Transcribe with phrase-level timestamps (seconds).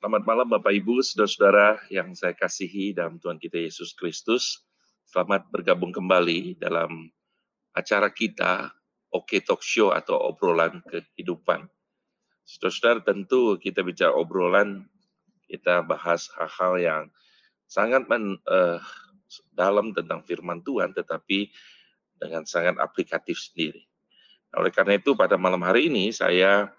[0.00, 4.64] Selamat malam Bapak Ibu, saudara-saudara yang saya kasihi dalam Tuhan kita Yesus Kristus.
[5.04, 7.12] Selamat bergabung kembali dalam
[7.76, 8.72] acara kita
[9.12, 11.68] Oke Talk Show atau obrolan kehidupan.
[12.48, 14.88] Saudara-saudara tentu kita bicara obrolan,
[15.44, 17.02] kita bahas hal-hal yang
[17.68, 18.80] sangat men, uh,
[19.52, 21.52] dalam tentang firman Tuhan, tetapi
[22.16, 23.84] dengan sangat aplikatif sendiri.
[24.56, 26.72] Oleh karena itu pada malam hari ini saya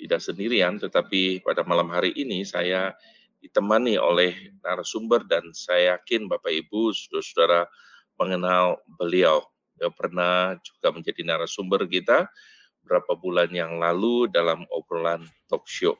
[0.00, 2.96] tidak sendirian, tetapi pada malam hari ini saya
[3.44, 7.68] ditemani oleh narasumber dan saya yakin Bapak Ibu, saudara-saudara
[8.16, 9.44] mengenal beliau.
[9.76, 12.28] Dia pernah juga menjadi narasumber kita
[12.80, 15.96] beberapa bulan yang lalu dalam obrolan talk show.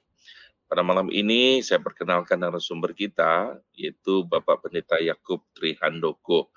[0.71, 6.53] Pada malam ini saya perkenalkan narasumber kita, yaitu Bapak Pendeta Yakub Trihandoko.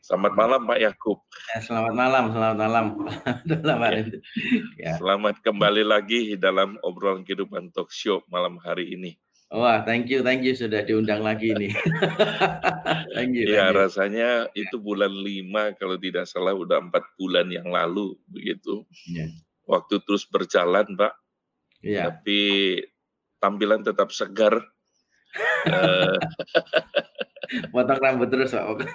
[0.00, 1.20] Selamat malam Pak Yakub.
[1.52, 2.86] Ya, selamat malam, selamat malam.
[3.84, 4.00] ya.
[4.80, 4.92] ya.
[4.96, 9.20] Selamat kembali lagi dalam obrolan kehidupan talk show malam hari ini.
[9.52, 11.68] Wah, thank you, thank you sudah diundang lagi ini.
[13.18, 13.44] thank you.
[13.50, 13.80] Ya, thank you.
[13.82, 18.88] rasanya itu bulan lima kalau tidak salah udah empat bulan yang lalu begitu.
[19.04, 19.28] Ya.
[19.68, 21.12] Waktu terus berjalan, Pak.
[21.84, 22.08] Ya.
[22.08, 22.78] Tapi
[23.36, 24.64] tampilan tetap segar.
[27.74, 28.86] Potong rambut terus Pak.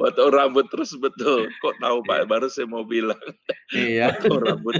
[0.00, 1.48] Potong rambut terus betul.
[1.60, 2.24] Kok tahu Pak?
[2.24, 2.26] Iya.
[2.28, 3.20] Baru saya mau bilang.
[3.72, 4.12] Iya.
[4.20, 4.76] Potong rambut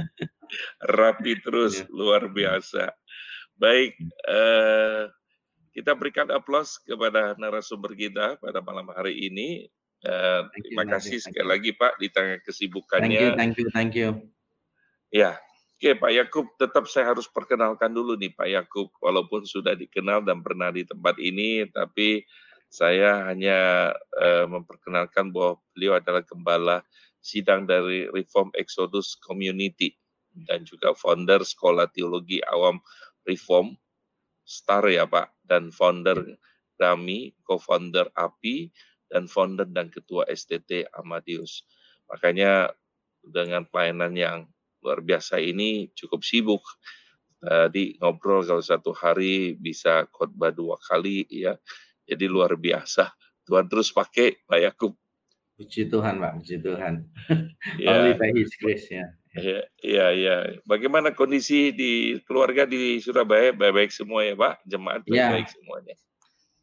[0.80, 1.88] rapi terus iya.
[1.92, 2.92] luar biasa.
[3.56, 3.96] Baik,
[4.28, 5.02] eh,
[5.72, 9.68] kita berikan aplaus kepada narasumber kita pada malam hari ini.
[10.04, 13.16] Eh, terima kasih sekali lagi Pak di tengah kesibukannya.
[13.16, 14.08] Thank you, thank you, thank you.
[15.08, 15.40] Ya,
[15.76, 20.40] Oke Pak Yakub, tetap saya harus perkenalkan dulu nih Pak Yakub, walaupun sudah dikenal dan
[20.40, 22.24] pernah di tempat ini, tapi
[22.66, 26.82] saya hanya uh, memperkenalkan bahwa beliau adalah gembala
[27.22, 29.94] sidang dari Reform Exodus Community
[30.46, 32.78] dan juga founder Sekolah Teologi Awam
[33.24, 33.74] Reform
[34.46, 36.38] Star ya Pak dan founder
[36.76, 38.70] kami, co-founder API
[39.08, 41.64] dan founder dan ketua STT Amadius.
[42.06, 42.70] Makanya
[43.24, 44.38] dengan pelayanan yang
[44.84, 46.62] luar biasa ini cukup sibuk.
[47.42, 51.58] Tadi ngobrol kalau satu hari bisa khotbah dua kali ya
[52.06, 53.10] jadi luar biasa.
[53.46, 54.92] Tuhan terus pakai Pak Yakub.
[55.56, 56.32] Puji Tuhan, Pak.
[56.40, 56.94] Puji Tuhan.
[57.80, 57.88] Ya.
[57.92, 59.06] Only by His grace, ya.
[59.36, 60.36] Iya, iya, ya.
[60.64, 63.52] Bagaimana kondisi di keluarga di Surabaya?
[63.52, 64.64] Baik-baik semua ya, Pak?
[64.64, 65.28] Jemaat ya.
[65.32, 65.94] baik-baik semuanya.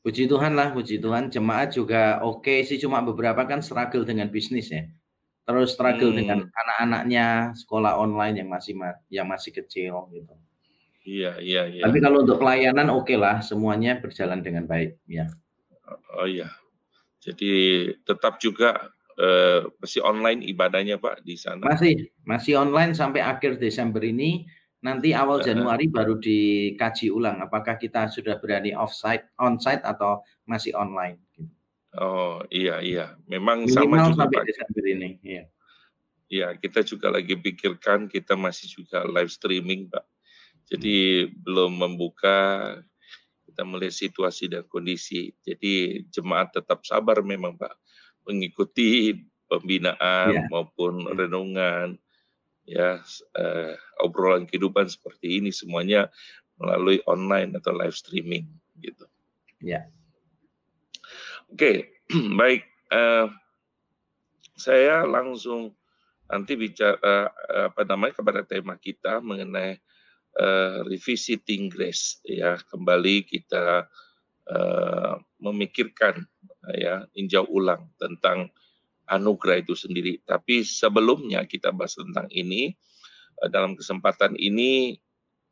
[0.03, 1.32] Puji Tuhan lah, puji Tuhan.
[1.32, 4.84] Jemaat juga oke okay sih, cuma beberapa kan struggle dengan bisnis ya.
[5.44, 6.20] Terus struggle hmm.
[6.20, 8.74] dengan anak-anaknya sekolah online yang masih
[9.12, 10.34] yang masih kecil gitu.
[11.03, 11.84] Iya, iya, iya.
[11.84, 15.28] Tapi kalau untuk pelayanan oke okay lah, semuanya berjalan dengan baik, ya.
[16.16, 16.47] Oh iya.
[17.19, 21.64] Jadi tetap juga eh, masih online ibadahnya Pak di sana.
[21.68, 24.47] Masih, masih online sampai akhir Desember ini.
[24.84, 31.24] Nanti awal Januari baru dikaji ulang apakah kita sudah berani offsite, onsite atau masih online.
[31.31, 31.47] Gitu.
[31.96, 34.46] Oh iya iya, memang Minimal sama juga sampai Pak.
[34.52, 35.09] Desember ini.
[35.24, 35.44] Iya.
[36.34, 40.03] Iya, kita juga lagi pikirkan kita masih juga live streaming Pak
[40.68, 42.79] jadi belum membuka,
[43.46, 45.35] kita melihat situasi dan kondisi.
[45.46, 47.75] Jadi jemaat tetap sabar memang Pak,
[48.25, 49.13] mengikuti
[49.52, 50.47] pembinaan yeah.
[50.50, 51.13] maupun yeah.
[51.13, 51.88] renungan,
[52.63, 52.90] ya
[53.35, 56.07] uh, obrolan kehidupan seperti ini semuanya
[56.57, 58.47] melalui online atau live streaming
[58.79, 59.06] gitu.
[59.59, 59.84] Ya.
[59.84, 59.85] Yeah.
[61.53, 61.78] Oke, okay.
[62.40, 62.66] baik.
[62.90, 63.29] Uh,
[64.53, 65.73] saya langsung
[66.29, 69.78] nanti bicara uh, apa namanya kepada tema kita mengenai
[70.40, 73.86] uh, revisiting grace ya kembali kita
[74.50, 76.26] uh, memikirkan
[76.66, 78.50] uh, ya injau ulang tentang
[79.10, 80.24] anugerah itu sendiri.
[80.24, 82.74] Tapi sebelumnya kita bahas tentang ini
[83.44, 84.98] uh, dalam kesempatan ini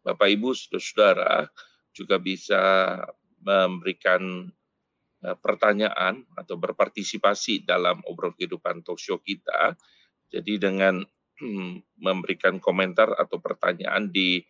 [0.02, 1.46] Bapak Ibu Saudara
[1.94, 2.98] juga bisa
[3.42, 4.50] memberikan
[5.22, 9.78] pertanyaan atau berpartisipasi dalam obrol kehidupan talk show kita.
[10.34, 11.06] Jadi dengan
[12.06, 14.42] memberikan komentar atau pertanyaan di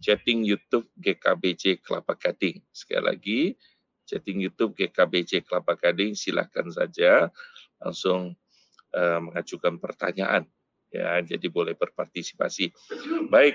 [0.00, 2.64] chatting YouTube GKBC Kelapa Gading.
[2.72, 3.40] Sekali lagi,
[4.08, 7.28] chatting YouTube GKBC Kelapa Gading, silahkan saja
[7.78, 8.34] langsung
[8.96, 10.48] uh, mengajukan pertanyaan.
[10.90, 12.74] Ya, jadi boleh berpartisipasi.
[13.30, 13.54] Baik,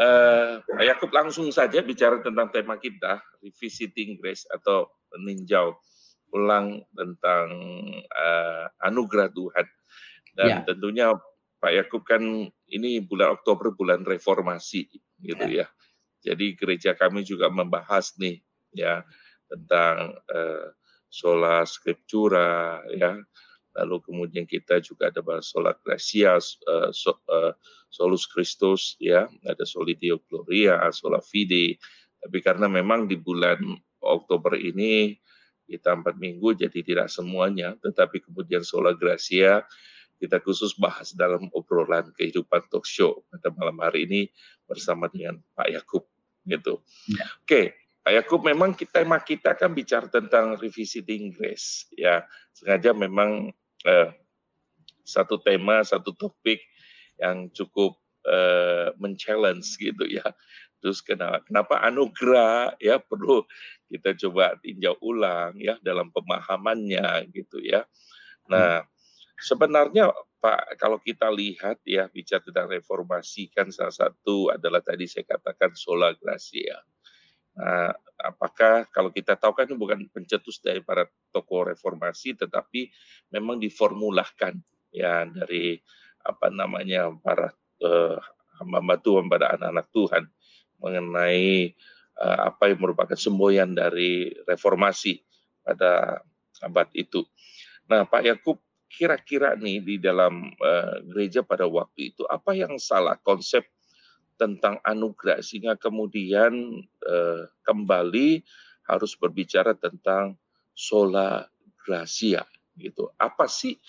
[0.00, 5.76] uh, Yakub langsung saja bicara tentang tema kita, revisiting grace atau meninjau
[6.32, 7.48] ulang tentang
[8.08, 9.66] uh, anugerah Tuhan.
[10.32, 10.58] Dan ya.
[10.64, 11.12] tentunya
[11.62, 12.22] Pak Yakub kan
[12.74, 14.90] ini bulan Oktober bulan reformasi
[15.22, 15.62] gitu ya.
[15.62, 15.66] ya.
[16.22, 18.42] Jadi gereja kami juga membahas nih
[18.74, 19.06] ya
[19.46, 20.66] tentang uh,
[21.06, 23.14] sola scriptura ya.
[23.72, 27.56] Lalu kemudian kita juga ada bahas sola gracia, uh, so, uh,
[27.88, 31.80] solus Christus ya, ada soli Deo gloria, sola fide
[32.20, 33.58] Tapi karena memang di bulan
[34.02, 35.16] Oktober ini
[35.64, 39.64] kita empat minggu jadi tidak semuanya, tetapi kemudian Sola Gracia
[40.22, 44.20] kita khusus bahas dalam obrolan kehidupan talk show pada malam hari ini
[44.70, 46.06] bersama dengan Pak Yakub
[46.46, 46.78] gitu.
[47.10, 47.26] Ya.
[47.42, 47.74] Oke,
[48.06, 52.22] Pak Yakub memang kita tema kita kan bicara tentang revisiting grace ya.
[52.54, 53.50] Sengaja memang
[53.82, 54.14] eh,
[55.02, 56.62] satu tema, satu topik
[57.18, 60.22] yang cukup eh, men-challenge gitu ya.
[60.78, 63.42] Terus kenapa, kenapa anugerah ya perlu
[63.90, 67.86] kita coba tinjau ulang ya dalam pemahamannya gitu ya.
[68.50, 68.82] Nah,
[69.42, 75.26] Sebenarnya Pak, kalau kita lihat ya bicara tentang reformasi kan salah satu adalah tadi saya
[75.26, 76.78] katakan sola gracia.
[77.58, 81.04] Nah, apakah kalau kita tahu kan ini bukan pencetus dari para
[81.34, 82.88] tokoh reformasi, tetapi
[83.34, 84.56] memang diformulahkan
[84.94, 85.78] ya dari
[86.22, 87.50] apa namanya para
[87.82, 88.16] uh,
[88.62, 90.24] hamba Tuhan pada anak-anak Tuhan
[90.80, 91.74] mengenai
[92.18, 95.18] uh, apa yang merupakan semboyan dari reformasi
[95.62, 96.22] pada
[96.62, 97.26] abad itu.
[97.90, 98.58] Nah, Pak Yakub
[98.92, 103.64] kira-kira nih di dalam uh, gereja pada waktu itu apa yang salah konsep
[104.36, 108.44] tentang anugerah sehingga kemudian uh, kembali
[108.84, 110.36] harus berbicara tentang
[110.76, 111.48] sola
[111.80, 112.44] gracia
[112.76, 113.08] gitu.
[113.16, 113.80] Apa sih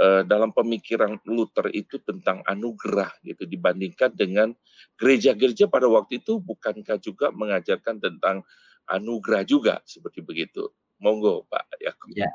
[0.00, 4.56] uh, dalam pemikiran Luther itu tentang anugerah gitu dibandingkan dengan
[4.96, 8.40] gereja-gereja pada waktu itu bukankah juga mengajarkan tentang
[8.88, 10.70] anugerah juga seperti begitu.
[10.96, 12.08] Monggo Pak Yakub.
[12.16, 12.30] Ya.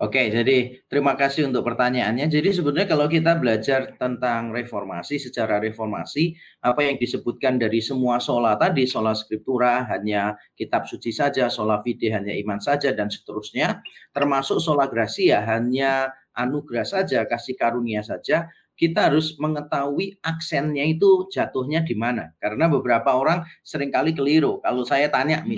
[0.00, 2.32] Oke, jadi terima kasih untuk pertanyaannya.
[2.32, 6.32] Jadi sebenarnya kalau kita belajar tentang reformasi, secara reformasi,
[6.64, 12.16] apa yang disebutkan dari semua sola tadi, sola scriptura hanya kitab suci saja, sola fide
[12.16, 13.84] hanya iman saja, dan seterusnya,
[14.16, 18.48] termasuk sola gracia hanya anugerah saja, kasih karunia saja,
[18.80, 22.32] kita harus mengetahui aksennya itu jatuhnya di mana.
[22.40, 24.64] Karena beberapa orang sering kali keliru.
[24.64, 25.52] Kalau saya tanya hmm.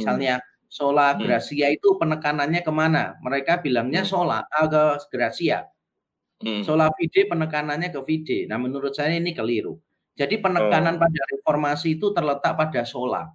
[0.73, 1.21] Sola hmm.
[1.29, 3.21] Gracia itu penekanannya ke mana?
[3.21, 4.09] Mereka bilangnya hmm.
[4.09, 5.69] sola ke Gracia.
[6.41, 6.65] Hmm.
[6.65, 8.49] Sola fide penekanannya ke fide.
[8.49, 9.77] Nah, menurut saya ini keliru.
[10.17, 11.01] Jadi penekanan oh.
[11.05, 13.29] pada reformasi itu terletak pada sola.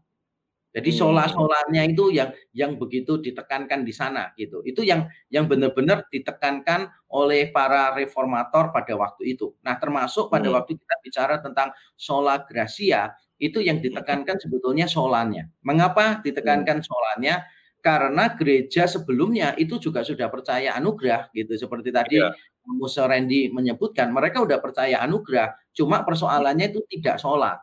[0.74, 0.98] Jadi hmm.
[0.98, 4.66] sola-solanya itu yang yang begitu ditekankan di sana gitu.
[4.66, 9.54] Itu yang yang benar-benar ditekankan oleh para reformator pada waktu itu.
[9.62, 10.57] Nah, termasuk pada hmm.
[10.57, 15.45] waktu kita bicara tentang sola gracia, itu yang ditekankan sebetulnya solanya.
[15.62, 17.45] Mengapa ditekankan solanya?
[17.78, 22.34] Karena gereja sebelumnya itu juga sudah percaya anugerah gitu seperti tadi ya.
[22.68, 27.56] Musa Randy menyebutkan mereka sudah percaya anugerah, cuma persoalannya itu tidak sola.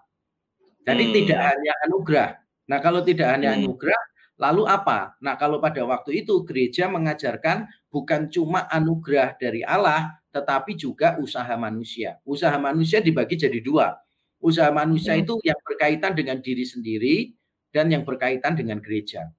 [0.87, 1.12] Jadi hmm.
[1.12, 2.31] tidak hanya anugerah.
[2.73, 3.69] Nah, kalau tidak hanya hmm.
[3.69, 4.03] anugerah,
[4.41, 5.12] lalu apa?
[5.20, 11.53] Nah, kalau pada waktu itu gereja mengajarkan bukan cuma anugerah dari Allah, tetapi juga usaha
[11.61, 12.17] manusia.
[12.25, 13.93] Usaha manusia dibagi jadi dua
[14.44, 15.25] Usaha manusia hmm.
[15.25, 17.32] itu yang berkaitan dengan diri sendiri
[17.73, 19.32] dan yang berkaitan dengan gereja.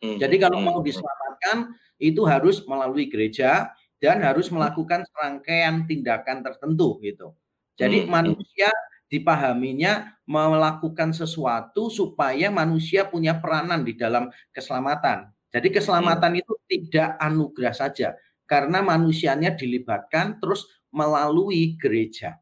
[0.00, 0.16] Hmm.
[0.16, 0.88] Jadi kalau mau hmm.
[0.88, 1.56] diselamatkan
[2.00, 7.36] itu harus melalui gereja dan harus melakukan serangkaian tindakan tertentu gitu.
[7.78, 8.72] Jadi manusia
[9.06, 15.30] dipahaminya melakukan sesuatu supaya manusia punya peranan di dalam keselamatan.
[15.52, 18.16] Jadi keselamatan itu tidak anugerah saja
[18.48, 22.41] karena manusianya dilibatkan terus melalui gereja.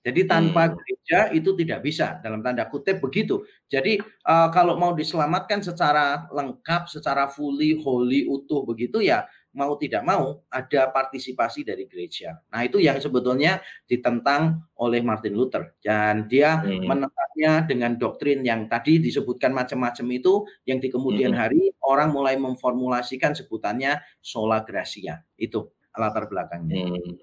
[0.00, 0.74] Jadi tanpa hmm.
[0.80, 3.44] gereja itu tidak bisa dalam tanda kutip begitu.
[3.68, 10.06] Jadi uh, kalau mau diselamatkan secara lengkap, secara fully, holy, utuh begitu ya mau tidak
[10.06, 12.38] mau ada partisipasi dari gereja.
[12.54, 13.58] Nah itu yang sebetulnya
[13.90, 16.86] ditentang oleh Martin Luther dan dia hmm.
[16.86, 21.40] menentangnya dengan doktrin yang tadi disebutkan macam-macam itu yang di kemudian hmm.
[21.40, 25.66] hari orang mulai memformulasikan sebutannya sola gracia itu
[25.98, 26.86] latar belakangnya.
[26.86, 27.18] Hmm.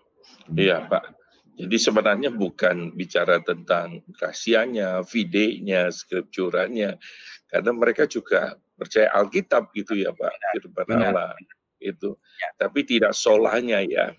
[0.51, 1.26] Iya Pak.
[1.57, 7.01] Jadi sebenarnya bukan bicara tentang kasihannya, videonya, skripturanya,
[7.49, 11.33] karena mereka juga percaya Alkitab gitu ya Pak, firman Allah
[11.81, 12.13] itu.
[12.37, 12.69] Ya.
[12.69, 14.13] Tapi tidak solanya ya,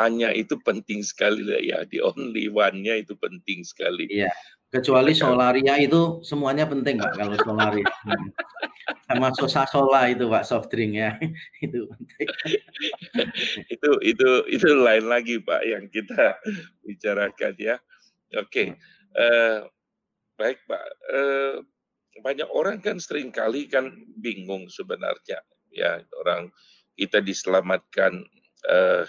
[0.00, 4.08] hanya itu penting sekali ya, di only one-nya itu penting sekali.
[4.08, 4.32] Iya.
[4.68, 7.88] Kecuali solaria itu semuanya penting Pak kalau solaria.
[9.08, 11.16] Sama sosa sola itu Pak soft drink ya.
[11.64, 12.28] itu penting.
[13.74, 16.36] itu itu itu lain lagi Pak yang kita
[16.84, 17.80] bicarakan ya.
[18.36, 18.44] Oke.
[18.52, 18.68] Okay.
[19.16, 19.58] Uh, eh,
[20.36, 20.84] baik Pak.
[21.16, 21.54] Uh,
[22.20, 23.88] banyak orang kan sering kali kan
[24.20, 25.40] bingung sebenarnya
[25.72, 26.50] ya orang
[26.98, 28.26] kita diselamatkan
[28.68, 29.06] uh,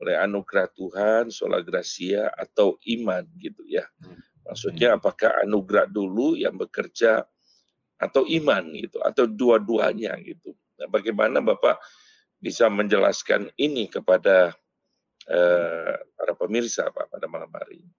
[0.00, 3.84] oleh anugerah Tuhan, sola gracia atau iman gitu ya.
[4.00, 4.29] Hmm.
[4.50, 7.22] Maksudnya apakah anugerah dulu yang bekerja
[8.00, 10.58] atau iman gitu atau dua-duanya gitu.
[10.80, 11.78] Nah, bagaimana Bapak
[12.42, 14.50] bisa menjelaskan ini kepada
[15.30, 17.94] uh, para pemirsa Pak pada malam hari ini?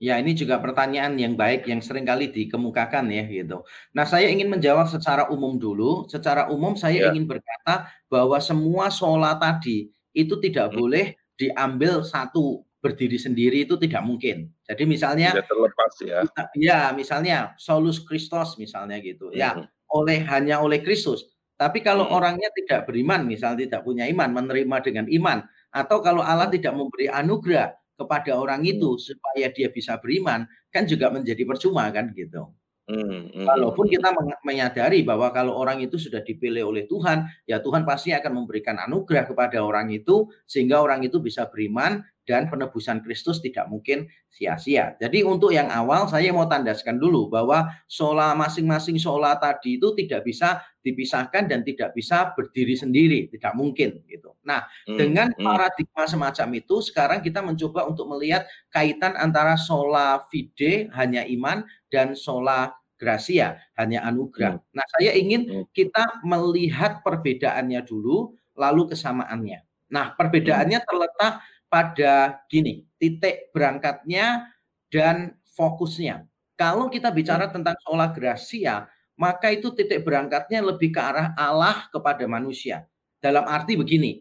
[0.00, 3.60] Ya, ini juga pertanyaan yang baik yang sering kali dikemukakan ya gitu.
[3.92, 6.08] Nah, saya ingin menjawab secara umum dulu.
[6.08, 7.06] Secara umum saya Ya.
[7.12, 10.76] ingin berkata bahwa semua sola tadi itu tidak Hmm.
[10.80, 14.50] boleh diambil satu berdiri sendiri itu tidak mungkin.
[14.66, 16.20] Jadi misalnya Tidak terlepas ya.
[16.56, 19.30] ya misalnya solus Christos misalnya gitu.
[19.34, 19.70] Ya, Mhm.
[19.92, 21.26] oleh hanya oleh Kristus.
[21.60, 22.14] Tapi kalau Mhm.
[22.16, 25.44] orangnya tidak beriman, misal tidak punya iman, menerima dengan iman,
[25.74, 26.54] atau kalau Allah Mhm.
[26.54, 32.10] tidak memberi anugerah kepada orang itu supaya dia bisa beriman, kan juga menjadi percuma kan
[32.16, 32.48] gitu.
[32.88, 34.12] Mhm mhm Walaupun kita
[34.44, 39.24] menyadari bahwa kalau orang itu sudah dipilih oleh Tuhan, ya Tuhan pasti akan memberikan anugerah
[39.28, 44.94] kepada orang itu sehingga orang itu bisa beriman dan penebusan Kristus tidak mungkin sia-sia.
[45.00, 50.22] Jadi untuk yang awal saya mau tandaskan dulu bahwa sola masing-masing sola tadi itu tidak
[50.24, 54.32] bisa dipisahkan dan tidak bisa berdiri sendiri, tidak mungkin gitu.
[54.46, 55.42] Nah, Mhm dengan mhm.
[55.44, 62.14] paradigma semacam itu sekarang kita mencoba untuk melihat kaitan antara sola fide hanya iman dan
[62.16, 64.60] sola gracia hanya anugerah.
[64.60, 64.76] Hmm.
[64.76, 65.64] Nah, saya ingin Hmm.
[65.72, 69.64] kita melihat perbedaannya dulu lalu kesamaannya.
[69.90, 70.16] Nah, Hmm.
[70.20, 74.50] perbedaannya terletak pada gini, titik berangkatnya
[74.92, 76.26] dan fokusnya.
[76.58, 77.54] Kalau kita bicara Hmm.
[77.54, 82.84] tentang sola gracia, maka itu titik berangkatnya lebih ke arah Allah kepada manusia.
[83.22, 84.20] Dalam arti begini,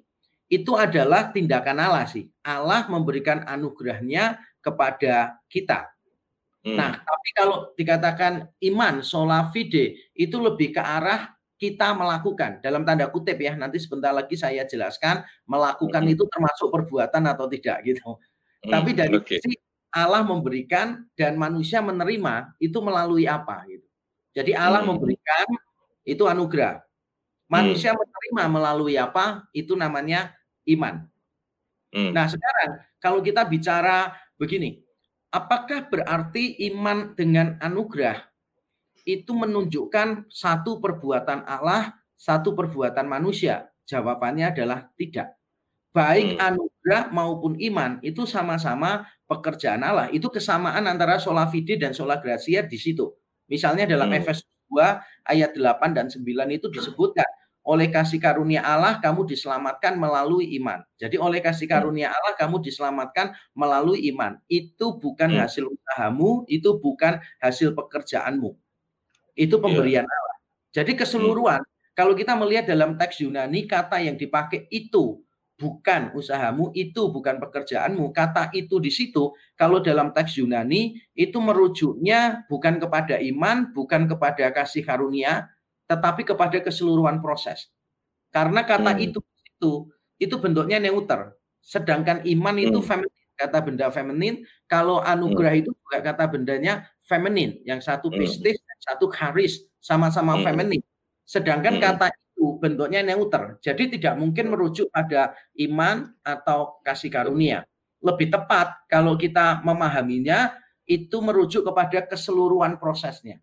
[0.52, 2.30] itu adalah tindakan Allah sih.
[2.46, 5.90] Allah memberikan anugerahnya kepada kita.
[6.78, 7.02] Nah, Hmm.
[7.02, 13.38] tapi kalau dikatakan iman sola fide itu lebih ke arah kita melakukan dalam tanda kutip
[13.40, 13.54] ya.
[13.60, 18.16] Nanti sebentar lagi saya jelaskan melakukan itu termasuk perbuatan atau tidak gitu.
[18.72, 19.38] Tapi Hmm, dari oke.
[19.42, 19.58] sisi
[19.94, 23.86] Allah memberikan dan manusia menerima itu melalui apa gitu.
[24.38, 24.96] Jadi Allah Hmm.
[24.96, 25.48] memberikan
[26.08, 26.82] itu anugerah.
[27.52, 27.78] Hmm.
[27.78, 29.48] Manusia menerima melalui apa?
[29.56, 30.34] Itu namanya
[30.70, 31.08] iman.
[31.94, 32.14] Hmm.
[32.14, 34.82] Nah, sekarang kalau kita bicara begini,
[35.34, 38.29] apakah berarti iman dengan anugerah
[39.10, 43.70] itu menunjukkan satu perbuatan Allah, satu perbuatan manusia?
[43.90, 45.36] Jawabannya adalah tidak.
[45.90, 46.38] Baik Hmm.
[46.38, 50.08] anugerah maupun iman itu sama-sama pekerjaan Allah.
[50.14, 53.10] Itu kesamaan antara sola fide dan sola gracia di situ.
[53.50, 54.14] Misalnya dalam Hmm.
[54.14, 57.26] Efesus 2 ayat 8 dan 9 itu disebutkan,
[57.66, 60.82] oleh kasih karunia Allah kamu diselamatkan melalui iman.
[61.02, 61.90] Jadi oleh kasih Hmm.
[61.90, 64.38] karunia Allah kamu diselamatkan melalui iman.
[64.50, 65.42] Itu bukan Hmm.
[65.42, 68.54] hasil usahamu, itu bukan hasil pekerjaanmu.
[69.40, 69.64] Itu Iya.
[69.64, 70.38] pemberian Allah.
[70.76, 71.34] Jadi Hmm.
[71.34, 71.64] keseluruhan
[71.96, 75.24] kalau kita melihat dalam teks Yunani kata yang dipakai itu
[75.60, 78.12] bukan usahamu, itu bukan pekerjaanmu.
[78.16, 84.52] Kata itu di situ kalau dalam teks Yunani itu merujuknya bukan kepada iman, bukan kepada
[84.56, 85.52] kasih karunia,
[85.92, 87.72] tetapi kepada keseluruhan proses.
[88.34, 89.02] Karena kata Hmm.
[89.02, 89.20] itu
[89.58, 89.72] itu
[90.22, 91.34] itu bentuknya neuter.
[91.64, 92.90] Sedangkan iman itu Hmm.
[92.90, 95.40] feminin, kata benda feminin, kalau Hmm.
[95.40, 98.20] anugerah itu juga kata bendanya feminin, yang satu Hmm.
[98.20, 100.44] pistis, yang satu charis, sama-sama Hmm.
[100.44, 100.82] feminin.
[101.28, 101.84] Sedangkan Hmm.
[101.84, 103.60] kata itu bentuknya neuter.
[103.64, 107.64] Jadi tidak mungkin merujuk pada iman atau kasih karunia.
[108.02, 110.56] Lebih tepat kalau kita memahaminya
[110.88, 113.40] itu merujuk kepada keseluruhan prosesnya.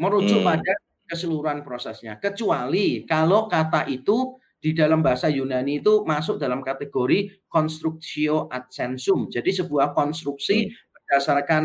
[0.00, 0.48] Merujuk Hmm.
[0.56, 0.72] pada
[1.04, 2.16] keseluruhan prosesnya.
[2.16, 9.28] Kecuali kalau kata itu di dalam bahasa Yunani itu masuk dalam kategori constructio ad sensum.
[9.28, 10.72] Jadi sebuah konstruksi Hmm.
[10.96, 11.64] berdasarkan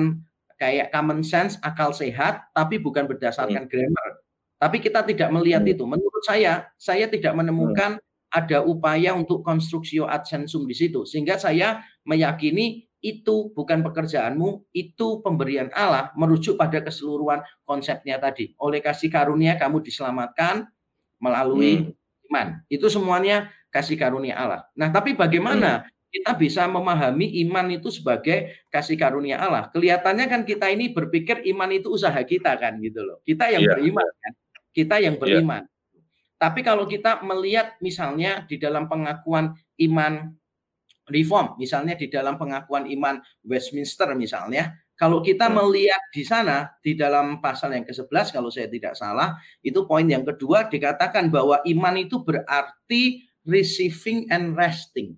[0.58, 3.12] kayak common sense, akal sehat, tapi bukan Hmm.
[3.14, 4.10] berdasarkan grammar.
[4.58, 5.74] Tapi kita tidak melihat Hmm.
[5.74, 5.84] itu.
[5.86, 7.46] Menurut saya, saya tidak Hmm.
[7.46, 7.92] menemukan
[8.34, 11.06] ada upaya untuk constructio ad sensum di situ.
[11.08, 18.58] Sehingga saya meyakini itu bukan pekerjaanmu, itu pemberian Allah merujuk pada keseluruhan konsepnya tadi.
[18.58, 20.68] Oleh kasih karunia kamu diselamatkan
[21.22, 22.28] melalui Hmm.
[22.30, 22.48] iman.
[22.68, 24.66] Itu semuanya kasih karunia Allah.
[24.74, 25.14] Nah, tapi
[25.78, 25.97] Hmm.
[26.14, 29.68] Kita bisa memahami iman itu sebagai kasih karunia Allah?
[29.72, 33.20] Kelihatannya kan kita ini berpikir iman itu usaha kita kan gitu loh.
[33.28, 34.20] Kita yang Iya, beriman iya.
[34.24, 34.34] kan.
[34.74, 35.22] Kita yang Iya.
[35.22, 35.64] beriman.
[36.38, 39.58] Tapi kalau kita melihat misalnya di dalam pengakuan
[39.90, 40.14] iman
[41.08, 45.62] reform, misalnya di dalam pengakuan iman Westminster misalnya, kalau kita Hmm.
[45.62, 50.26] melihat di sana di dalam pasal yang ke-11 kalau saya tidak salah, itu poin yang
[50.26, 55.16] kedua dikatakan bahwa iman itu berarti receiving and resting.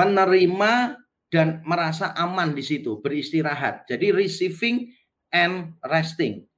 [0.00, 0.72] Menerima
[1.28, 3.84] dan merasa aman di situ, beristirahat.
[3.86, 4.90] Jadi receiving
[5.30, 6.48] and resting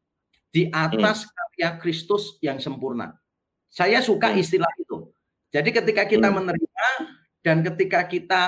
[0.55, 0.93] di Hmm.
[0.93, 3.19] atas karya Kristus yang sempurna.
[3.73, 4.41] Saya suka Hmm.
[4.41, 5.11] istilah itu.
[5.53, 6.45] Jadi ketika kita Hmm.
[6.45, 6.89] menerima
[7.45, 8.43] dan ketika kita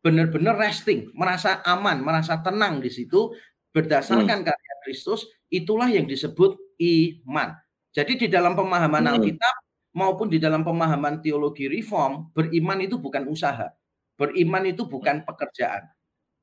[0.00, 3.36] benar-benar resting, merasa aman, merasa tenang di situ Hmm.
[3.76, 7.54] berdasarkan karya Kristus, itulah yang disebut iman.
[7.92, 9.14] Jadi di dalam pemahaman Hmm.
[9.18, 9.54] Alkitab
[9.94, 13.70] maupun di dalam pemahaman teologi reform, beriman itu bukan usaha.
[14.20, 15.88] Beriman itu bukan pekerjaan.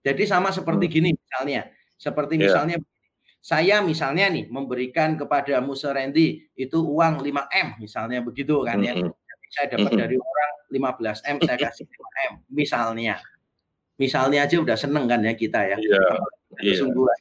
[0.02, 0.94] Jadi sama seperti Hmm.
[0.98, 1.62] gini misalnya,
[1.94, 2.42] seperti Iya.
[2.50, 2.78] misalnya
[3.38, 8.98] saya misalnya nih memberikan kepada Musa Randy itu uang 5M misalnya begitu kan ya.
[8.98, 9.14] Mhm.
[9.14, 13.16] Jadi saya dapat dari orang 15M saya kasih 5M misalnya.
[13.98, 15.78] Misalnya aja udah seneng kan ya kita ya.
[15.78, 16.72] Iya, Apalagi iya.
[16.78, 17.20] kesungguhan.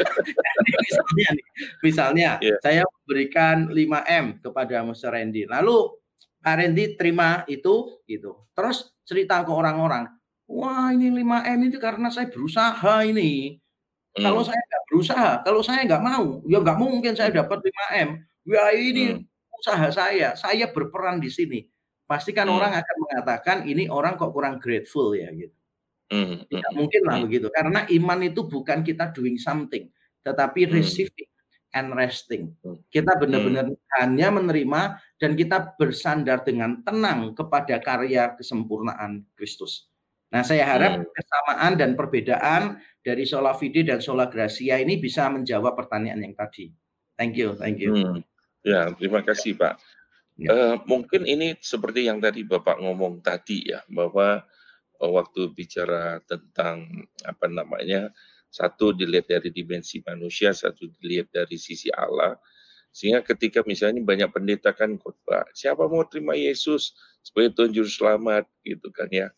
[0.00, 1.44] Jadi misalnya nih,
[1.82, 2.56] misalnya Iya.
[2.62, 5.46] saya berikan 5M kepada Musa Randy.
[5.46, 5.99] Lalu
[6.44, 8.48] Pak Randy terima itu gitu.
[8.56, 10.08] Terus cerita ke orang-orang,
[10.48, 13.60] "Wah, ini 5M itu karena saya berusaha ini.
[14.22, 14.48] Kalau Hmm.
[14.48, 17.44] saya nggak berusaha, kalau saya nggak mau, ya nggak mungkin saya Hmm.
[17.44, 18.08] dapat 5M.
[18.48, 19.26] Ya ini Hmm.
[19.60, 21.60] usaha saya, saya berperan di sini."
[22.08, 22.80] Pasti kan orang Hmm.
[22.80, 25.54] akan mengatakan, "Ini orang kok kurang grateful ya," gitu.
[26.10, 27.24] Mhm Tidak mhm mungkin lah mhm.
[27.24, 27.46] begitu.
[27.54, 29.86] Karena iman itu bukan kita doing something,
[30.26, 30.70] tetapi Hmm.
[30.70, 31.30] receiving
[31.78, 32.50] and resting.
[32.64, 32.82] Hmm.
[32.90, 33.22] Kita Hmm.
[33.22, 33.70] benar-benar
[34.02, 39.92] hanya menerima dan kita bersandar dengan tenang kepada karya kesempurnaan Kristus.
[40.32, 41.06] Nah, saya harap Hmm.
[41.12, 46.72] kesamaan dan perbedaan dari sola fide dan sola gratia ini bisa menjawab pertanyaan yang tadi.
[47.20, 47.92] Thank you, thank you.
[47.92, 48.24] Hmm.
[48.64, 49.76] Ya, terima kasih, Pak.
[50.40, 50.48] Ya.
[50.54, 54.40] Eee, mungkin ini seperti yang tadi Bapak ngomong tadi ya, bahwa,
[55.02, 58.08] eee, waktu bicara tentang, apa namanya,
[58.48, 62.38] satu dilihat dari dimensi manusia, satu dilihat dari sisi Allah.
[62.94, 68.46] Sehingga ketika misalnya banyak pendeta kan khotbah, "Siapa mau terima Yesus sebagai Tuhan Juru Selamat?"
[68.66, 69.30] Gitu kan ya.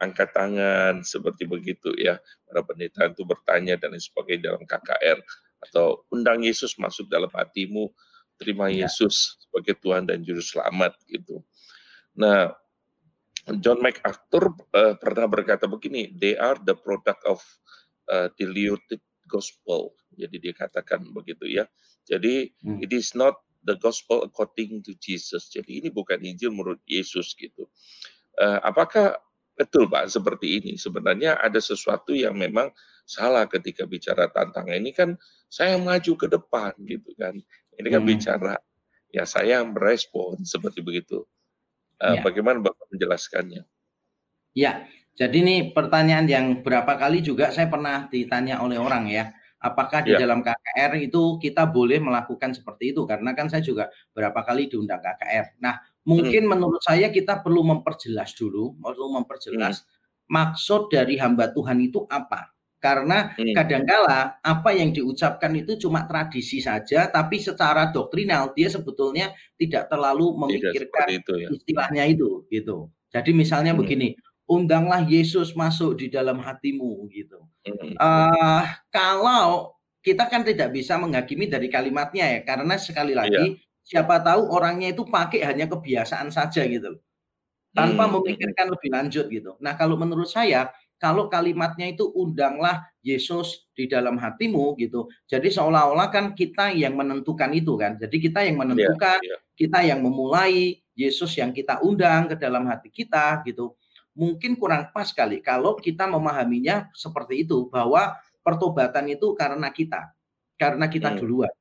[0.00, 2.20] Angkat tangan, seperti begitu ya.
[2.48, 5.18] Para pendeta itu bertanya dan lain sebagainya dalam KKR,
[5.68, 7.90] atau undang Yesus masuk dalam hatimu,
[8.38, 8.86] terima Ya.
[8.86, 11.42] Yesus sebagai Tuhan dan Juru Selamat, gitu.
[12.18, 12.54] Nah,
[13.64, 17.40] John MacArthur, eee, pernah berkata begini, "They are the product of,
[18.12, 21.66] eee, diluted gospel." Jadi dia katakan begitu ya.
[22.08, 22.80] Jadi, Hmm.
[22.80, 23.38] it is not
[23.68, 25.52] the gospel according to Jesus.
[25.52, 27.68] Jadi ini bukan Injil menurut Yesus gitu.
[28.40, 29.18] Eee, apakah
[29.58, 30.72] betul Pak seperti ini?
[30.80, 32.70] Sebenarnya ada sesuatu yang memang
[33.08, 35.16] salah ketika bicara tantangan ini kan
[35.50, 37.34] saya maju ke depan gitu kan.
[37.78, 38.08] Ini kan Hmm.
[38.08, 38.54] bicara
[39.12, 41.24] ya saya yang merespon seperti begitu.
[42.02, 42.22] Eee, Ya.
[42.22, 43.64] bagaimana Bapak menjelaskannya?
[44.56, 49.30] Ya, jadi ini pertanyaan yang berapa kali juga saya pernah ditanya oleh orang ya,
[49.62, 50.18] apakah di Ya.
[50.18, 53.02] dalam KKR itu kita boleh melakukan seperti itu?
[53.06, 55.58] Karena kan saya juga berapa kali diundang KKR.
[55.62, 56.50] Nah, mungkin Hmm.
[56.50, 59.06] menurut saya kita perlu memperjelas dulu, perlu
[59.50, 59.72] Hmm.
[59.72, 59.84] memperjelas
[60.30, 62.52] maksud dari hamba Tuhan itu apa.
[62.78, 63.54] Karena Hmm.
[63.54, 70.30] kadangkala apa yang diucapkan itu cuma tradisi saja, tapi secara doktrinal dia sebetulnya tidak terlalu
[70.46, 71.50] Tidak memikirkan seperti itu ya.
[71.50, 72.92] istilahnya itu, gitu.
[73.10, 73.78] Jadi misalnya Hmm.
[73.78, 74.14] begini,
[74.50, 77.44] undanglah Yesus masuk di dalam hatimu, gitu.
[78.00, 83.20] Eee, kalau kita kan tidak bisa menghakimi dari kalimatnya ya, karena sekali Iya.
[83.22, 86.98] lagi siapa tahu orangnya itu pakai hanya kebiasaan saja gitu.
[87.76, 89.52] Tanpa Hmm, memikirkan lebih lanjut gitu.
[89.62, 95.06] Nah, kalau menurut saya, kalau kalimatnya itu undanglah Yesus di dalam hatimu gitu.
[95.30, 97.94] Jadi seolah-olah kan kita yang menentukan itu kan.
[98.00, 99.38] Jadi kita yang Iya menentukan, iya.
[99.56, 103.78] kita yang memulai, Yesus yang kita undang ke dalam hati kita gitu.
[104.18, 110.10] Mungkin kurang pas kali kalau kita memahaminya seperti itu, bahwa pertobatan itu karena kita,
[110.58, 111.18] karena kita Hmm.
[111.22, 111.52] duluan.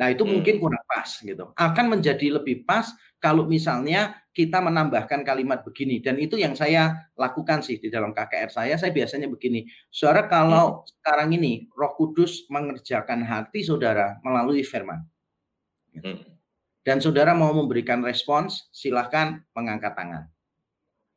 [0.00, 0.40] Nah, itu Hmm.
[0.40, 1.54] mungkin kurang pas gitu.
[1.54, 2.90] Akan menjadi lebih pas
[3.22, 8.50] kalau misalnya kita menambahkan kalimat begini dan itu yang saya lakukan sih di dalam KKR
[8.50, 10.32] saya, saya biasanya begini, "Saudara Hmm.
[10.32, 15.06] kalau sekarang ini Roh Kudus mengerjakan hati saudara melalui firman."
[15.94, 16.18] Hmm.
[16.82, 20.33] Dan saudara mau memberikan respons, silahkan mengangkat tangan.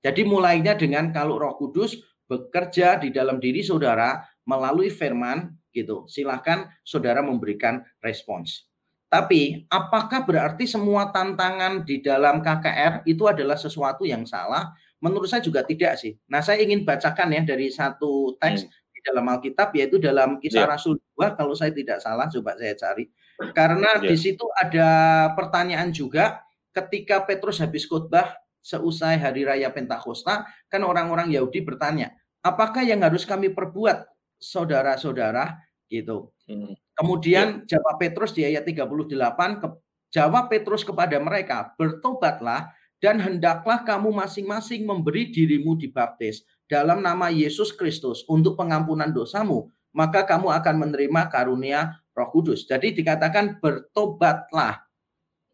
[0.07, 1.99] Jadi mulainya dengan kalau Roh Kudus
[2.31, 8.71] bekerja di dalam diri saudara melalui firman gitu, silahkan saudara memberikan respons.
[9.11, 14.71] Tapi apakah berarti semua tantangan di dalam KKR itu adalah sesuatu yang salah?
[15.03, 16.15] Menurut saya juga tidak sih.
[16.31, 18.71] Nah, saya ingin bacakan ya dari satu teks Hmm.
[18.95, 20.71] di dalam Alkitab yaitu dalam Kisah Iya.
[20.71, 23.11] Rasul 2 kalau saya tidak salah coba saya cari.
[23.51, 24.07] Karena Iya.
[24.07, 24.89] di situ ada
[25.35, 26.39] pertanyaan juga
[26.71, 28.33] ketika Petrus habis khotbah
[28.67, 32.11] seusai hari raya Pentakosta, kan orang-orang Yahudi bertanya,
[32.43, 34.03] "Apakah yang harus kami perbuat,
[34.43, 36.27] saudara-saudara?" Gitu.
[36.51, 36.75] Hmm.
[36.99, 39.67] Kemudian jawab Petrus di ayat 38, ke
[40.11, 47.71] jawab Petrus kepada mereka, "Bertobatlah dan hendaklah kamu masing-masing memberi dirimu dibaptis dalam nama Yesus
[47.71, 54.86] Kristus untuk pengampunan dosamu, maka kamu akan menerima karunia Roh Kudus." Jadi dikatakan bertobatlah.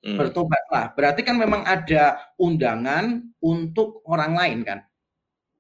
[0.04, 0.20] Hmm.
[0.20, 0.92] Bertobatlah.
[1.00, 4.80] Berarti kan memang ada undangan untuk orang lain kan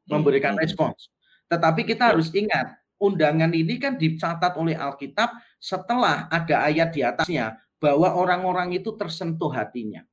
[0.03, 0.61] Hmm, memberikan mhm.
[0.67, 1.07] respons.
[1.47, 2.11] Tetapi kita Ya.
[2.11, 5.31] harus ingat, undangan ini kan dicatat oleh Alkitab
[5.63, 10.03] setelah ada ayat di atasnya bahwa orang-orang itu tersentuh hatinya.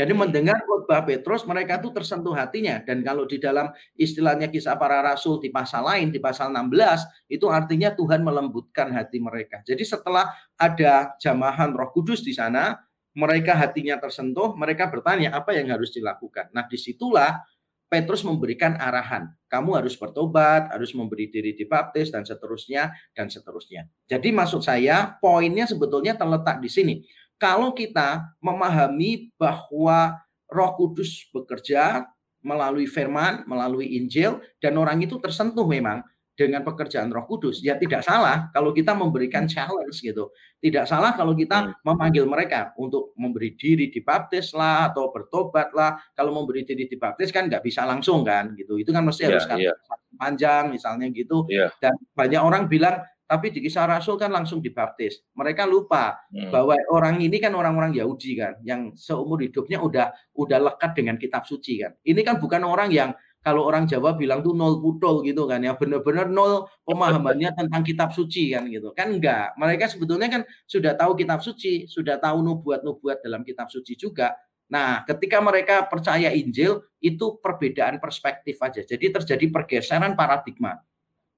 [0.00, 3.68] Jadi mendengar khotbah Petrus mereka itu tersentuh hatinya dan kalau di dalam
[4.00, 9.20] istilahnya kisah para rasul di pasal lain di pasal 16 itu artinya Tuhan melembutkan hati
[9.20, 9.60] mereka.
[9.60, 12.80] Jadi setelah ada jamahan Roh Kudus di sana,
[13.16, 16.50] mereka hatinya tersentuh, mereka bertanya apa yang harus dilakukan.
[16.54, 17.42] Nah, di situlah
[17.90, 19.34] Petrus memberikan arahan.
[19.50, 23.90] Kamu harus bertobat, harus memberi diri dibaptis, dan seterusnya, dan seterusnya.
[24.06, 26.94] Jadi maksud saya, poinnya sebetulnya terletak di sini
[27.40, 32.04] kalau kita memahami bahwa Roh Kudus bekerja
[32.44, 36.04] melalui firman, melalui Injil, dan orang itu tersentuh memang
[36.40, 37.60] dengan pekerjaan Roh Kudus.
[37.60, 40.32] Ya tidak salah kalau kita memberikan challenge gitu.
[40.56, 41.84] Tidak salah kalau kita hmm.
[41.84, 46.00] memanggil mereka untuk memberi diri dibaptis lah atau bertobat lah.
[46.16, 48.80] Kalau memberi diri dibaptis kan nggak bisa langsung kan gitu.
[48.80, 49.76] Itu kan mesti yeah, harus yeah.
[50.16, 51.44] panjang misalnya gitu.
[51.52, 51.68] Yeah.
[51.76, 55.22] Dan banyak orang bilang tapi di kisah Rasul kan langsung dibaptis.
[55.38, 56.50] Mereka lupa hmm.
[56.50, 61.46] bahwa orang ini kan orang-orang Yahudi kan, yang seumur hidupnya udah udah lekat dengan kitab
[61.46, 61.94] suci kan.
[62.02, 65.72] Ini kan bukan orang yang kalau orang Jawa bilang tuh nol putol gitu kan ya
[65.72, 71.16] benar-benar nol pemahamannya tentang kitab suci kan gitu kan enggak mereka sebetulnya kan sudah tahu
[71.16, 74.36] kitab suci sudah tahu nubuat-nubuat dalam kitab suci juga
[74.70, 80.78] nah ketika mereka percaya Injil itu perbedaan perspektif aja jadi terjadi pergeseran paradigma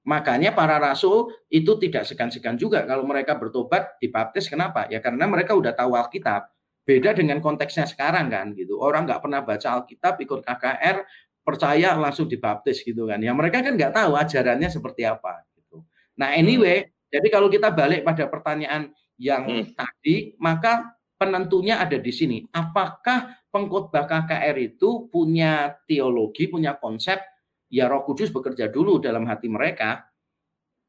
[0.03, 4.51] Makanya para rasul itu tidak segan-segan juga kalau mereka bertobat dibaptis.
[4.51, 4.83] Kenapa?
[4.91, 6.51] Ya karena mereka udah tahu Alkitab.
[6.83, 8.75] Beda dengan konteksnya sekarang kan gitu.
[8.83, 11.07] Orang nggak pernah baca Alkitab, ikut KKR,
[11.43, 13.19] percaya langsung dibaptis gitu kan.
[13.19, 15.83] Ya mereka kan nggak tahu ajarannya seperti apa gitu.
[16.15, 18.89] Nah anyway, jadi kalau kita balik pada pertanyaan
[19.21, 19.77] yang hmm.
[19.77, 22.41] tadi, maka penentunya ada di sini.
[22.49, 27.21] Apakah pengkhotbah KKR itu punya teologi, punya konsep
[27.69, 30.09] ya Roh Kudus bekerja dulu dalam hati mereka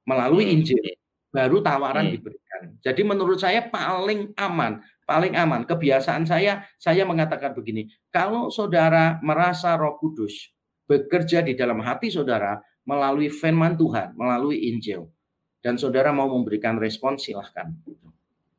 [0.08, 0.54] melalui hmm.
[0.60, 0.84] Injil,
[1.28, 2.14] baru tawaran hmm.
[2.14, 2.62] diberikan.
[2.80, 5.64] Jadi menurut saya paling aman, paling aman.
[5.64, 10.52] Kebiasaan saya, saya mengatakan begini, kalau saudara merasa Roh Kudus
[10.84, 15.08] bekerja di dalam hati saudara melalui firman Tuhan, melalui Injil,
[15.64, 17.72] dan saudara mau memberikan respon, silahkan.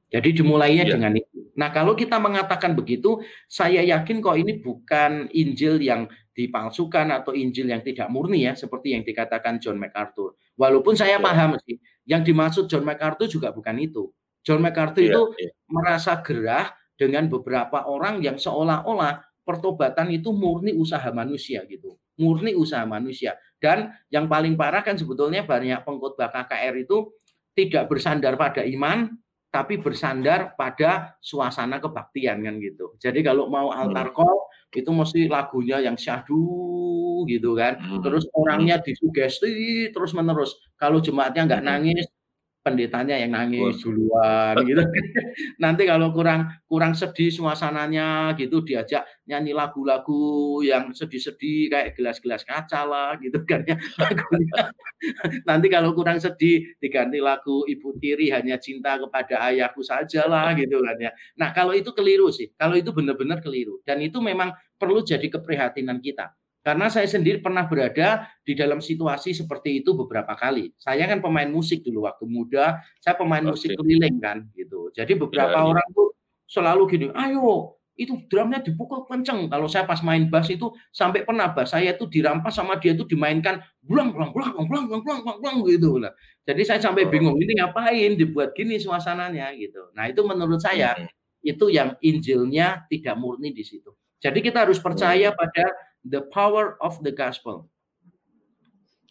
[0.09, 0.97] Jadi dimulainya ya.
[0.97, 1.53] dengan itu.
[1.57, 7.71] Nah kalau kita mengatakan begitu, saya yakin kok ini bukan Injil yang dipalsukan atau Injil
[7.71, 10.35] yang tidak murni ya seperti yang dikatakan John MacArthur.
[10.59, 11.23] Walaupun saya ya.
[11.23, 14.11] paham sih yang dimaksud John MacArthur juga bukan itu.
[14.45, 15.49] John MacArthur ya, itu ya.
[15.65, 21.97] merasa gerah dengan beberapa orang yang seolah-olah pertobatan itu murni usaha manusia gitu.
[22.21, 23.35] Murni usaha manusia.
[23.59, 27.11] Dan yang paling parah kan sebetulnya banyak pengkhotbah KKR itu
[27.57, 29.09] tidak bersandar pada iman
[29.49, 32.99] tapi bersandar pada suasana kebaktian kan gitu.
[32.99, 34.15] Jadi kalau mau altar hmm.
[34.15, 34.37] call
[34.75, 37.79] itu mesti lagunya yang syahdu gitu kan.
[37.79, 38.03] Hmm.
[38.03, 40.59] Terus orangnya disugesti terus menerus.
[40.75, 41.71] Kalau jemaatnya nggak hmm.
[41.71, 42.05] nangis,
[42.65, 44.81] pendetanya yang nangis duluan gitu.
[45.63, 52.81] Nanti kalau kurang kurang sedih suasananya gitu diajak nyanyi lagu-lagu yang sedih-sedih kayak gelas-gelas kaca
[52.89, 53.77] lah gitu kan ya.
[55.49, 60.81] Nanti kalau kurang sedih diganti lagu Ibu Tiri hanya cinta kepada ayahku saja lah gitu
[60.81, 61.13] kan ya.
[61.37, 62.49] Nah, kalau itu keliru sih.
[62.57, 64.49] Kalau itu benar-benar keliru dan itu memang
[64.81, 66.33] perlu jadi keprihatinan kita
[66.65, 70.73] karena saya sendiri pernah berada di dalam situasi seperti itu beberapa kali.
[70.81, 73.53] Saya kan pemain musik dulu waktu muda, saya pemain okay.
[73.53, 74.89] musik keliling kan gitu.
[74.89, 76.17] Jadi beberapa ya, orang tuh
[76.49, 81.53] selalu gini, "Ayo, itu drumnya dipukul kenceng." Kalau saya pas main bass itu sampai pernah
[81.53, 85.37] bass saya itu dirampas sama dia itu dimainkan bulang bulang bulang bulang bulang bulang bulang,
[85.37, 86.17] bulang gitu lah.
[86.49, 89.93] Jadi saya sampai bingung ini ngapain dibuat gini suasananya gitu.
[89.93, 91.45] Nah, itu menurut saya hmm.
[91.45, 93.93] itu yang Injilnya tidak murni di situ.
[94.17, 95.37] Jadi kita harus percaya hmm.
[95.37, 95.65] pada
[96.05, 97.67] the power of the gospel.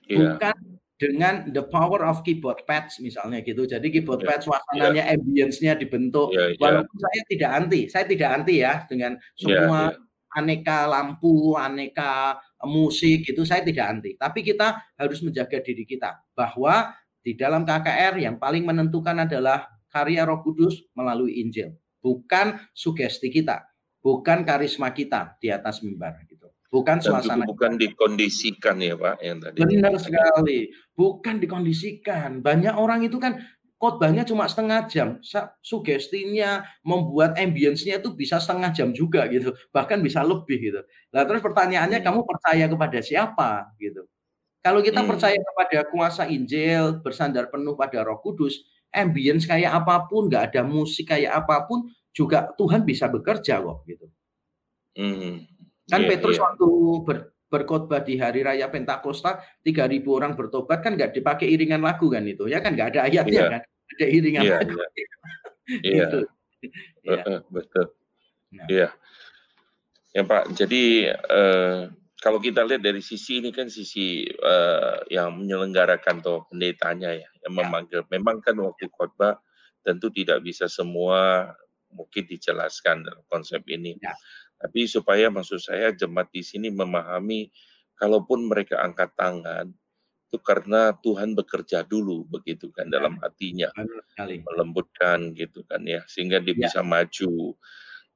[0.07, 0.39] Yeah.
[0.39, 0.57] Bukan
[0.95, 3.67] dengan the power of keyboard pads misalnya gitu.
[3.67, 4.29] Jadi keyboard yeah.
[4.31, 5.15] pads suasananya yeah.
[5.19, 6.31] ambience-nya dibentuk.
[6.31, 6.61] Yeah, yeah.
[6.63, 10.39] Walaupun saya tidak anti, saya tidak anti ya dengan semua yeah, yeah.
[10.39, 14.15] aneka lampu, aneka musik itu saya tidak anti.
[14.15, 20.23] Tapi kita harus menjaga diri kita bahwa di dalam KKR yang paling menentukan adalah karya
[20.29, 21.73] Roh Kudus melalui Injil,
[22.05, 23.65] bukan sugesti kita,
[24.05, 26.21] bukan karisma kita di atas mimbar
[26.75, 27.47] bukan suasana.
[27.47, 29.63] bukan dikondisikan ya Pak yang tadi.
[29.63, 32.43] Benar sekali, bukan dikondisikan.
[32.43, 33.39] Banyak orang itu kan
[33.79, 35.23] khotbahnya cuma setengah jam,
[35.63, 40.81] sugestinya membuat ambience-nya itu bisa setengah jam juga gitu, bahkan bisa lebih gitu.
[41.15, 42.07] Nah terus pertanyaannya hmm.
[42.11, 44.09] kamu percaya kepada siapa gitu?
[44.65, 45.11] Kalau kita hmm.
[45.15, 50.63] percaya kepada kuasa Injil, bersandar penuh pada Roh Kudus, ambience kayak apa pun, nggak ada
[50.65, 54.07] musik kayak apa pun, juga Tuhan bisa bekerja kok gitu.
[54.97, 55.45] Hmm.
[55.85, 56.45] Kan yeah, Petrus yeah.
[56.49, 56.69] waktu
[57.05, 57.17] ber,
[57.53, 62.49] berkhotbah di hari raya Pentakosta, 3000 orang bertobat kan nggak dipakai iringan lagu kan itu
[62.49, 63.53] ya kan nggak ada ayatnya yeah.
[63.53, 64.75] kan, ada iringan yeah, lagu.
[64.75, 64.87] Iya.
[65.85, 66.09] Yeah.
[67.05, 67.23] yeah.
[67.29, 67.41] yeah.
[67.53, 67.87] betul.
[68.55, 68.67] Nah.
[68.71, 68.89] Iya.
[70.15, 71.91] Ya Pak, jadi uh,
[72.23, 77.53] kalau kita lihat dari sisi ini kan sisi uh, yang menyelenggarakan atau pendetanya ya, yang
[77.53, 77.59] ya.
[77.59, 78.01] memanggil.
[78.09, 79.43] Memang kan waktu khotbah
[79.83, 81.53] tentu tidak bisa semua
[81.91, 83.99] mungkin dijelaskan dalam konsep ini.
[83.99, 84.15] Ya.
[84.61, 87.53] Tapi supaya maksud saya jemaat di sini memahami,
[87.99, 89.69] kalaupun mereka angkat tangan,
[90.31, 92.99] itu karena Tuhan bekerja dulu begitu kan ya.
[92.99, 93.69] dalam hatinya,
[94.19, 96.67] melembutkan gitu kan ya, sehingga dia ya.
[96.67, 97.55] bisa maju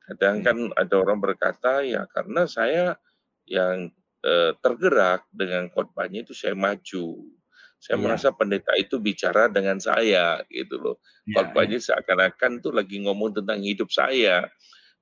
[0.09, 2.97] Kadang kan ada orang berkata, ya karena saya
[3.45, 3.93] yang
[4.25, 7.29] eh, tergerak dengan khotbahnya itu saya maju.
[7.77, 8.03] Saya ya.
[8.03, 10.97] merasa pendeta itu bicara dengan saya gitu loh.
[11.29, 11.93] Ya, khotbahnya ya.
[11.93, 14.49] seakan-akan tuh lagi ngomong tentang hidup saya.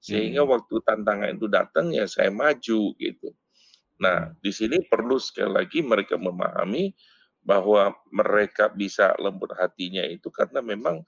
[0.07, 0.53] Sehingga hmm.
[0.55, 3.29] waktu tantangan itu datang ya saya maju gitu.
[3.99, 6.95] Nah, di sini perlu sekali lagi mereka memahami
[7.43, 11.03] bahwa mereka bisa lembut hatinya itu karena memang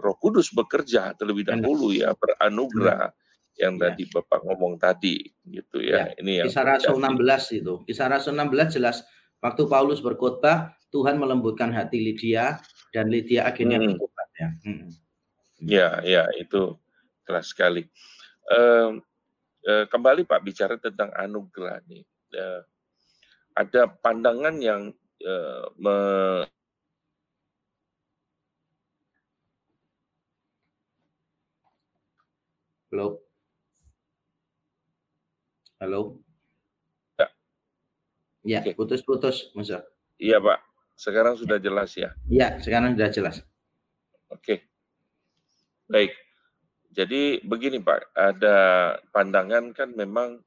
[0.00, 3.12] Roh Kudus bekerja terlebih dahulu ya beranugerah
[3.60, 3.92] yang ya.
[3.92, 6.08] tadi Bapak ngomong tadi gitu ya.
[6.08, 6.16] ya.
[6.16, 7.74] Ini yang Kisah Rasul 16 itu.
[7.84, 9.04] Kisah Rasul 16 jelas
[9.44, 12.60] waktu Paulus berkhotbah Tuhan melembutkan hati Lydia
[12.92, 13.84] dan Lydia akhirnya hmm.
[13.96, 14.48] bertobat ya.
[14.64, 14.88] Hmm.
[15.62, 16.76] Ya, ya itu
[17.22, 17.86] keras sekali.
[18.50, 18.98] Uh,
[19.66, 22.02] uh, kembali Pak bicara tentang anugerah nih.
[22.34, 22.62] Uh,
[23.52, 24.92] ada pandangan yang
[25.24, 25.98] uh, me
[32.92, 33.24] Halo?
[35.80, 36.20] Halo?
[37.16, 37.26] Ya.
[38.44, 39.72] Ya, putus-putus, Mas.
[40.20, 40.60] Iya, Pak.
[40.92, 42.12] Sekarang sudah jelas ya?
[42.28, 43.40] Iya, sekarang sudah jelas.
[44.28, 44.68] Oke.
[45.88, 46.12] Baik.
[46.92, 48.12] Jadi begini, Pak.
[48.12, 48.58] Ada
[49.10, 50.40] pandangan kan memang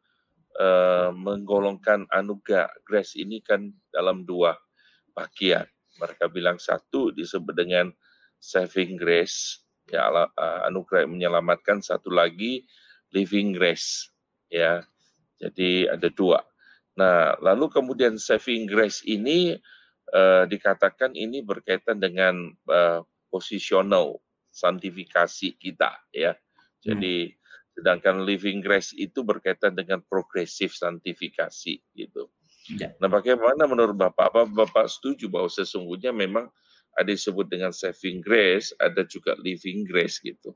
[0.62, 4.54] eh, menggolongkan anugerah grace ini kan dalam dua
[5.18, 5.66] bagian.
[5.98, 7.90] Mereka bilang satu disebut dengan
[8.38, 12.66] saving grace, ya uh, anugerah yang menyelamatkan satu lagi
[13.14, 14.10] living grace
[14.50, 14.82] ya
[15.38, 16.42] jadi ada dua
[16.96, 19.54] nah lalu kemudian saving grace ini
[20.16, 24.18] uh, dikatakan ini berkaitan dengan uh, positional
[24.56, 26.32] santifikasi kita ya
[26.80, 27.36] jadi hmm.
[27.76, 32.32] sedangkan living grace itu berkaitan dengan progresif santifikasi gitu
[32.80, 32.96] ya.
[33.04, 36.48] nah bagaimana menurut bapak apa bapak setuju bahwa sesungguhnya memang
[36.96, 40.56] ada disebut dengan saving grace, ada juga living grace gitu.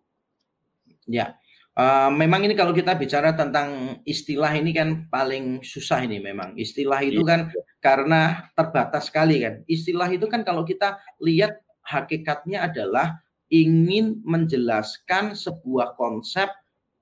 [1.06, 1.36] Ya,
[1.76, 6.56] uh, memang ini kalau kita bicara tentang istilah ini kan paling susah ini memang.
[6.56, 7.62] Istilah itu kan iya.
[7.84, 8.22] karena
[8.56, 9.62] terbatas sekali kan.
[9.68, 16.50] Istilah itu kan kalau kita lihat hakikatnya adalah ingin menjelaskan sebuah konsep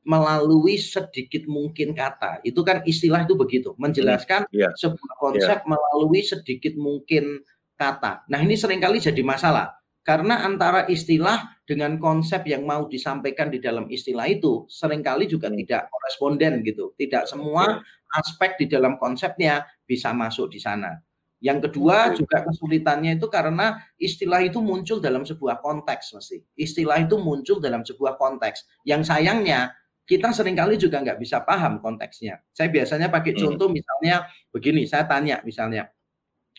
[0.08, 2.40] melalui sedikit mungkin kata.
[2.48, 4.72] Itu kan istilah itu begitu, menjelaskan yeah.
[4.80, 5.68] sebuah konsep yeah.
[5.68, 7.44] melalui sedikit mungkin
[7.76, 8.24] kata.
[8.32, 9.76] Nah, ini sering kali jadi masalah
[10.08, 15.52] karena antara istilah dengan konsep yang mau disampaikan di dalam istilah itu sering kali juga
[15.52, 15.60] hmm.
[15.68, 16.96] tidak koresponden gitu.
[16.96, 17.84] Tidak semua
[18.16, 20.96] aspek di dalam konsepnya bisa masuk di sana.
[21.38, 26.42] Yang kedua juga kesulitannya itu karena istilah itu muncul dalam sebuah konteks mesti.
[26.58, 28.66] Istilah itu muncul dalam sebuah konteks.
[28.82, 32.42] Yang sayangnya kita sering kali juga nggak bisa paham konteksnya.
[32.50, 33.42] Saya biasanya pakai hmm.
[33.44, 35.92] contoh misalnya begini, saya tanya misalnya,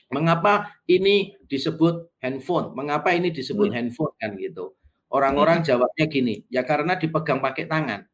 [0.08, 2.72] Mengapa ini disebut handphone?
[2.72, 3.76] Mengapa ini disebut hmm.
[3.76, 4.72] handphone kan gitu?
[5.12, 5.68] Orang-orang hmm.
[5.68, 8.08] jawabnya gini, ya karena dipegang pakai tangan.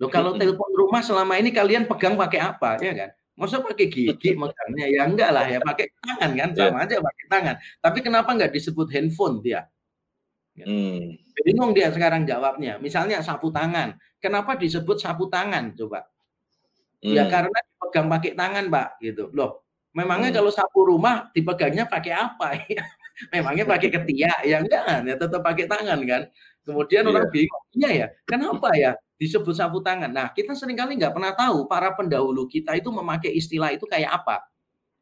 [0.00, 3.10] Loh kalau telepon rumah selama ini kalian pegang pakai apa ya kan?
[3.34, 6.64] Masa pakai gigi megangnya ya enggak lah ya pakai tangan kan iya.
[6.70, 7.54] sama aja pakai tangan.
[7.82, 9.66] Tapi kenapa enggak disebut handphone dia?
[10.54, 10.66] Ya.
[10.70, 11.18] Hmm.
[11.42, 12.78] Bingung dia sekarang jawabnya.
[12.78, 13.98] Misalnya sapu tangan.
[14.22, 16.06] Kenapa disebut sapu tangan coba?
[17.02, 17.16] Ya hmm.
[17.18, 19.28] Ya karena dipegang pakai tangan, Pak, gitu.
[19.34, 20.36] Loh, Memangnya hmm.
[20.42, 22.82] kalau sapu rumah dipegangnya pakai apa ya?
[23.30, 25.06] Memangnya pakai ketiak ya enggak?
[25.06, 26.22] Ya tetap pakai tangan kan.
[26.66, 27.12] Kemudian yeah.
[27.14, 30.10] orang bingung, iya ya, kenapa ya disebut sapu tangan?
[30.10, 34.22] Nah, kita sering kali nggak pernah tahu para pendahulu kita itu memakai istilah itu kayak
[34.22, 34.46] apa.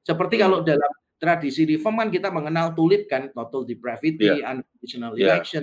[0.03, 0.43] Seperti hmm.
[0.43, 4.59] kalau dalam tradisi reform kan kita mengenal tulip kan, total depravity, yeah.
[4.59, 5.39] unconditional yeah.
[5.39, 5.63] election,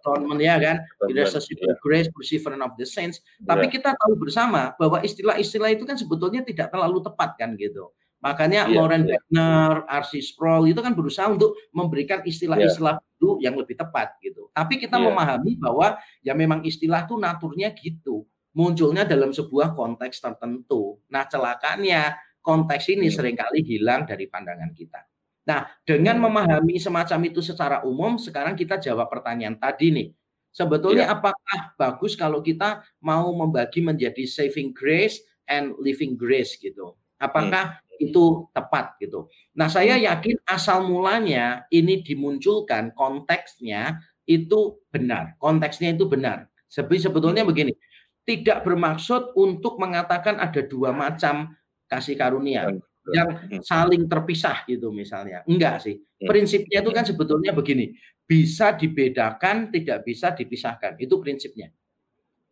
[0.00, 0.76] atonement ya kan,
[1.12, 1.76] irresistible yeah.
[1.84, 3.20] grace, perseverance of the saints.
[3.44, 3.74] Tapi yeah.
[3.76, 7.92] kita tahu bersama bahwa istilah-istilah itu kan sebetulnya tidak terlalu tepat kan gitu.
[8.22, 9.18] Makanya yeah, Lauren yeah.
[9.18, 10.22] Wagner, R.C.
[10.22, 13.50] Sproul itu kan berusaha untuk memberikan istilah-istilah yeah.
[13.50, 14.46] yang lebih tepat gitu.
[14.54, 15.10] Tapi kita yeah.
[15.10, 18.22] memahami bahwa ya memang istilah itu naturnya gitu.
[18.54, 21.02] Munculnya dalam sebuah konteks tertentu.
[21.10, 23.16] Nah, celakanya konteks ini yeah.
[23.18, 25.02] sering kali hilang dari pandangan kita.
[25.42, 30.08] Nah, dengan memahami semacam itu secara umum, sekarang kita jawab pertanyaan tadi nih.
[30.54, 31.18] Sebetulnya yeah.
[31.18, 35.18] apakah bagus kalau kita mau membagi menjadi saving grace
[35.50, 36.94] and living grace gitu?
[37.18, 39.28] Apakah itu tepat gitu.
[39.56, 40.04] Nah, saya hmm.
[40.08, 45.36] yakin asal mulanya ini dimunculkan konteksnya itu benar.
[45.36, 46.48] Konteksnya itu benar.
[46.72, 47.76] Sebetulnya begini,
[48.24, 51.52] tidak bermaksud untuk mengatakan ada dua macam
[51.90, 52.70] kasih karunia
[53.10, 53.60] yang hmm.
[53.66, 55.42] saling terpisah gitu misalnya.
[55.44, 55.98] Enggak sih.
[55.98, 56.28] Hmm.
[56.30, 60.96] Prinsipnya itu kan sebetulnya begini, bisa dibedakan, tidak bisa dipisahkan.
[61.02, 61.74] Itu prinsipnya.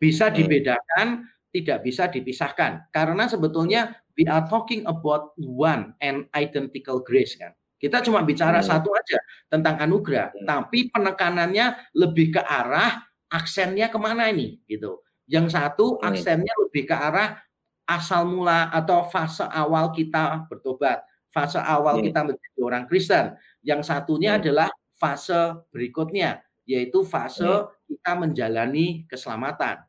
[0.01, 2.91] Bisa dibedakan, tidak bisa dipisahkan.
[2.91, 7.55] Karena sebetulnya we are talking about one and identical grace kan.
[7.81, 8.69] Kita cuma bicara hmm.
[8.69, 9.19] satu aja
[9.49, 10.45] tentang anugerah, hmm.
[10.45, 15.01] tapi penekanannya lebih ke arah aksennya ke mana ini gitu.
[15.25, 17.41] Yang satu aksennya lebih ke arah
[17.89, 21.01] asal mula atau fase awal kita bertobat,
[21.33, 22.05] fase awal hmm.
[22.11, 23.33] kita menjadi orang Kristen.
[23.65, 24.41] Yang satunya hmm.
[24.45, 24.69] adalah
[25.01, 27.89] fase berikutnya, yaitu fase hmm.
[27.89, 29.81] kita menjalani keselamatan.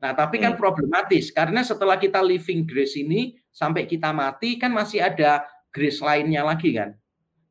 [0.00, 0.60] Nah, tapi kan hmm.
[0.60, 6.42] problematis karena setelah kita living grace ini sampai kita mati kan masih ada grace lainnya
[6.42, 6.94] lagi kan.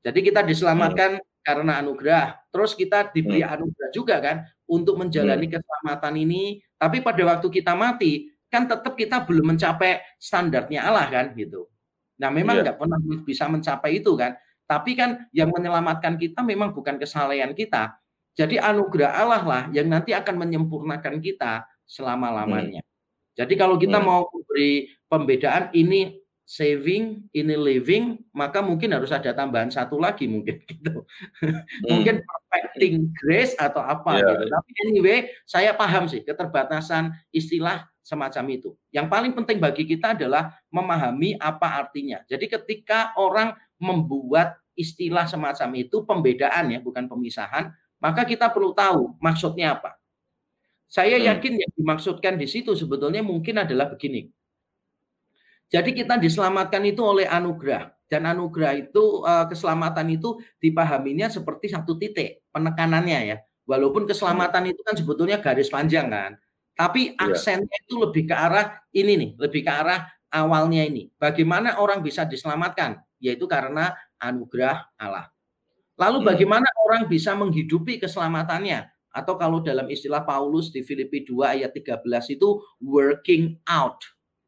[0.03, 1.43] Jadi kita diselamatkan hmm.
[1.43, 2.27] karena anugerah.
[2.51, 3.53] Terus kita diberi hmm.
[3.55, 5.53] anugerah juga kan untuk menjalani hmm.
[5.59, 6.43] keselamatan ini.
[6.79, 11.67] Tapi pada waktu kita mati, kan tetap kita belum mencapai standarnya Allah kan gitu.
[12.19, 12.63] Nah memang iya.
[12.67, 12.81] nggak yeah.
[12.81, 14.35] pernah bisa mencapai itu kan.
[14.69, 17.97] Tapi kan yang menyelamatkan kita memang bukan kesalahan kita.
[18.37, 22.79] Jadi anugerah Allah lah yang nanti akan menyempurnakan kita selama-lamanya.
[22.85, 22.89] Hmm.
[23.35, 24.05] Jadi kalau kita hmm.
[24.05, 30.57] mau beri pembedaan ini saving, ini living, maka mungkin harus ada tambahan satu lagi mungkin
[30.69, 31.05] gitu.
[31.45, 31.61] Hmm.
[31.85, 34.33] mungkin perfecting grace atau apa yeah.
[34.33, 34.45] gitu.
[34.49, 38.73] Tapi anyway, saya paham sih keterbatasan istilah semacam itu.
[38.89, 42.25] Yang paling penting bagi kita adalah memahami apa artinya.
[42.25, 47.69] Jadi ketika orang membuat istilah semacam itu pembedaan ya, bukan pemisahan,
[48.01, 50.01] maka kita perlu tahu maksudnya apa.
[50.89, 51.25] Saya hmm.
[51.29, 54.33] yakin yang dimaksudkan di situ sebetulnya mungkin adalah begini
[55.69, 61.93] jadi kita diselamatkan itu oleh anugerah dan anugerah itu uh, keselamatan itu dipahaminya seperti satu
[62.01, 63.37] titik penekanannya ya.
[63.69, 66.33] Walaupun keselamatan itu kan sebetulnya garis panjang kan.
[66.73, 67.21] Tapi iya.
[67.21, 71.13] aksennya itu lebih ke arah ini nih, lebih ke arah awalnya ini.
[71.21, 72.97] Bagaimana orang bisa diselamatkan?
[73.21, 75.29] Yaitu karena anugerah Allah.
[76.01, 76.27] Lalu hmm.
[76.33, 78.89] bagaimana orang bisa menghidupi keselamatannya?
[79.13, 82.01] Atau kalau dalam istilah Paulus di Filipi 2 ayat 13
[82.33, 84.01] itu working out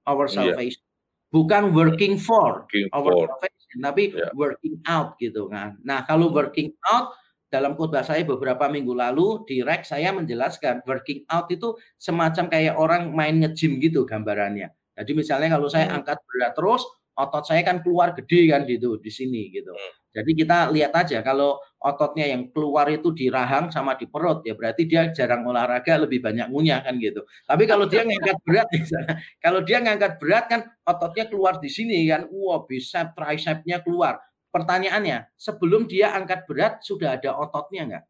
[0.09, 0.33] our iya.
[0.33, 0.90] salvation
[1.31, 3.25] bukan working for working our for.
[3.31, 4.29] profession, tapi yeah.
[4.35, 5.79] working out gitu kan.
[5.81, 7.15] Nah, kalau working out
[7.51, 12.75] dalam khotbah saya beberapa minggu lalu di Rex saya menjelaskan working out itu semacam kayak
[12.79, 14.71] orang main nge-gym gitu gambarannya.
[14.95, 15.95] Jadi misalnya kalau saya hmm.
[15.99, 16.83] angkat berat terus,
[17.15, 19.71] otot saya kan keluar gede kan gitu di sini gitu.
[19.71, 19.93] Hmm.
[20.11, 24.59] Jadi kita lihat aja kalau ototnya yang keluar itu di rahang sama di perut ya
[24.59, 27.23] berarti dia jarang olahraga lebih banyak ngunyah kan gitu.
[27.47, 32.03] Tapi kalau dia ngangkat berat misalnya, kalau dia ngangkat berat kan ototnya keluar di sini
[32.11, 34.19] kan, wah bicep tricepnya keluar.
[34.51, 38.05] Pertanyaannya, sebelum dia angkat berat sudah ada ototnya enggak?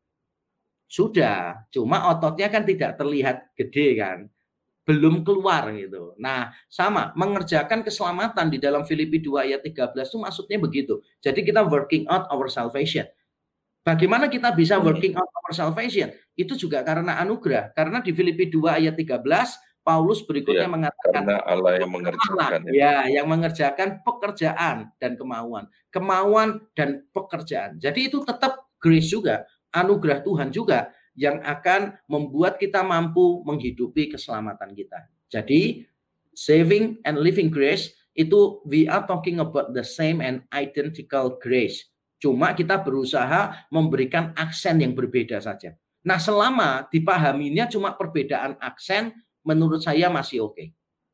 [0.89, 4.30] Sudah, cuma ototnya kan tidak terlihat gede kan
[4.81, 6.17] belum keluar gitu.
[6.17, 10.93] Nah, sama mengerjakan keselamatan di dalam Filipi 2 ayat 13 itu maksudnya begitu.
[11.21, 13.05] Jadi kita working out our salvation.
[13.81, 16.13] Bagaimana kita bisa working out our salvation?
[16.33, 17.73] Itu juga karena anugerah.
[17.73, 19.21] Karena di Filipi 2 ayat 13
[19.81, 25.65] Paulus berikutnya ya, mengatakan karena Allah yang mengerjakan Allah, ya yang mengerjakan pekerjaan dan kemauan,
[25.89, 27.81] kemauan dan pekerjaan.
[27.81, 34.71] Jadi itu tetap grace juga, anugerah Tuhan juga yang akan membuat kita mampu menghidupi keselamatan
[34.71, 35.07] kita.
[35.27, 35.83] Jadi,
[36.31, 41.87] saving and living grace itu we are talking about the same and identical grace.
[42.21, 45.73] Cuma kita berusaha memberikan aksen yang berbeda saja.
[46.05, 49.13] Nah, selama dipahaminya cuma perbedaan aksen,
[49.45, 50.57] menurut saya masih oke.
[50.57, 50.67] Okay.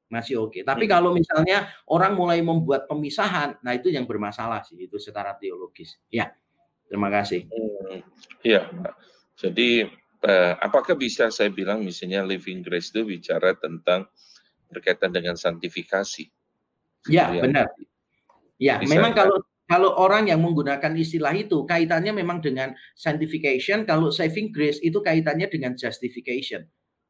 [0.08, 0.52] Masih oke.
[0.56, 0.62] Okay.
[0.64, 0.92] Tapi hmm.
[0.92, 6.00] kalau misalnya orang mulai membuat pemisahan, nah itu yang bermasalah sih itu secara teologis.
[6.08, 6.32] Ya.
[6.88, 7.44] Terima kasih.
[7.52, 8.00] Hmm.
[9.38, 9.86] Jadi
[10.26, 14.10] eh, apakah bisa saya bilang misalnya living grace itu bicara tentang
[14.74, 16.26] berkaitan dengan santifikasi?
[17.08, 17.70] Ya, benar.
[18.58, 19.38] Ya, bisa, memang kalau
[19.70, 25.46] kalau orang yang menggunakan istilah itu kaitannya memang dengan sanctification, kalau saving grace itu kaitannya
[25.52, 26.66] dengan justification.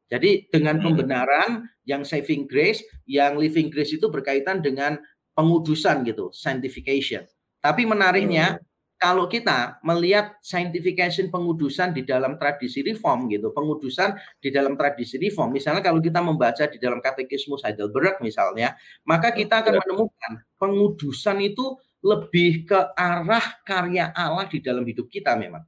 [0.08, 0.84] Jadi dengan hmm.
[0.84, 1.50] pembenaran
[1.88, 5.00] yang saving grace, yang living grace itu berkaitan dengan
[5.32, 7.24] pengudusan gitu, sanctification.
[7.62, 8.67] Tapi menariknya hmm
[8.98, 15.54] kalau kita melihat sanctification pengudusan di dalam tradisi reform gitu, pengudusan di dalam tradisi reform,
[15.54, 18.74] misalnya kalau kita membaca di dalam katekismus Heidelberg misalnya,
[19.06, 25.38] maka kita akan menemukan pengudusan itu lebih ke arah karya Allah di dalam hidup kita
[25.38, 25.62] memang.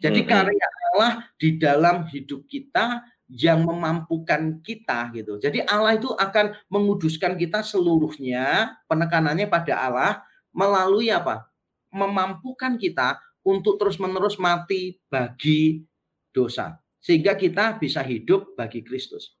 [0.00, 5.40] Jadi karya Allah di dalam hidup kita yang memampukan kita gitu.
[5.40, 10.12] Jadi Allah itu akan menguduskan kita seluruhnya, penekanannya pada Allah
[10.52, 11.53] melalui apa?
[11.94, 15.86] Memampukan kita untuk terus-menerus mati bagi
[16.34, 19.36] dosa sehingga kita bisa hidup bagi Kristus.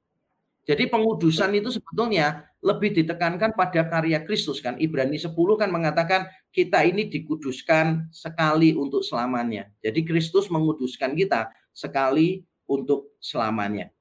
[0.64, 4.80] Jadi pengudusan itu sebetulnya lebih ditekankan pada karya Kristus kan.
[4.80, 9.68] Ibrani 10 kan mengatakan kita ini dikuduskan sekali untuk selamanya.
[9.84, 13.92] Jadi Kristus menguduskan kita sekali untuk selamanya.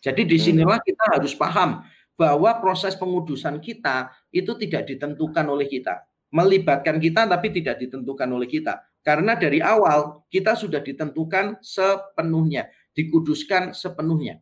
[0.00, 1.84] Jadi di sinilah kita harus paham
[2.20, 6.04] bahwa proses pengudusan kita itu tidak ditentukan oleh kita.
[6.30, 8.80] Melibatkan kita tapi tidak ditentukan oleh kita.
[9.02, 14.38] Karena dari awal kita sudah ditentukan sepenuhnya, dikuduskan sepenuhnya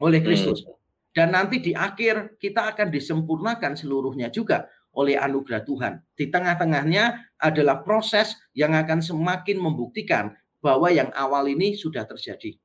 [0.00, 0.64] oleh Kristus.
[0.64, 0.74] Hmm.
[1.10, 5.92] Dan nanti di akhir kita akan disempurnakan seluruhnya juga oleh anugerah Tuhan.
[6.14, 12.58] Di tengah-tengahnya adalah proses yang akan semakin membuktikan bahwa yang awal ini sudah terjadi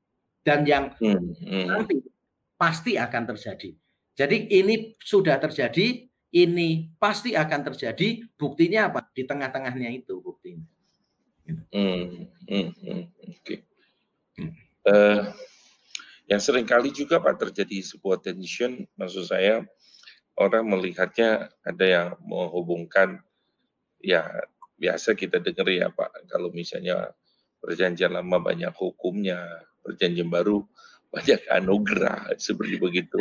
[0.45, 1.65] dan yang hmm, hmm.
[1.69, 1.95] nanti
[2.55, 3.73] pasti akan terjadi.
[4.15, 8.27] Jadi ini sudah terjadi, ini pasti akan terjadi.
[8.35, 9.07] Buktinya apa?
[9.15, 10.67] Di tengah-tengahnya itu buktinya.
[11.71, 13.39] Hmm, hmm, hmm, Oke.
[13.39, 13.59] Okay.
[14.35, 14.51] Hmm.
[14.85, 15.21] Uh,
[16.27, 19.63] yang sering kali juga Pak terjadi sebuah tension, maksud saya
[20.35, 23.21] orang melihatnya ada yang menghubungkan,
[24.01, 24.25] ya
[24.75, 27.13] biasa kita dengar ya Pak, kalau misalnya
[27.61, 29.45] perjanjian lama banyak hukumnya,
[29.85, 30.65] perjanjian baru
[31.15, 33.19] banyak anugerah seperti begitu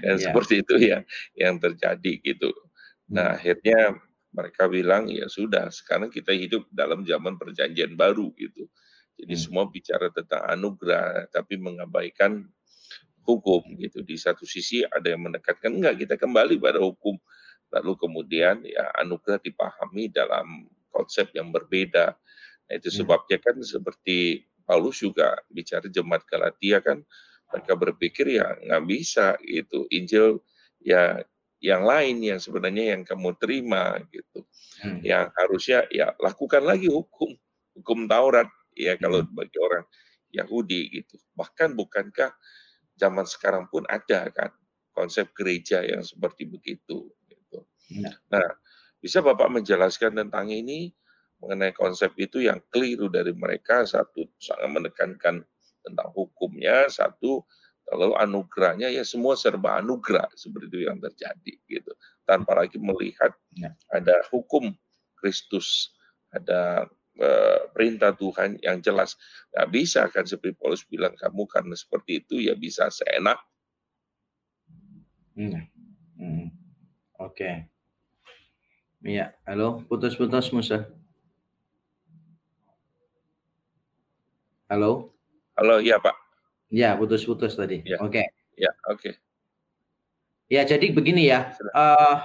[0.00, 0.24] dan yeah.
[0.24, 1.02] seperti itu yang
[1.36, 2.48] yang terjadi gitu.
[3.12, 3.36] Nah hmm.
[3.36, 3.80] akhirnya
[4.32, 8.64] mereka bilang ya sudah sekarang kita hidup dalam zaman perjanjian baru gitu.
[9.20, 9.42] Jadi hmm.
[9.44, 12.48] semua bicara tentang anugerah tapi mengabaikan
[13.28, 14.00] hukum gitu.
[14.00, 17.20] Di satu sisi ada yang menekankan enggak kita kembali pada hukum.
[17.68, 22.16] Lalu kemudian ya anugerah dipahami dalam konsep yang berbeda.
[22.68, 22.98] Nah, itu hmm.
[23.04, 27.00] sebabnya kan seperti Paulus juga bicara jemaat Galatia kan
[27.48, 30.44] mereka berpikir ya nggak bisa itu Injil
[30.84, 31.24] ya
[31.58, 34.44] yang lain yang sebenarnya yang kamu terima gitu.
[34.84, 35.00] Hmm.
[35.02, 37.34] Yang harusnya ya lakukan lagi hukum
[37.74, 38.46] hukum Taurat
[38.76, 39.34] ya kalau hmm.
[39.34, 39.84] bagi orang
[40.30, 41.16] Yahudi gitu.
[41.34, 42.30] Bahkan bukankah
[42.94, 44.52] zaman sekarang pun ada kan
[44.94, 47.58] konsep gereja yang seperti begitu gitu.
[47.90, 48.12] Ya.
[48.28, 48.48] Nah,
[48.98, 50.92] bisa Bapak menjelaskan tentang ini
[51.38, 55.42] mengenai konsep itu yang keliru dari mereka satu sangat menekankan
[55.86, 57.46] tentang hukumnya satu
[57.88, 61.92] kalau anugerahnya ya semua serba anugerah seperti itu yang terjadi gitu
[62.28, 63.72] tanpa lagi melihat ya.
[63.94, 64.74] ada hukum
[65.16, 65.96] Kristus
[66.34, 69.18] ada Eh, perintah Tuhan yang jelas.
[69.50, 73.42] Nggak bisa kan seperti Paulus bilang kamu karena seperti itu ya bisa seenak.
[75.34, 75.66] Hmm.
[76.14, 76.46] Hmm.
[77.18, 77.34] Oke.
[77.34, 77.54] Okay.
[79.02, 80.86] Iya, halo, putus-putus Musa.
[84.68, 85.16] Halo.
[85.56, 86.12] Halo, iya Pak.
[86.68, 87.80] Ya, putus-putus tadi.
[87.88, 87.96] Ya.
[88.04, 88.20] Oke.
[88.20, 88.26] Okay.
[88.60, 89.00] Ya, oke.
[89.00, 89.12] Okay.
[90.52, 91.56] Ya, jadi begini ya.
[91.72, 92.20] Uh,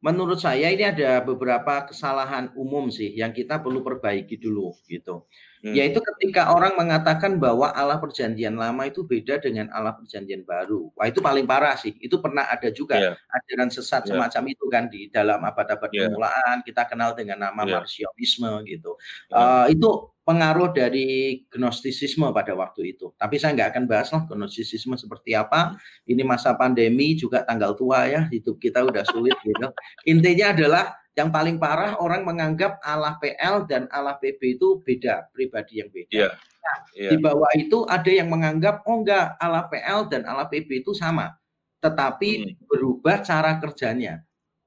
[0.00, 5.28] menurut saya ini ada beberapa kesalahan umum sih yang kita perlu perbaiki dulu gitu.
[5.60, 5.76] Hmm.
[5.76, 10.88] Yaitu ketika orang mengatakan bahwa Allah perjanjian lama itu beda dengan Allah perjanjian baru.
[10.96, 11.92] Wah, itu paling parah sih.
[12.00, 13.20] Itu pernah ada juga yeah.
[13.36, 14.16] ajaran sesat yeah.
[14.16, 16.08] semacam itu kan di dalam abad-abad yeah.
[16.08, 17.84] permulaan kita kenal dengan nama yeah.
[17.84, 18.96] marsionisme gitu.
[19.28, 19.36] Yeah.
[19.36, 23.10] Uh, itu pengaruh dari gnostisisme pada waktu itu.
[23.18, 25.74] Tapi saya nggak akan bahas lah gnostisisme seperti apa.
[26.06, 29.66] Ini masa pandemi juga tanggal tua ya, hidup kita udah sulit gitu.
[30.06, 35.84] Intinya adalah yang paling parah orang menganggap Allah PL dan Allah PB itu beda, pribadi
[35.84, 36.14] yang beda.
[36.14, 36.32] Yeah.
[36.32, 37.10] Nah, yeah.
[37.12, 41.34] Di bawah itu ada yang menganggap oh enggak Allah PL dan Allah PB itu sama,
[41.82, 42.70] tetapi hmm.
[42.70, 44.22] berubah cara kerjanya.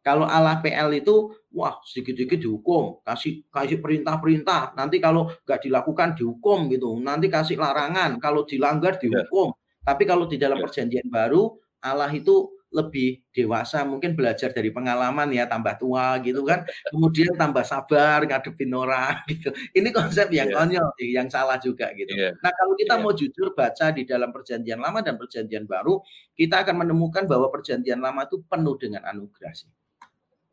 [0.06, 4.78] Kalau Allah PL itu wah sedikit-sedikit dihukum, kasih kasih perintah-perintah.
[4.78, 6.94] Nanti kalau nggak dilakukan dihukum gitu.
[7.02, 9.02] Nanti kasih larangan, kalau dilanggar iya.
[9.02, 9.50] dihukum.
[9.50, 9.90] Ya.
[9.90, 10.70] Tapi kalau di dalam ya.
[10.70, 16.62] perjanjian baru Allah itu lebih dewasa, mungkin belajar dari pengalaman ya, tambah tua gitu kan.
[16.94, 19.50] Kemudian tambah sabar ngadepin orang gitu.
[19.74, 20.58] Ini konsep yang yeah.
[20.60, 22.14] konyol yang salah juga gitu.
[22.14, 22.38] Yeah.
[22.46, 23.02] Nah, kalau kita yeah.
[23.02, 25.98] mau jujur baca di dalam perjanjian lama dan perjanjian baru,
[26.38, 29.72] kita akan menemukan bahwa perjanjian lama itu penuh dengan anugerah sih.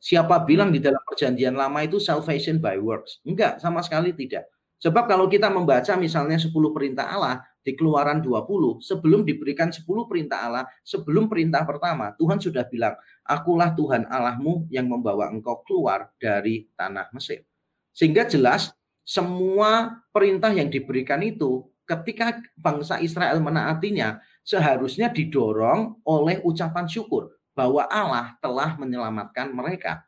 [0.02, 3.22] Siapa bilang di dalam perjanjian lama itu salvation by works?
[3.22, 4.50] Enggak, sama sekali tidak.
[4.82, 10.42] Sebab kalau kita membaca misalnya 10 perintah Allah di keluaran 20, sebelum diberikan 10 perintah
[10.42, 16.66] Allah, sebelum perintah pertama, Tuhan sudah bilang, akulah Tuhan Allahmu yang membawa engkau keluar dari
[16.74, 17.46] tanah Mesir.
[17.94, 18.74] Sehingga jelas
[19.06, 27.84] semua perintah yang diberikan itu ketika bangsa Israel menaatinya seharusnya didorong oleh ucapan syukur bahwa
[27.88, 30.04] Allah telah menyelamatkan mereka.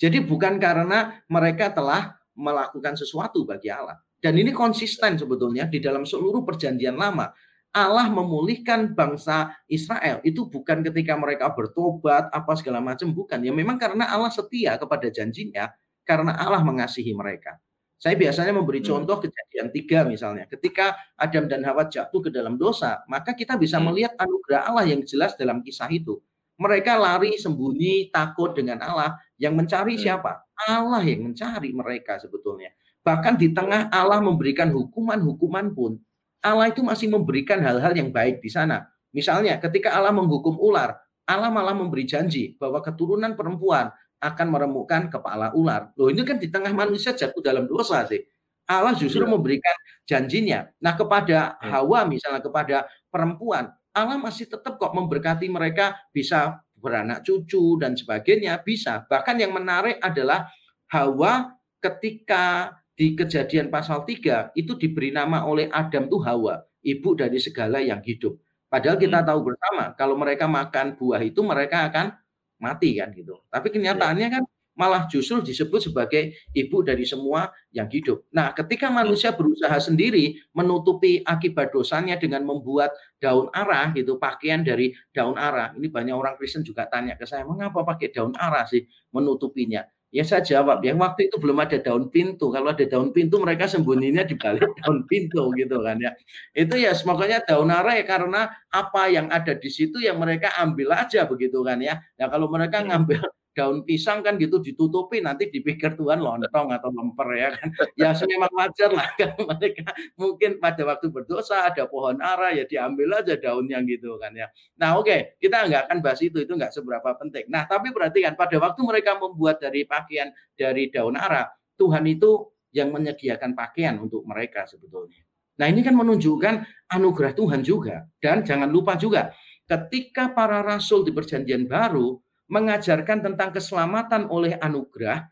[0.00, 4.00] Jadi bukan karena mereka telah melakukan sesuatu bagi Allah.
[4.20, 7.32] Dan ini konsisten sebetulnya di dalam seluruh perjanjian lama.
[7.70, 13.78] Allah memulihkan bangsa Israel itu bukan ketika mereka bertobat apa segala macam bukan ya memang
[13.78, 15.70] karena Allah setia kepada janjinya
[16.02, 17.62] karena Allah mengasihi mereka
[18.00, 18.88] Saya biasanya memberi hmm.
[18.90, 20.48] contoh kejadian tiga misalnya.
[20.48, 23.84] Ketika Adam dan Hawa jatuh ke dalam dosa, maka kita bisa hmm.
[23.92, 26.16] melihat anugerah Allah yang jelas dalam kisah itu.
[26.60, 29.16] Mereka lari sembunyi takut dengan Allah.
[29.40, 30.02] Yang mencari hmm.
[30.04, 30.44] siapa?
[30.68, 32.68] Allah yang mencari mereka sebetulnya.
[33.00, 35.96] Bahkan di tengah Allah memberikan hukuman-hukuman pun,
[36.44, 38.84] Allah itu masih memberikan hal-hal yang baik di sana.
[39.16, 43.88] Misalnya ketika Allah menghukum ular, Allah malah memberi janji bahwa keturunan perempuan
[44.20, 45.96] akan meremukkan kepala ular.
[45.96, 48.20] Loh ini kan di tengah manusia jatuh dalam dosa sih.
[48.68, 49.30] Allah justru ya.
[49.32, 50.68] memberikan janjinya.
[50.78, 51.66] Nah kepada ya.
[51.74, 58.62] Hawa misalnya kepada perempuan, Allah masih tetap kok memberkati mereka bisa beranak cucu dan sebagainya
[58.62, 59.04] bisa.
[59.04, 60.48] Bahkan yang menarik adalah
[60.90, 67.40] Hawa ketika di kejadian pasal 3 itu diberi nama oleh Adam tuh Hawa, ibu dari
[67.40, 68.36] segala yang hidup.
[68.70, 69.26] Padahal kita hmm.
[69.26, 72.14] tahu bersama kalau mereka makan buah itu mereka akan
[72.62, 73.40] mati kan gitu.
[73.50, 74.42] Tapi kenyataannya kan
[74.80, 78.24] malah justru disebut sebagai ibu dari semua yang hidup.
[78.32, 84.96] Nah, ketika manusia berusaha sendiri menutupi akibat dosanya dengan membuat daun arah gitu, pakaian dari
[85.12, 85.76] daun arah.
[85.76, 90.26] Ini banyak orang Kristen juga tanya ke saya, "Mengapa pakai daun arah sih menutupinya?" Ya
[90.26, 92.50] saya jawab, yang waktu itu belum ada daun pintu.
[92.50, 96.10] Kalau ada daun pintu mereka sembunyinya di balik daun pintu gitu kan ya.
[96.50, 100.98] Itu ya semuanya daun arah ya karena apa yang ada di situ yang mereka ambil
[100.98, 102.02] aja begitu kan ya.
[102.18, 107.28] Nah kalau mereka ngambil daun pisang kan gitu ditutupi nanti dipikir Tuhan lontong atau lemper
[107.34, 107.68] ya kan.
[107.98, 113.18] Ya memang wajar lah kan mereka mungkin pada waktu berdosa ada pohon ara ya diambil
[113.18, 114.46] aja daunnya gitu kan ya.
[114.78, 117.50] Nah oke okay, kita nggak akan bahas itu itu nggak seberapa penting.
[117.50, 122.94] Nah tapi perhatikan pada waktu mereka membuat dari pakaian dari daun ara Tuhan itu yang
[122.94, 125.26] menyediakan pakaian untuk mereka sebetulnya.
[125.58, 129.34] Nah ini kan menunjukkan anugerah Tuhan juga dan jangan lupa juga
[129.66, 132.16] ketika para rasul di perjanjian baru
[132.50, 135.30] mengajarkan tentang keselamatan oleh anugerah,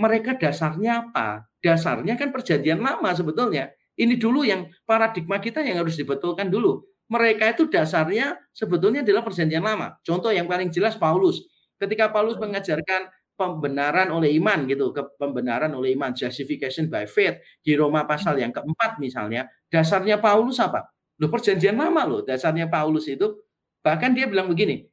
[0.00, 1.46] mereka dasarnya apa?
[1.60, 3.70] Dasarnya kan perjanjian lama sebetulnya.
[3.94, 6.82] Ini dulu yang paradigma kita yang harus dibetulkan dulu.
[7.06, 9.94] Mereka itu dasarnya sebetulnya adalah perjanjian lama.
[10.02, 11.46] Contoh yang paling jelas Paulus.
[11.78, 17.74] Ketika Paulus mengajarkan pembenaran oleh iman gitu, ke pembenaran oleh iman, justification by faith di
[17.74, 20.90] Roma pasal yang keempat misalnya, dasarnya Paulus apa?
[21.18, 23.38] Loh perjanjian lama loh, dasarnya Paulus itu
[23.84, 24.86] bahkan dia bilang begini,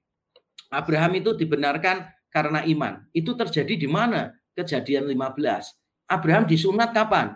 [0.72, 3.04] Abraham itu dibenarkan karena iman.
[3.12, 4.32] Itu terjadi di mana?
[4.56, 6.08] Kejadian 15.
[6.08, 7.36] Abraham disunat kapan?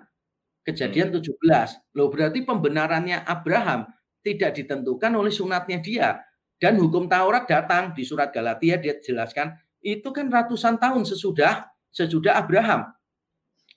[0.64, 1.30] Kejadian 17.
[1.30, 1.68] Hmm.
[1.94, 3.86] Loh berarti pembenarannya Abraham
[4.26, 6.10] tidak ditentukan oleh sunatnya dia.
[6.56, 12.40] Dan hukum Taurat datang di surat Galatia dia jelaskan itu kan ratusan tahun sesudah sesudah
[12.40, 12.90] Abraham.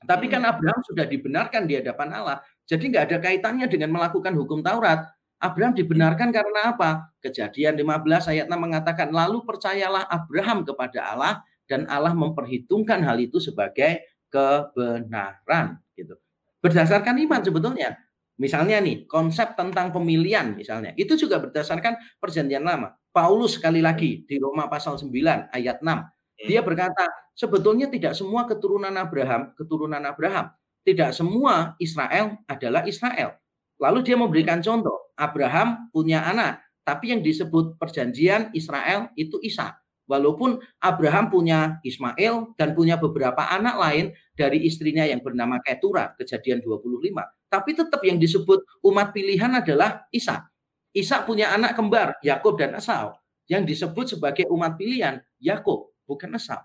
[0.06, 0.50] Tapi kan hmm.
[0.54, 2.38] Abraham sudah dibenarkan di hadapan Allah.
[2.64, 5.04] Jadi nggak ada kaitannya dengan melakukan hukum Taurat.
[5.38, 7.14] Abraham dibenarkan karena apa?
[7.22, 13.38] Kejadian 15 ayat 6 mengatakan, lalu percayalah Abraham kepada Allah dan Allah memperhitungkan hal itu
[13.38, 15.78] sebagai kebenaran.
[15.94, 16.18] gitu.
[16.58, 17.94] Berdasarkan iman sebetulnya.
[18.38, 22.94] Misalnya nih, konsep tentang pemilihan misalnya, itu juga berdasarkan perjanjian lama.
[23.10, 26.46] Paulus sekali lagi di Roma pasal 9 ayat 6.
[26.46, 27.02] Dia berkata,
[27.34, 30.54] sebetulnya tidak semua keturunan Abraham, keturunan Abraham.
[30.86, 33.34] Tidak semua Israel adalah Israel.
[33.78, 39.78] Lalu dia memberikan contoh, Abraham punya anak, tapi yang disebut perjanjian Israel itu Isa.
[40.08, 46.64] Walaupun Abraham punya Ismail dan punya beberapa anak lain dari istrinya yang bernama Ketura, kejadian
[46.64, 47.28] 25.
[47.52, 50.48] Tapi tetap yang disebut umat pilihan adalah Isa.
[50.96, 53.12] Isa punya anak kembar, Yakub dan Esau.
[53.52, 56.64] Yang disebut sebagai umat pilihan, Yakub, bukan Esau.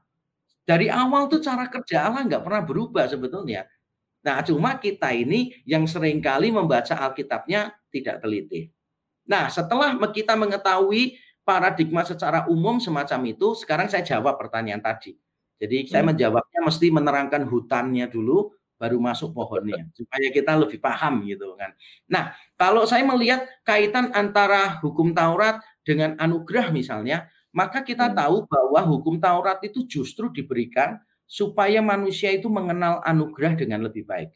[0.64, 3.68] Dari awal tuh cara kerja Allah nggak pernah berubah sebetulnya.
[4.24, 8.72] Nah, cuma kita ini yang sering kali membaca Alkitabnya tidak teliti.
[9.28, 15.20] Nah, setelah kita mengetahui paradigma secara umum semacam itu, sekarang saya jawab pertanyaan tadi.
[15.60, 16.16] Jadi saya hmm.
[16.16, 21.72] menjawabnya mesti menerangkan hutannya dulu, baru masuk pohonnya, supaya kita lebih paham gitu kan.
[22.12, 28.16] Nah, kalau saya melihat kaitan antara hukum Taurat dengan anugerah misalnya, maka kita hmm.
[28.18, 34.32] tahu bahwa hukum Taurat itu justru diberikan supaya manusia itu mengenal anugerah dengan lebih baik.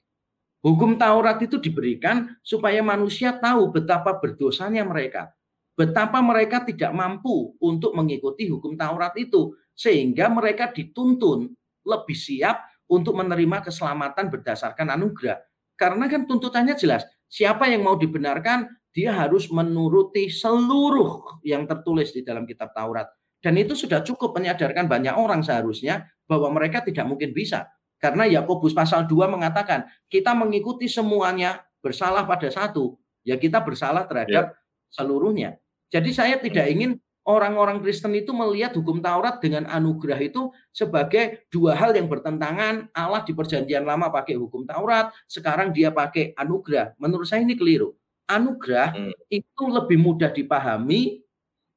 [0.65, 5.29] Hukum Taurat itu diberikan supaya manusia tahu betapa berdosanya mereka.
[5.77, 9.53] Betapa mereka tidak mampu untuk mengikuti hukum Taurat itu.
[9.77, 11.53] Sehingga mereka dituntun
[11.85, 15.37] lebih siap untuk menerima keselamatan berdasarkan anugerah.
[15.77, 17.05] Karena kan tuntutannya jelas.
[17.29, 23.05] Siapa yang mau dibenarkan, dia harus menuruti seluruh yang tertulis di dalam kitab Taurat.
[23.37, 27.71] Dan itu sudah cukup menyadarkan banyak orang seharusnya bahwa mereka tidak mungkin bisa.
[27.97, 34.53] Karena Yakobus pasal 2 mengatakan, kita mengikuti semuanya bersalah pada satu, ya kita bersalah terhadap
[34.53, 34.57] ya.
[34.93, 35.57] seluruhnya.
[35.89, 41.75] Jadi saya tidak ingin orang-orang Kristen itu melihat hukum Taurat dengan anugerah itu sebagai dua
[41.75, 42.87] hal yang bertentangan.
[42.95, 46.95] Allah di perjanjian lama pakai hukum Taurat, sekarang dia pakai anugerah.
[46.99, 47.95] Menurut saya ini keliru.
[48.27, 49.13] Anugerah hmm.
[49.31, 51.23] itu lebih mudah dipahami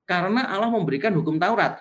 [0.07, 1.79] karena Allah memberikan hukum Taurat.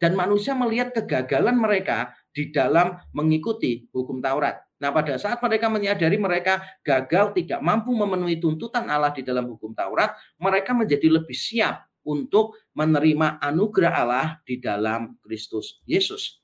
[0.00, 4.64] Dan manusia melihat kegagalan mereka di dalam mengikuti hukum Taurat.
[4.80, 9.76] Nah, pada saat mereka menyadari mereka gagal tidak mampu memenuhi tuntutan Allah di dalam hukum
[9.76, 16.40] Taurat, mereka menjadi lebih siap untuk menerima anugerah Allah di dalam Kristus Yesus.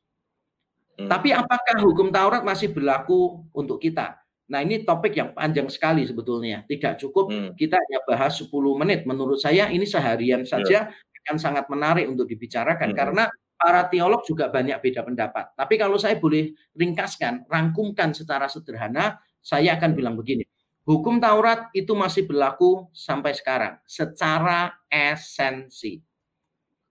[1.01, 1.09] Hmm.
[1.09, 4.21] Tapi apakah hukum Taurat masih berlaku untuk kita?
[4.47, 6.63] Nah, ini topik yang panjang sekali sebetulnya.
[6.69, 7.51] Tidak cukup hmm.
[7.57, 9.09] kita hanya bahas 10 menit.
[9.09, 11.25] Menurut saya ini seharian saja yeah.
[11.27, 12.99] akan sangat menarik untuk dibicarakan hmm.
[13.01, 13.25] karena
[13.57, 15.57] para teolog juga banyak beda pendapat.
[15.57, 20.45] Tapi kalau saya boleh ringkaskan, rangkumkan secara sederhana, saya akan bilang begini.
[20.87, 25.99] Hukum Taurat itu masih berlaku sampai sekarang secara esensi.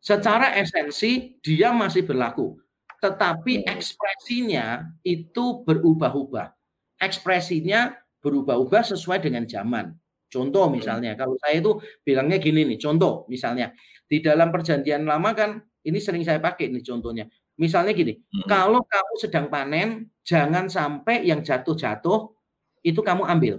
[0.03, 2.59] Secara esensi dia masih berlaku,
[2.99, 6.51] tetapi ekspresinya itu berubah-ubah.
[6.99, 9.95] Ekspresinya berubah-ubah sesuai dengan zaman.
[10.27, 13.71] Contoh misalnya, kalau saya itu bilangnya gini nih, contoh misalnya
[14.05, 15.51] di dalam perjanjian lama kan
[15.85, 17.29] ini sering saya pakai nih contohnya.
[17.55, 18.49] Misalnya gini, hmm.
[18.51, 22.35] kalau kamu sedang panen, jangan sampai yang jatuh-jatuh
[22.83, 23.55] itu kamu ambil.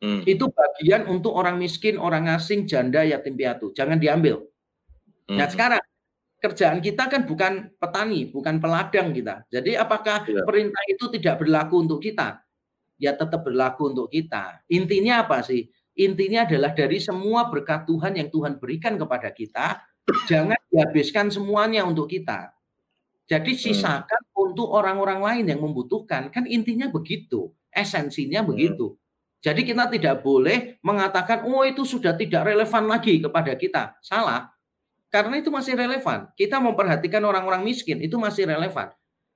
[0.00, 0.24] Hmm.
[0.24, 3.74] Itu bagian untuk orang miskin, orang asing, janda, yatim piatu.
[3.76, 4.46] Jangan diambil.
[5.28, 5.36] Hmm.
[5.36, 5.82] Nah sekarang
[6.40, 9.44] kerjaan kita kan bukan petani, bukan peladang kita.
[9.48, 10.44] Jadi apakah ya.
[10.44, 12.40] perintah itu tidak berlaku untuk kita?
[13.00, 14.60] Ya tetap berlaku untuk kita.
[14.68, 15.68] Intinya apa sih?
[15.94, 19.78] Intinya adalah dari semua berkat Tuhan yang Tuhan berikan kepada kita,
[20.30, 22.52] jangan dihabiskan semuanya untuk kita.
[23.24, 23.60] Jadi hmm.
[23.60, 24.44] sisakan hmm.
[24.50, 26.28] untuk orang-orang lain yang membutuhkan.
[26.28, 28.48] Kan intinya begitu, esensinya hmm.
[28.52, 28.86] begitu.
[29.44, 34.00] Jadi kita tidak boleh mengatakan, oh itu sudah tidak relevan lagi kepada kita.
[34.00, 34.48] Salah.
[35.12, 36.32] Karena itu masih relevan.
[36.32, 38.88] Kita memperhatikan orang-orang miskin, itu masih relevan.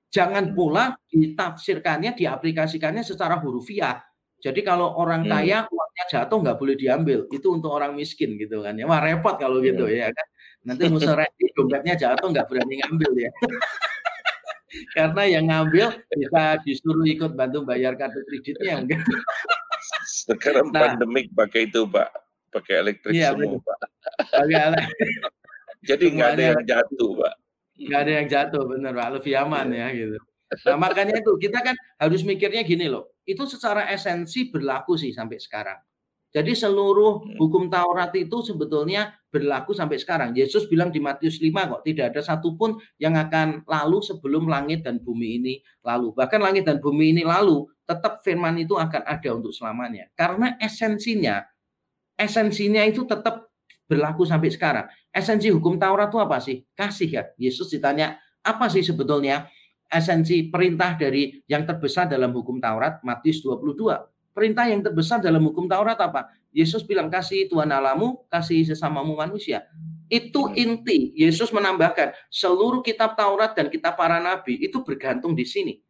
[0.09, 4.01] Jangan pula ditafsirkannya, diaplikasikannya secara hurufiah.
[4.41, 5.31] Jadi kalau orang hmm.
[5.31, 8.89] kaya uangnya jatuh nggak boleh diambil, itu untuk orang miskin gitu kan ya.
[8.89, 9.99] Wah repot kalau gitu hmm.
[9.99, 10.27] ya kan.
[10.67, 11.15] Nanti musuh
[11.55, 13.31] dompetnya jatuh nggak berani ngambil ya.
[14.97, 19.01] Karena yang ngambil bisa disuruh ikut bantu bayar kartu kreditnya enggak.
[20.05, 22.09] Sekarang nah, pandemik pakai itu, Pak.
[22.53, 23.79] Pakai elektrik iya, semua, Pak.
[25.89, 27.35] Jadi nggak ada yang jatuh, Pak.
[27.79, 29.09] Nggak ada yang jatuh, benar, Pak.
[29.21, 30.19] Lebih aman ya, gitu.
[30.49, 33.13] Nah, makanya itu kita kan harus mikirnya gini loh.
[33.25, 35.77] Itu secara esensi berlaku sih sampai sekarang.
[36.29, 37.41] Jadi seluruh hmm.
[37.41, 40.37] hukum Taurat itu sebetulnya berlaku sampai sekarang.
[40.37, 45.01] Yesus bilang di Matius 5 kok tidak ada satupun yang akan lalu sebelum langit dan
[45.01, 46.13] bumi ini lalu.
[46.13, 50.13] Bahkan langit dan bumi ini lalu, tetap firman itu akan ada untuk selamanya.
[50.13, 51.41] Karena esensinya,
[52.21, 53.49] esensinya itu tetap
[53.89, 54.87] berlaku sampai sekarang.
[55.09, 56.61] Esensi hukum Taurat itu apa sih?
[56.77, 57.25] Kasih ya.
[57.41, 59.49] Yesus ditanya, apa sih sebetulnya
[59.89, 63.01] esensi perintah dari yang terbesar dalam hukum Taurat?
[63.01, 66.31] Matius 22 Perintah yang terbesar dalam hukum Taurat apa?
[66.55, 69.67] Yesus bilang kasih Tuhan Alamu, kasih sesamamu manusia.
[70.07, 70.55] Itu hmm.
[70.55, 71.11] inti.
[71.19, 75.83] Yesus menambahkan seluruh kitab Taurat dan kitab para nabi itu bergantung di sini.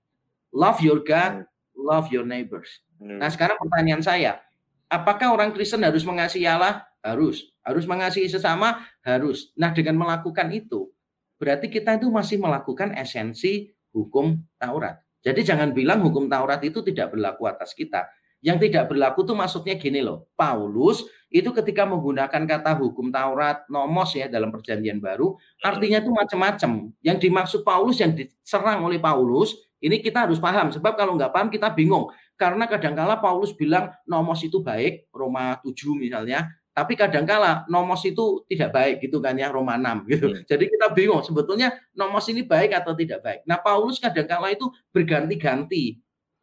[0.49, 1.45] Love your God,
[1.77, 2.81] love your neighbors.
[2.97, 3.21] Hmm.
[3.21, 4.41] Nah, sekarang pertanyaan saya,
[4.89, 6.89] apakah orang Kristen harus mengasihi Allah?
[7.05, 7.53] Harus.
[7.61, 8.81] Harus mengasihi sesama?
[9.05, 9.53] Harus.
[9.61, 10.89] Nah, dengan melakukan itu,
[11.37, 15.05] berarti kita itu masih melakukan esensi hukum Taurat.
[15.23, 18.09] Jadi jangan bilang hukum Taurat itu tidak berlaku atas kita.
[18.39, 20.31] Yang tidak berlaku tuh maksudnya gini loh.
[20.39, 26.95] Paulus itu ketika menggunakan kata hukum Taurat, nomos ya dalam perjanjian baru, artinya itu macam-macam.
[27.05, 30.73] Yang dimaksud Paulus yang diserang oleh Paulus, ini kita harus paham.
[30.73, 32.09] Sebab kalau nggak paham kita bingung.
[32.39, 36.47] Karena kadangkala Paulus bilang nomos itu baik, Roma 7 misalnya,
[36.79, 40.31] tapi kadangkala nomos itu tidak baik gitu kan ya Roma 6 gitu.
[40.31, 40.47] Hmm.
[40.47, 43.41] Jadi kita bingung sebetulnya nomos ini baik atau tidak baik.
[43.51, 45.99] Nah, Paulus kadangkala itu berganti-ganti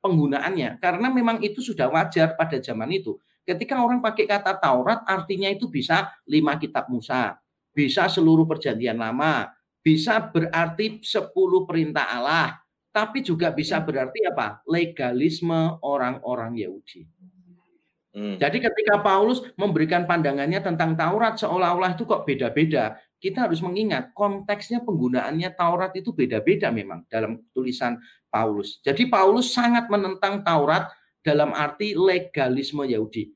[0.05, 3.17] penggunaannya karena memang itu sudah wajar pada zaman itu.
[3.41, 7.37] Ketika orang pakai kata Taurat artinya itu bisa lima kitab Musa,
[7.73, 9.49] bisa seluruh perjanjian lama,
[9.81, 12.57] bisa berarti sepuluh perintah Allah,
[12.89, 14.65] tapi juga bisa berarti apa?
[14.65, 17.05] Legalisme orang-orang Yahudi.
[18.15, 18.39] Hmm.
[18.39, 24.79] Jadi ketika Paulus memberikan pandangannya tentang Taurat seolah-olah itu kok beda-beda, kita harus mengingat konteksnya
[24.87, 27.99] penggunaannya Taurat itu beda-beda memang dalam tulisan
[28.35, 28.83] Paulus.
[28.83, 30.91] Jadi Paulus sangat menentang Taurat
[31.23, 33.31] dalam arti legalisme Yahudi.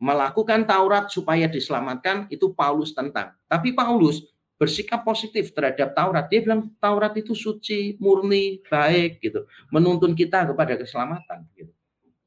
[0.00, 3.36] Melakukan Taurat supaya diselamatkan itu Paulus tentang.
[3.44, 4.24] Tapi Paulus
[4.56, 6.24] bersikap positif terhadap Taurat.
[6.32, 11.70] Dia bilang Taurat itu suci, murni, baik gitu, menuntun kita kepada keselamatan gitu.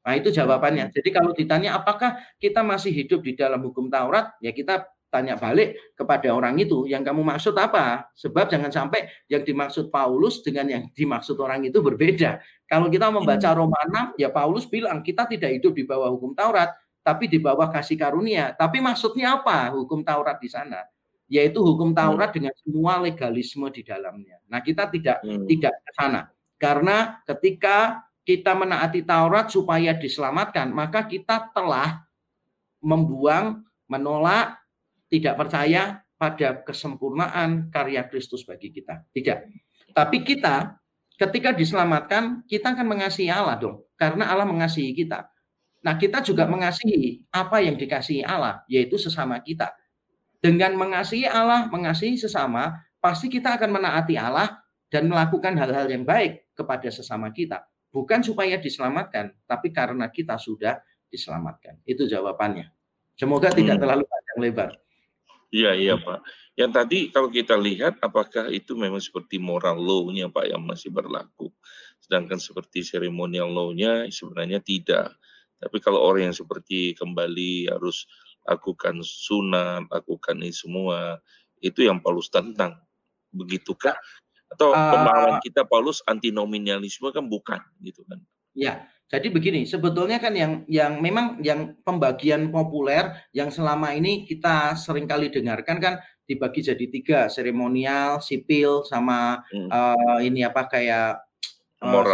[0.02, 0.90] Nah, itu jawabannya.
[0.90, 5.76] Jadi kalau ditanya apakah kita masih hidup di dalam hukum Taurat, ya kita tanya balik
[5.92, 8.08] kepada orang itu, yang kamu maksud apa?
[8.16, 12.40] Sebab jangan sampai yang dimaksud Paulus dengan yang dimaksud orang itu berbeda.
[12.64, 13.58] Kalau kita membaca hmm.
[13.60, 13.80] Roma
[14.16, 16.72] 6, ya Paulus bilang kita tidak hidup di bawah hukum Taurat,
[17.04, 18.56] tapi di bawah kasih karunia.
[18.56, 20.80] Tapi maksudnya apa hukum Taurat di sana?
[21.28, 21.98] Yaitu hukum hmm.
[22.00, 22.36] Taurat hmm.
[22.40, 24.40] dengan semua legalisme di dalamnya.
[24.48, 25.44] Nah, kita tidak hmm.
[25.44, 26.32] tidak ke sana.
[26.56, 32.06] Karena ketika kita menaati Taurat supaya diselamatkan, maka kita telah
[32.80, 33.60] membuang,
[33.90, 34.61] menolak
[35.12, 39.04] tidak percaya pada kesempurnaan karya Kristus bagi kita.
[39.12, 39.38] Tidak.
[39.92, 40.80] Tapi kita
[41.20, 43.84] ketika diselamatkan, kita akan mengasihi Allah dong.
[44.00, 45.28] Karena Allah mengasihi kita.
[45.82, 49.74] Nah, kita juga mengasihi apa yang dikasihi Allah, yaitu sesama kita.
[50.38, 56.54] Dengan mengasihi Allah, mengasihi sesama, pasti kita akan menaati Allah dan melakukan hal-hal yang baik
[56.54, 57.66] kepada sesama kita.
[57.90, 60.78] Bukan supaya diselamatkan, tapi karena kita sudah
[61.10, 61.82] diselamatkan.
[61.84, 62.70] Itu jawabannya.
[63.18, 63.82] Semoga tidak hmm.
[63.82, 64.70] terlalu panjang lebar.
[65.52, 66.24] Iya, iya Pak.
[66.56, 71.52] Yang tadi kalau kita lihat apakah itu memang seperti moral law-nya Pak yang masih berlaku.
[72.00, 75.12] Sedangkan seperti ceremonial law-nya sebenarnya tidak.
[75.60, 78.08] Tapi kalau orang yang seperti kembali harus
[78.48, 81.22] lakukan sunat, lakukan ini semua,
[81.62, 82.80] itu yang Paulus tentang.
[83.30, 83.94] Begitukah?
[84.50, 88.18] Atau uh, pemahaman kita Paulus antinomialisme kan bukan gitu kan?
[88.52, 94.72] Ya, jadi begini, sebetulnya kan yang yang memang yang pembagian populer yang selama ini kita
[94.72, 95.94] sering kali dengarkan kan
[96.24, 99.68] dibagi jadi tiga, seremonial, sipil, sama hmm.
[99.68, 101.20] uh, ini apa kayak
[101.84, 102.08] uh,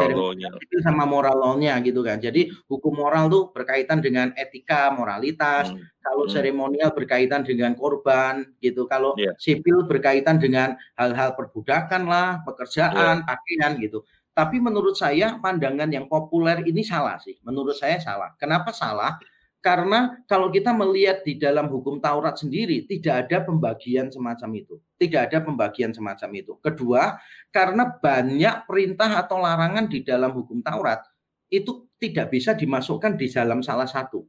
[0.83, 2.19] sama moral law-nya gitu kan.
[2.19, 5.71] Jadi hukum moral tuh berkaitan dengan etika, moralitas.
[5.71, 5.79] Hmm.
[6.03, 6.35] Kalau hmm.
[6.35, 8.91] seremonial berkaitan dengan korban gitu.
[8.91, 9.39] Kalau yeah.
[9.39, 13.29] sipil berkaitan dengan hal-hal perbudakan lah, pekerjaan, yeah.
[13.29, 14.03] pakaian gitu.
[14.39, 17.35] Tapi menurut saya pandangan yang populer ini salah sih.
[17.43, 18.39] Menurut saya salah.
[18.39, 19.19] Kenapa salah?
[19.59, 24.79] Karena kalau kita melihat di dalam hukum Taurat sendiri tidak ada pembagian semacam itu.
[24.95, 26.55] Tidak ada pembagian semacam itu.
[26.63, 27.19] Kedua,
[27.51, 31.03] karena banyak perintah atau larangan di dalam hukum Taurat
[31.51, 34.23] itu tidak bisa dimasukkan di dalam salah satu.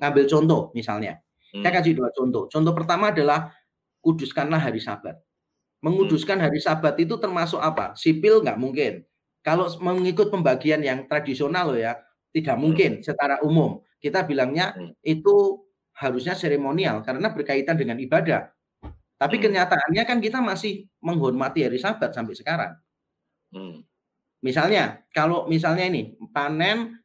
[0.00, 1.20] Ngambil contoh misalnya.
[1.52, 1.60] Hmm.
[1.60, 2.48] Saya kasih dua contoh.
[2.48, 3.52] Contoh pertama adalah
[4.00, 5.20] kuduskanlah hari Sabat.
[5.84, 6.44] Menguduskan hmm.
[6.48, 7.92] hari Sabat itu termasuk apa?
[7.92, 9.04] Sipil nggak mungkin
[9.44, 12.00] kalau mengikut pembagian yang tradisional loh ya,
[12.32, 13.04] tidak mungkin hmm.
[13.04, 13.84] secara umum.
[14.00, 15.04] Kita bilangnya hmm.
[15.04, 15.60] itu
[15.94, 18.48] harusnya seremonial karena berkaitan dengan ibadah.
[19.20, 19.44] Tapi hmm.
[19.44, 22.72] kenyataannya kan kita masih menghormati hari Sabat sampai sekarang.
[24.44, 27.00] Misalnya, kalau misalnya ini panen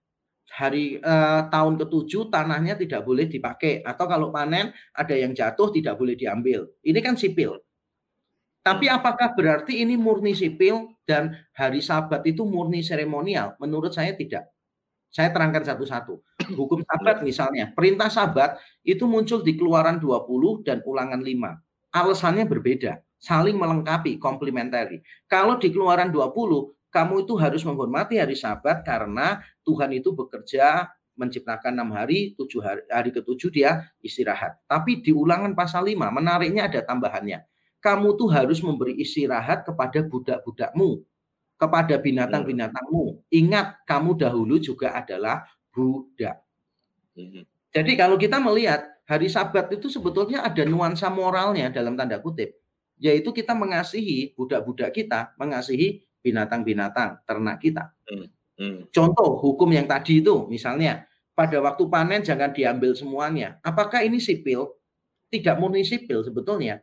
[0.50, 5.96] hari eh, tahun ketujuh tanahnya tidak boleh dipakai atau kalau panen ada yang jatuh tidak
[5.96, 6.66] boleh diambil.
[6.82, 7.62] Ini kan sipil.
[8.60, 8.96] Tapi hmm.
[9.00, 13.56] apakah berarti ini murni sipil dan hari Sabat itu murni seremonial?
[13.58, 14.52] Menurut saya tidak.
[15.10, 16.22] Saya terangkan satu-satu.
[16.60, 21.96] Hukum Sabat misalnya, perintah Sabat itu muncul di Keluaran 20 dan Ulangan 5.
[21.96, 25.02] Alasannya berbeda, saling melengkapi, komplementari.
[25.26, 30.86] Kalau di Keluaran 20, kamu itu harus menghormati hari Sabat karena Tuhan itu bekerja
[31.18, 34.62] menciptakan enam hari, tujuh hari, hari ketujuh dia istirahat.
[34.70, 37.49] Tapi di ulangan pasal 5, menariknya ada tambahannya
[37.80, 41.04] kamu tuh harus memberi istirahat kepada budak-budakmu,
[41.56, 43.24] kepada binatang-binatangmu.
[43.32, 46.44] Ingat, kamu dahulu juga adalah budak.
[47.16, 47.44] Mhm.
[47.70, 52.58] Jadi kalau kita melihat hari Sabat itu sebetulnya ada nuansa moralnya dalam tanda kutip,
[52.98, 57.94] yaitu kita mengasihi budak-budak kita, mengasihi binatang-binatang ternak kita.
[58.10, 58.28] Hmm,
[58.58, 58.80] hmm.
[58.90, 61.06] Contoh hukum yang tadi itu, misalnya
[61.38, 63.62] pada waktu panen jangan diambil semuanya.
[63.64, 64.76] Apakah ini sipil?
[65.30, 66.82] Tidak murni sipil sebetulnya.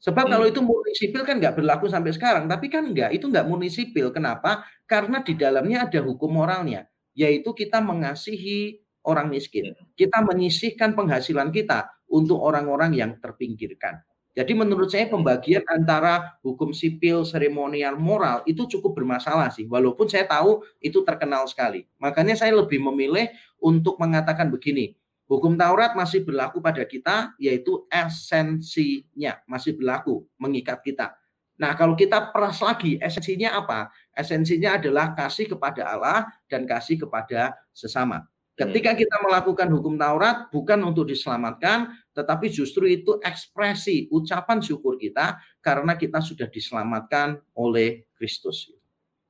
[0.00, 0.32] Sebab hmm.
[0.32, 3.68] kalau itu murni sipil kan nggak berlaku sampai sekarang, tapi kan enggak, itu nggak murni
[3.68, 4.08] sipil.
[4.10, 4.64] Kenapa?
[4.88, 9.76] Karena di dalamnya ada hukum moralnya, yaitu kita mengasihi orang miskin.
[9.76, 9.92] Hmm.
[9.92, 14.00] Kita menyisihkan penghasilan kita untuk orang-orang yang terpinggirkan.
[14.30, 19.66] Jadi menurut saya pembagian antara hukum sipil, seremonial, moral itu cukup bermasalah sih.
[19.66, 21.82] Walaupun saya tahu itu terkenal sekali.
[21.98, 23.26] Makanya saya lebih memilih
[23.58, 24.94] untuk mengatakan begini,
[25.30, 31.14] Hukum Taurat masih berlaku pada kita, yaitu esensinya masih berlaku, mengikat kita.
[31.54, 33.94] Nah, kalau kita peras lagi, esensinya apa?
[34.10, 38.26] Esensinya adalah kasih kepada Allah dan kasih kepada sesama.
[38.58, 45.38] Ketika kita melakukan hukum Taurat, bukan untuk diselamatkan, tetapi justru itu ekspresi, ucapan syukur kita
[45.62, 48.68] karena kita sudah diselamatkan oleh Kristus.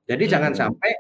[0.09, 0.33] Jadi hmm.
[0.33, 0.91] jangan sampai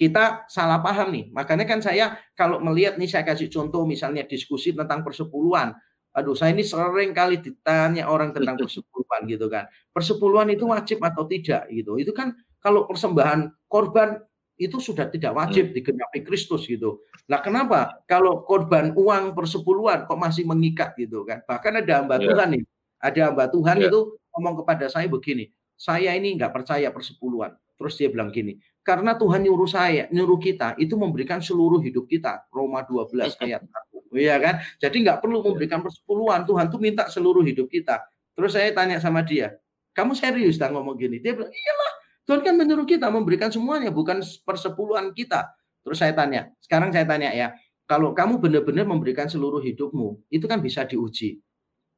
[0.00, 1.28] kita salah paham nih.
[1.28, 5.76] Makanya kan saya kalau melihat nih saya kasih contoh misalnya diskusi tentang persepuluhan.
[6.16, 9.68] Aduh, saya ini sering kali ditanya orang tentang persepuluhan gitu kan.
[9.92, 12.00] Persepuluhan itu wajib atau tidak gitu.
[12.00, 12.32] Itu kan
[12.64, 14.24] kalau persembahan korban
[14.56, 17.04] itu sudah tidak wajib digenapi Kristus gitu.
[17.28, 18.00] Nah, kenapa?
[18.08, 21.44] Kalau korban uang persepuluhan kok masih mengikat gitu kan?
[21.44, 22.24] Bahkan ada hamba yeah.
[22.28, 22.62] Tuhan nih,
[23.00, 23.88] ada hamba Tuhan yeah.
[23.88, 24.00] itu
[24.36, 27.56] ngomong kepada saya begini, saya ini nggak percaya persepuluhan.
[27.80, 32.48] Terus dia bilang gini, karena Tuhan nyuruh saya, nyuruh kita itu memberikan seluruh hidup kita.
[32.48, 34.16] Roma 12 ayat 1.
[34.16, 34.54] Iya kan?
[34.80, 35.46] Jadi nggak perlu iya.
[35.52, 36.42] memberikan persepuluhan.
[36.48, 38.02] Tuhan tuh minta seluruh hidup kita.
[38.34, 39.60] Terus saya tanya sama dia,
[39.92, 41.20] kamu serius dah ngomong gini?
[41.20, 41.92] Dia bilang, iyalah
[42.24, 45.50] Tuhan kan menyuruh kita memberikan semuanya, bukan persepuluhan kita.
[45.82, 47.52] Terus saya tanya, sekarang saya tanya ya,
[47.90, 51.42] kalau kamu benar-benar memberikan seluruh hidupmu, itu kan bisa diuji.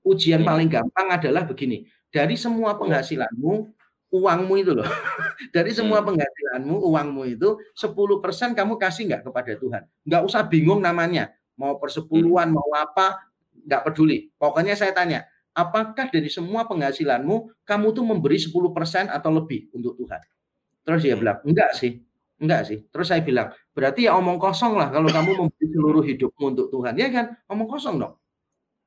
[0.03, 0.49] Ujian hmm.
[0.49, 3.77] paling gampang adalah begini, dari semua penghasilanmu,
[4.13, 4.85] uangmu itu loh,
[5.57, 6.09] dari semua hmm.
[6.13, 9.83] penghasilanmu, uangmu itu 10% kamu kasih nggak kepada Tuhan.
[10.05, 12.57] Nggak usah bingung namanya, mau persepuluhan, hmm.
[12.57, 13.33] mau apa,
[13.65, 14.29] nggak peduli.
[14.37, 15.25] Pokoknya saya tanya,
[15.57, 20.21] apakah dari semua penghasilanmu kamu tuh memberi 10% atau lebih untuk Tuhan?
[20.85, 21.21] Terus dia hmm.
[21.25, 21.93] bilang, enggak sih.
[22.43, 22.79] Enggak sih.
[22.91, 26.95] Terus saya bilang, berarti ya omong kosong lah kalau kamu memberi seluruh hidupmu untuk Tuhan.
[26.99, 27.39] Ya kan?
[27.47, 28.19] Omong kosong dong.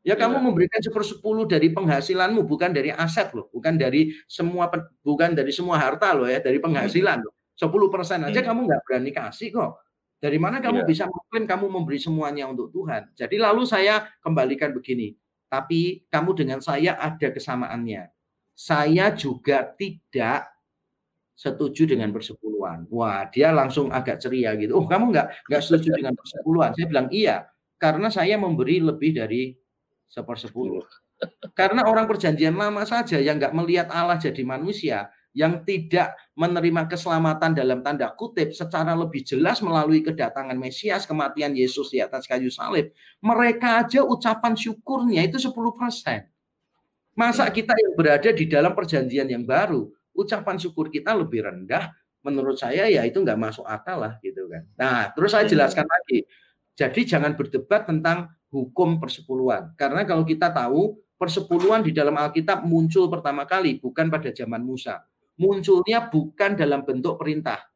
[0.06, 4.70] Ya, kamu memberikan sepersepuluh dari penghasilanmu, bukan dari aset loh, bukan dari semua
[5.02, 7.34] bukan dari semua harta loh ya, dari penghasilan loh.
[7.58, 8.48] 10 persen aja hmm.
[8.52, 9.82] kamu nggak berani kasih kok.
[10.22, 10.88] Dari mana kamu ya.
[10.88, 13.18] bisa mungkin kamu memberi semuanya untuk Tuhan?
[13.18, 15.18] Jadi lalu saya kembalikan begini,
[15.50, 18.14] tapi kamu dengan saya ada kesamaannya.
[18.54, 20.54] Saya juga tidak
[21.36, 22.88] setuju dengan persepuluhan.
[22.94, 24.78] Wah, dia langsung agak ceria gitu.
[24.78, 26.72] Oh, kamu nggak nggak setuju dengan persepuluhan?
[26.78, 29.52] Saya bilang iya, karena saya memberi lebih dari
[30.10, 30.84] sepersepuluh.
[31.56, 37.52] Karena orang perjanjian lama saja yang nggak melihat Allah jadi manusia, yang tidak menerima keselamatan
[37.52, 42.96] dalam tanda kutip secara lebih jelas melalui kedatangan Mesias, kematian Yesus di atas kayu salib,
[43.20, 45.52] mereka aja ucapan syukurnya itu 10%.
[47.16, 51.92] Masa kita yang berada di dalam perjanjian yang baru, ucapan syukur kita lebih rendah,
[52.24, 54.64] menurut saya ya itu nggak masuk akal lah gitu kan.
[54.80, 56.24] Nah, terus saya jelaskan lagi.
[56.76, 59.76] Jadi jangan berdebat tentang hukum persepuluhan.
[59.76, 65.04] Karena kalau kita tahu persepuluhan di dalam Alkitab muncul pertama kali bukan pada zaman Musa
[65.40, 67.68] munculnya bukan dalam bentuk perintah,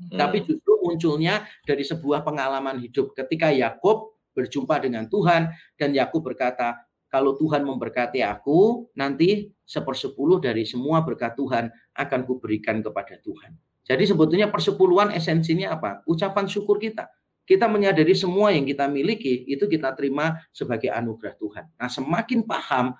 [0.00, 0.16] hmm.
[0.16, 3.16] tapi justru munculnya dari sebuah pengalaman hidup.
[3.16, 5.48] Ketika Yakub berjumpa dengan Tuhan
[5.80, 12.84] dan Yakub berkata, kalau Tuhan memberkati aku, nanti sepersepuluh dari semua berkat Tuhan akan kuberikan
[12.84, 13.56] kepada Tuhan.
[13.86, 16.02] Jadi sebetulnya persepuluhan esensinya apa?
[16.04, 17.08] Ucapan syukur kita.
[17.46, 21.64] Kita menyadari semua yang kita miliki itu kita terima sebagai anugerah Tuhan.
[21.78, 22.98] Nah, semakin paham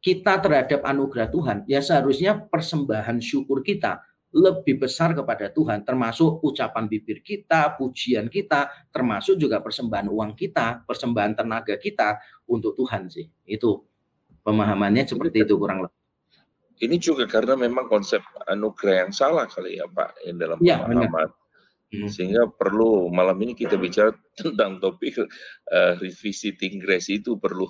[0.00, 6.86] kita terhadap anugerah Tuhan, ya seharusnya persembahan syukur kita lebih besar kepada Tuhan, termasuk ucapan
[6.86, 13.26] bibir kita, pujian kita, termasuk juga persembahan uang kita, persembahan tenaga kita untuk Tuhan sih.
[13.42, 13.82] Itu
[14.46, 15.98] pemahamannya seperti itu kurang lebih.
[16.80, 21.28] Ini juga karena memang konsep anugerah yang salah kali ya Pak, yang dalam ya, pemahaman.
[21.28, 21.39] Benar.
[21.90, 22.06] Hmm.
[22.06, 27.66] Sehingga perlu malam ini kita bicara tentang topik uh, revisiting grace itu perlu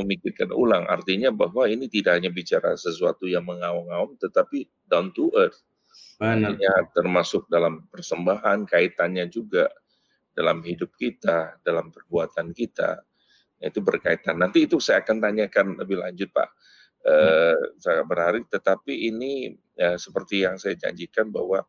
[0.00, 0.88] memikirkan ulang.
[0.88, 5.60] Artinya bahwa ini tidak hanya bicara sesuatu yang mengawang-awang, tetapi down to earth.
[6.16, 6.56] Benar.
[6.56, 9.68] Artinya termasuk dalam persembahan, kaitannya juga
[10.32, 13.04] dalam hidup kita, dalam perbuatan kita.
[13.60, 14.40] Itu berkaitan.
[14.40, 16.48] Nanti itu saya akan tanyakan lebih lanjut Pak
[17.06, 18.44] eh, sangat berharap.
[18.48, 21.66] Tetapi ini ya, seperti yang saya janjikan bahwa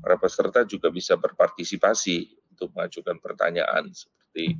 [0.00, 4.56] para peserta juga bisa berpartisipasi untuk mengajukan pertanyaan seperti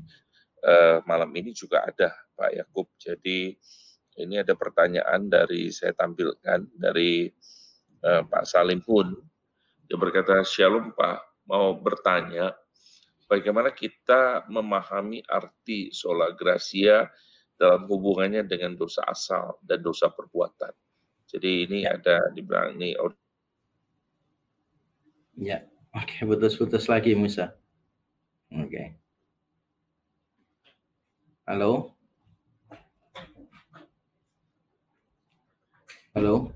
[0.64, 2.86] eh, malam ini juga ada Pak Yakub.
[3.00, 3.56] Jadi
[4.20, 7.28] ini ada pertanyaan dari saya tampilkan dari
[8.04, 9.12] eh, Pak Salim pun
[9.88, 12.52] dia berkata Shalom Pak mau bertanya
[13.28, 17.08] bagaimana kita memahami arti sola gracia
[17.62, 20.74] dalam hubungannya dengan dosa asal dan dosa perbuatan.
[21.30, 21.94] Jadi ini ya.
[21.94, 22.98] ada di belakang ini.
[25.38, 25.62] Ya,
[25.94, 27.54] oke, okay, putus-putus lagi Musa.
[28.50, 28.66] Oke.
[28.66, 28.86] Okay.
[31.46, 31.94] Halo.
[36.18, 36.50] Halo.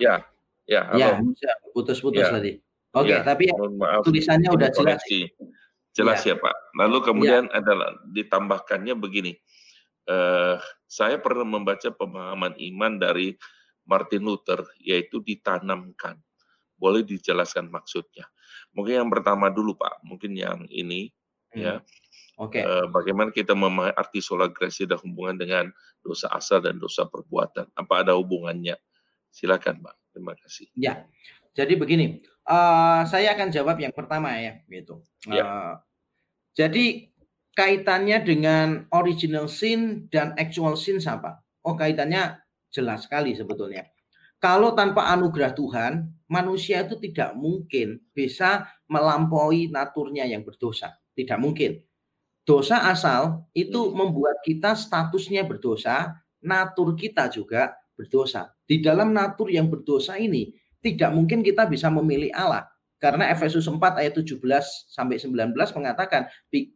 [0.00, 0.24] Ya,
[0.66, 0.98] ya, halo.
[0.98, 2.32] Ya, Musa, putus-putus ya.
[2.32, 2.58] tadi.
[2.96, 5.04] Oke, okay, ya, tapi maaf, tulisannya udah jelas.
[5.94, 6.34] Jelas ya.
[6.34, 6.56] ya, Pak.
[6.74, 7.62] Lalu kemudian ya.
[7.62, 9.38] adalah ditambahkannya begini
[10.08, 13.34] eh, saya pernah membaca pemahaman iman dari
[13.84, 16.16] Martin Luther, yaitu ditanamkan.
[16.74, 18.28] Boleh dijelaskan maksudnya.
[18.74, 21.12] Mungkin yang pertama dulu Pak, mungkin yang ini
[21.54, 21.60] hmm.
[21.60, 21.74] ya.
[22.34, 22.58] Oke.
[22.58, 22.62] Okay.
[22.66, 25.64] Eh, bagaimana kita memahami arti sola gracia dan hubungan dengan
[26.02, 27.70] dosa asal dan dosa perbuatan?
[27.78, 28.74] Apa ada hubungannya?
[29.30, 29.94] Silakan Pak.
[30.10, 30.66] Terima kasih.
[30.74, 31.06] Ya.
[31.54, 32.18] Jadi begini,
[32.50, 35.06] uh, saya akan jawab yang pertama ya, gitu.
[35.30, 35.44] Uh, ya.
[35.46, 35.74] Eh,
[36.54, 37.13] jadi
[37.54, 41.40] kaitannya dengan original sin dan actual sin apa?
[41.64, 42.38] Oh, kaitannya
[42.74, 43.86] jelas sekali sebetulnya.
[44.42, 50.92] Kalau tanpa anugerah Tuhan, manusia itu tidak mungkin bisa melampaui naturnya yang berdosa.
[51.16, 51.80] Tidak mungkin.
[52.44, 53.94] Dosa asal itu hmm.
[53.96, 58.52] membuat kita statusnya berdosa, natur kita juga berdosa.
[58.68, 60.52] Di dalam natur yang berdosa ini,
[60.84, 62.68] tidak mungkin kita bisa memilih Allah.
[63.04, 64.40] Karena Efesus 4 ayat 17
[64.88, 66.24] sampai 19 mengatakan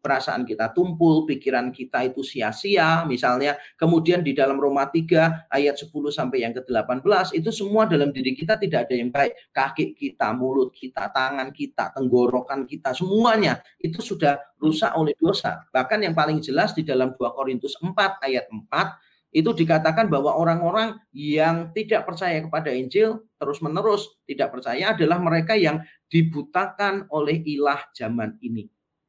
[0.04, 3.56] perasaan kita tumpul, pikiran kita itu sia-sia misalnya.
[3.80, 8.60] Kemudian di dalam Roma 3 ayat 10 sampai yang ke-18 itu semua dalam diri kita
[8.60, 9.32] tidak ada yang baik.
[9.56, 15.64] Kaki kita, mulut kita, tangan kita, tenggorokan kita, semuanya itu sudah rusak oleh dosa.
[15.72, 20.96] Bahkan yang paling jelas di dalam 2 Korintus 4 ayat 4 itu dikatakan bahwa orang-orang
[21.12, 28.40] yang tidak percaya kepada Injil terus-menerus tidak percaya adalah mereka yang dibutakan oleh ilah zaman
[28.40, 28.64] ini.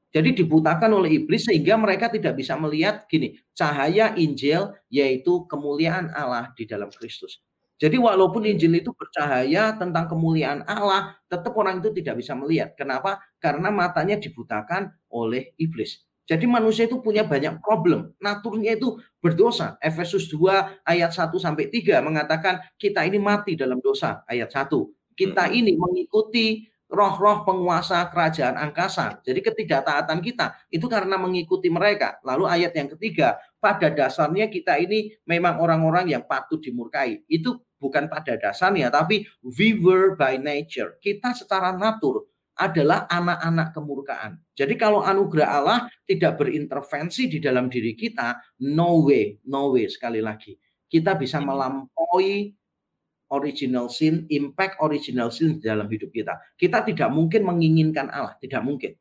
[0.10, 6.50] Jadi dibutakan oleh iblis sehingga mereka tidak bisa melihat gini, cahaya Injil yaitu kemuliaan Allah
[6.58, 7.40] di dalam Kristus.
[7.80, 12.76] Jadi walaupun Injil itu bercahaya tentang kemuliaan Allah, tetap orang itu tidak bisa melihat.
[12.76, 13.24] Kenapa?
[13.40, 16.09] Karena matanya dibutakan oleh iblis.
[16.30, 18.14] Jadi manusia itu punya banyak problem.
[18.22, 19.82] Naturnya itu berdosa.
[19.82, 24.22] Efesus 2 ayat 1 sampai 3 mengatakan kita ini mati dalam dosa.
[24.30, 24.70] Ayat 1.
[25.18, 29.26] Kita ini mengikuti roh-roh penguasa kerajaan angkasa.
[29.26, 32.22] Jadi ketidaktaatan kita itu karena mengikuti mereka.
[32.22, 37.26] Lalu ayat yang ketiga, pada dasarnya kita ini memang orang-orang yang patut dimurkai.
[37.26, 40.98] Itu bukan pada dasarnya, tapi we were by nature.
[41.02, 42.29] Kita secara natur
[42.60, 44.32] adalah anak-anak kemurkaan.
[44.52, 48.36] Jadi kalau anugerah Allah tidak berintervensi di dalam diri kita,
[48.68, 50.60] no way, no way sekali lagi.
[50.92, 51.48] Kita bisa hmm.
[51.48, 52.52] melampaui
[53.32, 56.36] original sin, impact original sin di dalam hidup kita.
[56.60, 58.92] Kita tidak mungkin menginginkan Allah, tidak mungkin.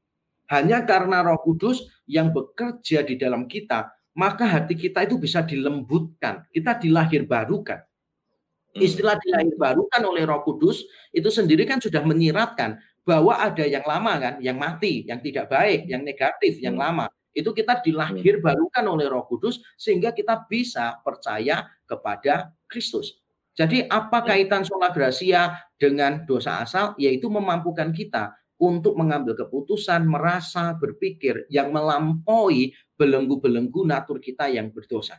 [0.49, 6.47] Hanya karena Roh Kudus yang bekerja di dalam kita, maka hati kita itu bisa dilembutkan.
[6.55, 7.81] Kita dilahir barukan.
[8.73, 8.81] Hmm.
[8.85, 12.77] Istilah dilahir barukan oleh Roh Kudus itu sendiri kan sudah menyiratkan
[13.09, 16.85] bahwa ada yang lama kan, yang mati, yang tidak baik, yang negatif, yang hmm.
[16.85, 17.07] lama.
[17.33, 18.45] Itu kita dilahir hmm.
[18.45, 23.17] barukan oleh Roh Kudus sehingga kita bisa percaya kepada Kristus.
[23.57, 24.27] Jadi apa hmm.
[24.29, 26.93] kaitan sola gracia dengan dosa asal?
[27.01, 35.17] Yaitu memampukan kita untuk mengambil keputusan, merasa, berpikir yang melampaui belenggu-belenggu natur kita yang berdosa.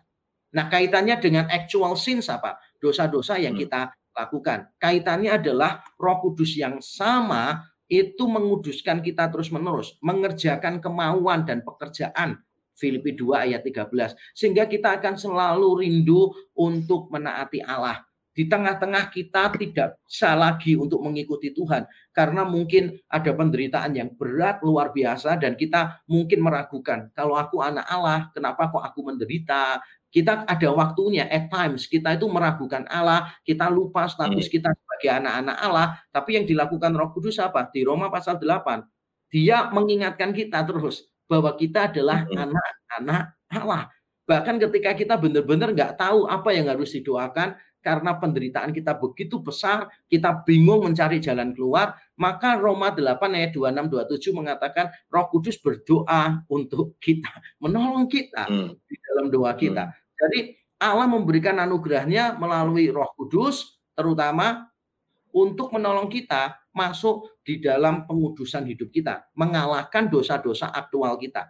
[0.53, 2.59] Nah, kaitannya dengan actual sins apa?
[2.77, 4.75] Dosa-dosa yang kita lakukan.
[4.75, 12.37] Kaitannya adalah Roh Kudus yang sama itu menguduskan kita terus-menerus, mengerjakan kemauan dan pekerjaan.
[12.79, 14.15] Filipi 2 ayat 13.
[14.31, 18.07] Sehingga kita akan selalu rindu untuk menaati Allah.
[18.31, 21.83] Di tengah-tengah kita tidak bisa lagi untuk mengikuti Tuhan.
[22.15, 25.35] Karena mungkin ada penderitaan yang berat, luar biasa.
[25.35, 27.11] Dan kita mungkin meragukan.
[27.11, 29.83] Kalau aku anak Allah, kenapa kok aku menderita?
[30.07, 34.55] Kita ada waktunya, at times kita itu meragukan Allah, kita lupa status hmm.
[34.55, 37.71] kita sebagai anak-anak Allah, tapi yang dilakukan Roh Kudus apa?
[37.71, 38.83] Di Roma pasal 8,
[39.31, 43.87] dia mengingatkan kita terus bahwa kita adalah anak-anak Allah.
[44.27, 49.87] Bahkan ketika kita benar-benar nggak tahu apa yang harus didoakan, karena penderitaan kita begitu besar,
[50.11, 56.43] kita bingung mencari jalan keluar, maka Roma 8 ayat 26 27 mengatakan Roh Kudus berdoa
[56.51, 57.31] untuk kita,
[57.63, 58.83] menolong kita hmm.
[58.83, 59.87] di dalam doa kita.
[59.87, 59.95] Hmm.
[60.19, 60.39] Jadi
[60.83, 64.68] Allah memberikan anugerahnya melalui Roh Kudus terutama
[65.33, 71.49] untuk menolong kita masuk di dalam pengudusan hidup kita, mengalahkan dosa-dosa aktual kita.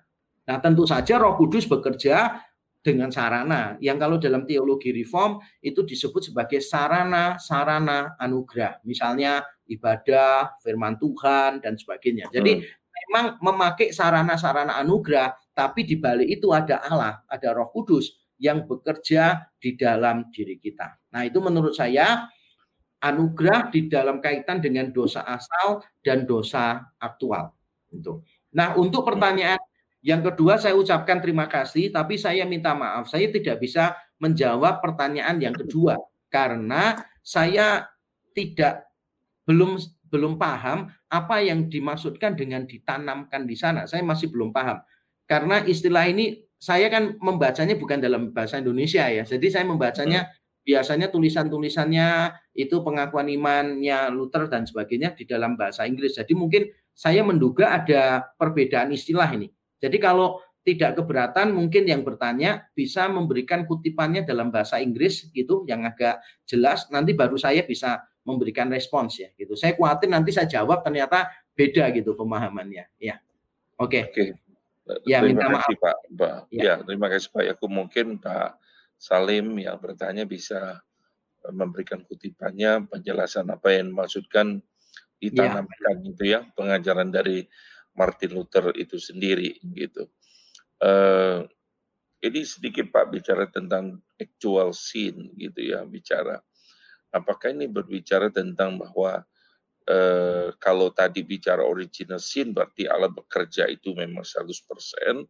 [0.49, 2.41] Nah, tentu saja Roh Kudus bekerja
[2.79, 8.79] dengan sarana yang kalau dalam teologi reform itu disebut sebagai sarana-sarana anugerah.
[8.87, 12.31] Misalnya ibadah, firman Tuhan dan sebagainya.
[12.31, 12.65] Jadi hmm.
[12.89, 19.51] memang memakai sarana-sarana anugerah, tapi di balik itu ada Allah, ada Roh Kudus yang bekerja
[19.59, 21.11] di dalam diri kita.
[21.11, 22.31] Nah, itu menurut saya
[22.99, 27.55] anugerah di dalam kaitan dengan dosa asal dan dosa aktual.
[27.89, 28.21] Itu.
[28.53, 29.59] Nah, untuk pertanyaan
[29.99, 35.39] yang kedua saya ucapkan terima kasih, tapi saya minta maaf, saya tidak bisa menjawab pertanyaan
[35.39, 35.99] yang kedua
[36.31, 37.87] karena saya
[38.35, 38.87] tidak
[39.43, 39.79] belum
[40.09, 43.85] belum paham apa yang dimaksudkan dengan ditanamkan di sana.
[43.85, 44.81] Saya masih belum paham.
[45.29, 49.23] Karena istilah ini saya kan membacanya bukan dalam bahasa Indonesia ya.
[49.23, 50.27] Jadi saya membacanya.
[50.69, 56.13] Biasanya tulisan-tulisannya itu pengakuan imannya Luther dan sebagainya di dalam bahasa Inggris.
[56.13, 59.49] Jadi mungkin saya menduga ada perbedaan istilah ini.
[59.81, 65.89] Jadi kalau tidak keberatan mungkin yang bertanya bisa memberikan kutipannya dalam bahasa Inggris gitu yang
[65.89, 69.57] agak jelas nanti baru saya bisa memberikan respons ya gitu.
[69.57, 72.85] Saya khawatir nanti saya jawab ternyata beda gitu pemahamannya.
[73.01, 73.17] Ya.
[73.81, 74.05] Oke.
[74.05, 74.37] Okay.
[74.85, 74.93] Oke.
[74.93, 75.01] Okay.
[75.09, 75.81] Ya, terima minta kasih maaf.
[75.81, 75.97] Pak.
[76.13, 76.37] Pak.
[76.53, 76.61] Ya.
[76.61, 77.65] ya, terima kasih Pak Yaku.
[77.65, 78.68] Mungkin Pak
[78.99, 80.83] Salim yang bertanya bisa
[81.55, 84.59] memberikan kutipannya penjelasan apa yang dimaksudkan
[85.23, 86.09] ditanamkan ya.
[86.11, 87.47] itu ya pengajaran dari
[87.95, 90.07] Martin Luther itu sendiri gitu.
[90.79, 91.47] Uh,
[92.19, 96.39] ini sedikit Pak bicara tentang actual sin gitu ya bicara.
[97.11, 99.23] Apakah ini berbicara tentang bahwa
[99.87, 105.23] uh, kalau tadi bicara original sin berarti Allah bekerja itu memang 100%,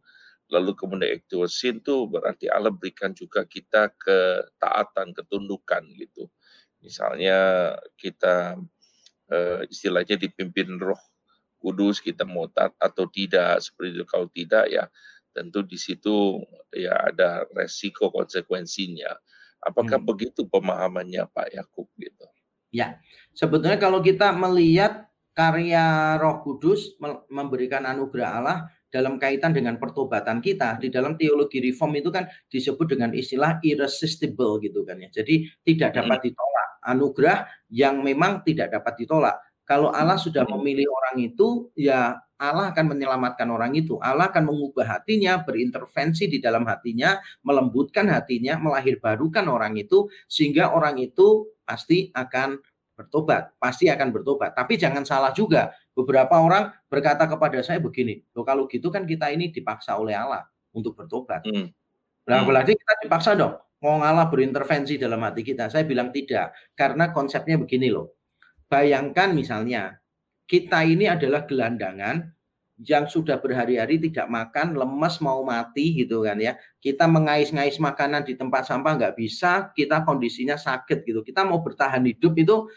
[0.50, 6.26] lalu kemudian actual sin itu berarti Allah berikan juga kita ketaatan, ketundukan gitu.
[6.82, 8.58] Misalnya kita
[9.30, 10.98] uh, istilahnya dipimpin roh
[11.60, 14.88] kudus kita mau taat atau tidak seperti itu kalau tidak ya
[15.30, 16.40] tentu di situ
[16.72, 19.12] ya ada resiko konsekuensinya
[19.60, 20.08] apakah hmm.
[20.08, 22.26] begitu pemahamannya Pak Yakub gitu
[22.72, 22.98] ya
[23.36, 26.96] sebetulnya kalau kita melihat karya Roh Kudus
[27.30, 28.58] memberikan anugerah Allah
[28.90, 34.58] dalam kaitan dengan pertobatan kita di dalam teologi reform itu kan disebut dengan istilah irresistible
[34.60, 35.08] gitu kan ya.
[35.08, 36.68] Jadi tidak dapat ditolak.
[36.84, 37.38] Anugerah
[37.70, 39.38] yang memang tidak dapat ditolak.
[39.62, 44.00] Kalau Allah sudah memilih orang itu, ya Allah akan menyelamatkan orang itu.
[44.02, 50.98] Allah akan mengubah hatinya, berintervensi di dalam hatinya, melembutkan hatinya, melahirbarukan orang itu, sehingga orang
[50.98, 52.58] itu pasti akan
[52.98, 54.58] bertobat, pasti akan bertobat.
[54.58, 59.28] Tapi jangan salah juga, beberapa orang berkata kepada saya begini, loh kalau gitu kan kita
[59.30, 61.44] ini dipaksa oleh Allah untuk bertobat.
[61.44, 61.70] Hmm.
[62.30, 65.66] Nah, apalagi kita dipaksa dong, mau Allah berintervensi dalam hati kita.
[65.66, 68.20] Saya bilang tidak, karena konsepnya begini loh
[68.70, 69.98] Bayangkan misalnya
[70.46, 72.22] kita ini adalah gelandangan
[72.80, 76.54] yang sudah berhari-hari tidak makan, lemes mau mati gitu kan ya.
[76.78, 81.26] Kita mengais-ngais makanan di tempat sampah nggak bisa, kita kondisinya sakit gitu.
[81.26, 82.70] Kita mau bertahan hidup itu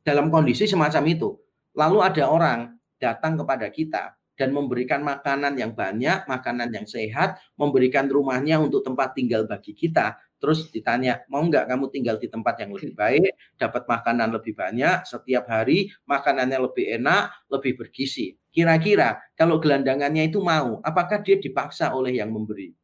[0.00, 1.36] dalam kondisi semacam itu.
[1.76, 2.60] Lalu ada orang
[3.00, 9.12] datang kepada kita dan memberikan makanan yang banyak, makanan yang sehat, memberikan rumahnya untuk tempat
[9.12, 13.84] tinggal bagi kita terus ditanya mau nggak kamu tinggal di tempat yang lebih baik, dapat
[13.84, 18.34] makanan lebih banyak setiap hari, makanannya lebih enak, lebih bergizi.
[18.50, 22.74] Kira-kira kalau gelandangannya itu mau, apakah dia dipaksa oleh yang memberi?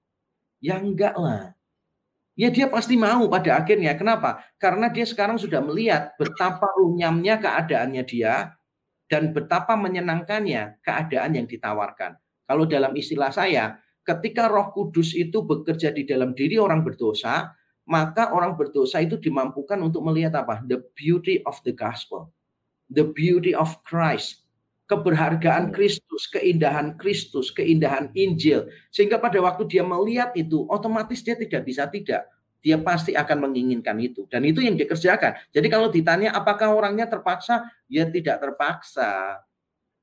[0.63, 1.57] Ya enggak lah.
[2.37, 3.97] Ya dia pasti mau pada akhirnya.
[3.97, 4.45] Kenapa?
[4.61, 8.53] Karena dia sekarang sudah melihat betapa runyamnya keadaannya dia
[9.07, 12.19] dan betapa menyenangkannya keadaan yang ditawarkan.
[12.47, 17.55] Kalau dalam istilah saya, ketika Roh Kudus itu bekerja di dalam diri orang berdosa,
[17.87, 20.63] maka orang berdosa itu dimampukan untuk melihat apa?
[20.67, 22.35] The beauty of the gospel.
[22.91, 24.47] The beauty of Christ.
[24.87, 28.71] Keberhargaan Kristus, keindahan Kristus, keindahan Injil.
[28.95, 32.23] Sehingga pada waktu dia melihat itu, otomatis dia tidak bisa tidak.
[32.67, 34.27] Dia pasti akan menginginkan itu.
[34.27, 35.39] Dan itu yang dikerjakan.
[35.55, 37.63] Jadi kalau ditanya apakah orangnya terpaksa?
[37.87, 39.39] Ya tidak terpaksa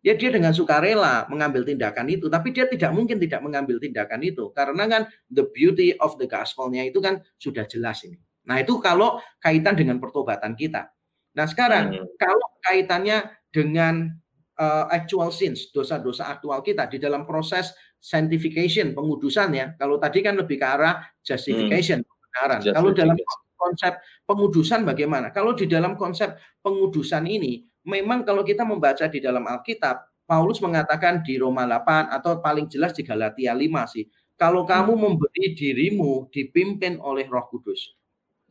[0.04, 4.52] ya dia dengan sukarela mengambil tindakan itu, tapi dia tidak mungkin tidak mengambil tindakan itu
[4.52, 5.02] karena kan
[5.32, 8.20] the beauty of the gospel-nya itu kan sudah jelas ini.
[8.44, 10.92] Nah, itu kalau kaitan dengan pertobatan kita.
[11.34, 12.20] Nah, sekarang hmm.
[12.20, 14.12] kalau kaitannya dengan
[14.60, 17.72] uh, actual sins, dosa-dosa aktual kita di dalam proses
[18.04, 19.72] sanctification, pengudusan ya.
[19.80, 22.13] Kalau tadi kan lebih ke arah justification, hmm.
[22.34, 22.60] Kebenaran.
[22.66, 23.18] Kalau dalam
[23.54, 23.94] konsep
[24.26, 25.30] pengudusan bagaimana?
[25.30, 26.34] Kalau di dalam konsep
[26.66, 32.42] pengudusan ini memang kalau kita membaca di dalam Alkitab, Paulus mengatakan di Roma 8 atau
[32.42, 34.08] paling jelas di Galatia 5 sih.
[34.34, 35.04] Kalau kamu hmm.
[35.04, 37.94] memberi dirimu dipimpin oleh Roh Kudus,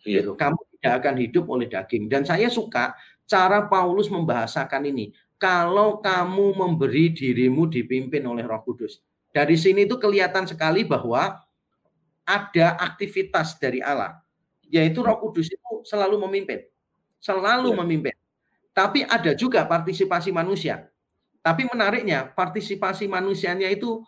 [0.07, 0.23] iya.
[0.23, 2.07] gitu, kamu tidak akan hidup oleh daging.
[2.07, 2.95] Dan saya suka
[3.27, 5.11] cara Paulus membahasakan ini.
[5.43, 9.03] Kalau kamu memberi dirimu dipimpin oleh Roh Kudus.
[9.33, 11.43] Dari sini itu kelihatan sekali bahwa
[12.23, 14.23] ada aktivitas dari Allah,
[14.71, 16.63] yaitu Roh Kudus itu selalu memimpin.
[17.23, 17.77] Selalu ya.
[17.83, 18.17] memimpin.
[18.73, 20.89] Tapi ada juga partisipasi manusia.
[21.43, 24.01] Tapi menariknya, partisipasi manusianya itu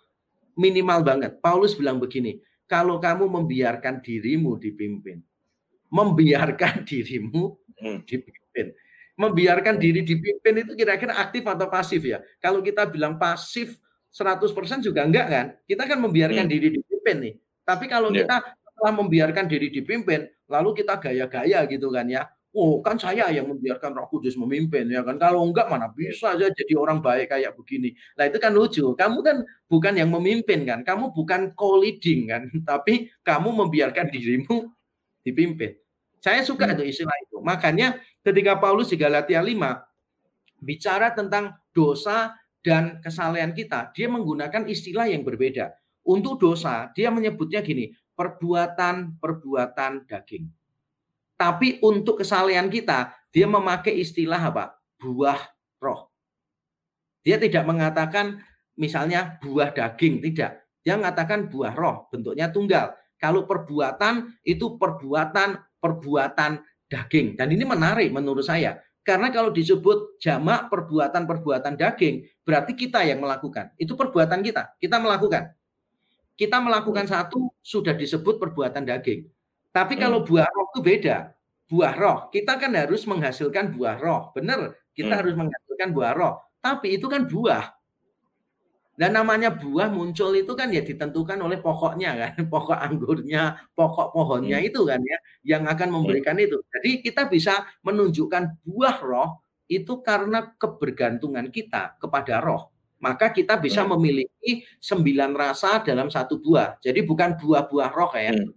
[0.55, 1.33] minimal banget.
[1.43, 5.21] Paulus bilang begini, kalau kamu membiarkan dirimu dipimpin,
[5.91, 7.99] membiarkan dirimu hmm.
[8.07, 8.67] dipimpin.
[9.15, 12.19] Membiarkan diri dipimpin itu kira-kira aktif atau pasif ya?
[12.43, 13.79] Kalau kita bilang pasif
[14.11, 15.47] 100% juga enggak kan?
[15.63, 16.53] Kita kan membiarkan hmm.
[16.55, 17.35] diri dipimpin nih.
[17.65, 18.25] Tapi kalau yeah.
[18.25, 23.51] kita setelah membiarkan diri dipimpin, lalu kita gaya-gaya gitu kan ya, Oh, kan saya yang
[23.51, 25.19] membiarkan Roh Kudus memimpin ya kan.
[25.19, 27.99] Kalau enggak mana bisa aja jadi orang baik kayak begini.
[28.15, 28.95] Nah, itu kan lucu.
[28.95, 30.87] Kamu kan bukan yang memimpin kan.
[30.87, 34.71] Kamu bukan co-leading kan, tapi kamu membiarkan dirimu
[35.27, 35.75] dipimpin.
[36.23, 36.79] Saya suka hmm.
[36.79, 37.43] itu istilah itu.
[37.43, 45.11] Makanya ketika Paulus di Galatia 5 bicara tentang dosa dan kesalahan kita, dia menggunakan istilah
[45.11, 45.75] yang berbeda.
[46.05, 50.47] Untuk dosa, dia menyebutnya gini, perbuatan-perbuatan daging
[51.35, 54.79] tapi untuk kesalehan kita, dia memakai istilah apa?
[54.97, 55.39] Buah
[55.83, 56.09] roh.
[57.27, 58.39] Dia tidak mengatakan
[58.79, 60.63] misalnya buah daging, tidak.
[60.85, 62.95] Dia mengatakan buah roh, bentuknya tunggal.
[63.19, 67.35] Kalau perbuatan itu perbuatan perbuatan daging.
[67.35, 68.79] Dan ini menarik menurut saya.
[69.05, 73.73] Karena kalau disebut jamak perbuatan-perbuatan daging, berarti kita yang melakukan.
[73.77, 74.81] Itu perbuatan kita.
[74.81, 75.53] Kita melakukan.
[76.35, 79.31] Kita melakukan satu sudah disebut perbuatan daging.
[79.71, 80.29] Tapi kalau hmm.
[80.31, 81.17] buah roh itu beda.
[81.65, 84.31] Buah roh, kita kan harus menghasilkan buah roh.
[84.35, 85.21] Benar, kita hmm.
[85.23, 86.35] harus menghasilkan buah roh.
[86.63, 87.75] Tapi itu kan buah.
[88.95, 94.63] Dan namanya buah muncul itu kan ya ditentukan oleh pokoknya kan, pokok anggurnya, pokok pohonnya
[94.63, 94.69] hmm.
[94.71, 95.95] itu kan ya, yang akan hmm.
[95.99, 96.47] memberikan hmm.
[96.47, 96.57] itu.
[96.71, 102.74] Jadi kita bisa menunjukkan buah roh itu karena kebergantungan kita kepada roh.
[103.03, 103.91] Maka kita bisa hmm.
[103.97, 106.81] memiliki sembilan rasa dalam satu buah.
[106.81, 108.33] Jadi bukan buah-buah roh ya.
[108.33, 108.53] Hmm.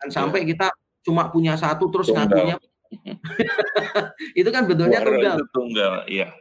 [0.00, 0.72] Dan sampai kita
[1.04, 2.60] cuma punya satu terus ngakunya
[4.40, 5.36] itu kan bentuknya tunggal.
[5.54, 6.34] tunggal, iya.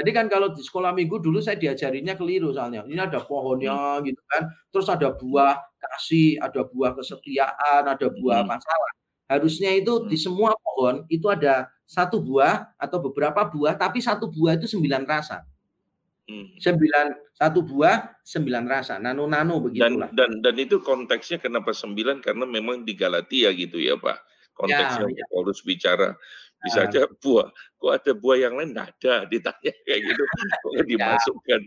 [0.00, 2.88] Jadi kan kalau di sekolah minggu dulu saya diajarinya keliru soalnya.
[2.88, 4.08] Ini ada pohonnya hmm.
[4.08, 4.48] gitu kan.
[4.72, 8.48] Terus ada buah kasih, ada buah kesetiaan, ada buah hmm.
[8.48, 8.92] masalah.
[9.28, 10.08] Harusnya itu hmm.
[10.08, 15.04] di semua pohon itu ada satu buah atau beberapa buah, tapi satu buah itu sembilan
[15.04, 15.44] rasa.
[16.30, 16.46] Hmm.
[16.62, 22.46] Sembilan satu buah sembilan rasa, nano-nano begitu Dan, dan dan itu konteksnya kenapa sembilan karena
[22.46, 24.18] memang di Galatia gitu ya Pak.
[24.54, 25.24] Konteksnya ya, ya.
[25.26, 26.14] Paulus bicara
[26.60, 27.48] bisa aja buah,
[27.80, 30.82] kok ada buah yang lain nggak ada, ditanya kayak gitu, kok ya.
[30.86, 31.60] dimasukkan.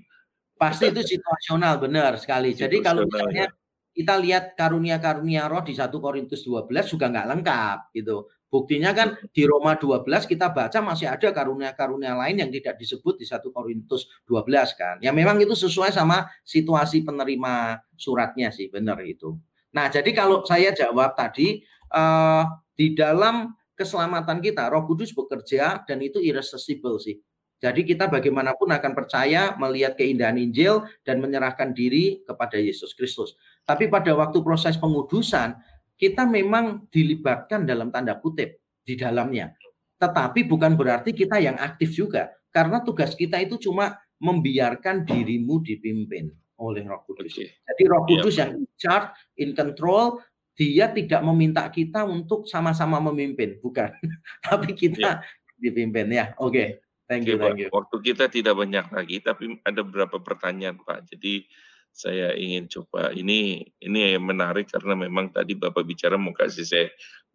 [0.54, 2.54] Pasti itu situasional, benar sekali.
[2.54, 3.58] Jadi kalau misalnya ya.
[3.92, 8.30] kita lihat karunia-karunia roh di 1 Korintus 12 juga nggak lengkap gitu.
[8.54, 13.26] Buktinya kan di Roma 12 kita baca masih ada karunia-karunia lain yang tidak disebut di
[13.26, 14.96] 1 Korintus 12 kan.
[15.02, 19.34] Ya memang itu sesuai sama situasi penerima suratnya sih, benar itu.
[19.74, 22.46] Nah, jadi kalau saya jawab tadi uh,
[22.78, 24.70] di dalam keselamatan kita.
[24.70, 27.20] Roh Kudus bekerja dan itu irresistible sih.
[27.64, 33.40] Jadi kita bagaimanapun akan percaya melihat keindahan Injil dan menyerahkan diri kepada Yesus Kristus.
[33.64, 35.56] Tapi pada waktu proses pengudusan,
[36.04, 39.56] kita memang dilibatkan dalam tanda kutip di dalamnya.
[39.96, 42.28] Tetapi bukan berarti kita yang aktif juga.
[42.52, 46.28] Karena tugas kita itu cuma membiarkan dirimu dipimpin
[46.60, 47.40] oleh Roh Kudus.
[47.40, 48.52] Jadi Roh Kudus yeah.
[48.52, 49.08] yang in charge,
[49.40, 50.20] in control,
[50.60, 53.96] dia tidak meminta kita untuk sama-sama memimpin, bukan.
[54.52, 55.24] tapi kita ya.
[55.56, 56.36] dipimpin ya.
[56.36, 56.52] Oke.
[56.52, 56.68] Okay.
[57.08, 57.72] Thank you, thank you.
[57.72, 61.16] Waktu kita tidak banyak lagi, tapi ada beberapa pertanyaan, Pak.
[61.16, 61.48] Jadi
[61.94, 66.88] saya ingin coba ini ini yang menarik karena memang tadi Bapak bicara mau kasih saya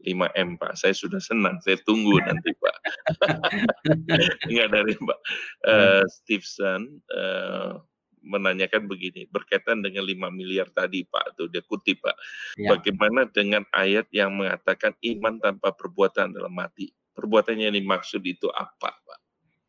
[0.02, 0.78] 5M Pak.
[0.78, 2.76] Saya sudah senang, saya tunggu nanti Pak.
[4.51, 5.20] Enggak dari Pak
[5.66, 7.82] uh, Stevenson uh,
[8.22, 12.16] menanyakan begini, berkaitan dengan 5 miliar tadi Pak, tuh dia kutip Pak.
[12.59, 12.74] Ya.
[12.74, 16.90] Bagaimana dengan ayat yang mengatakan iman tanpa perbuatan dalam mati?
[17.14, 19.18] Perbuatannya yang dimaksud itu apa Pak?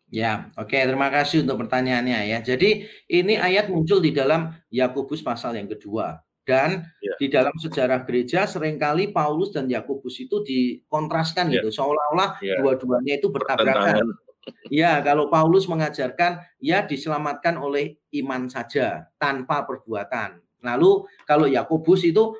[0.09, 2.39] Ya, oke, okay, terima kasih untuk pertanyaannya ya.
[2.41, 6.17] Jadi ini ayat muncul di dalam Yakobus pasal yang kedua.
[6.41, 7.13] Dan ya.
[7.21, 11.61] di dalam sejarah gereja sering kali Paulus dan Yakobus itu dikontraskan ya.
[11.61, 12.57] gitu, seolah-olah ya.
[12.57, 14.01] dua-duanya itu bertabrakan.
[14.73, 20.41] Ya, kalau Paulus mengajarkan ya diselamatkan oleh iman saja tanpa perbuatan.
[20.65, 22.33] Lalu kalau Yakobus itu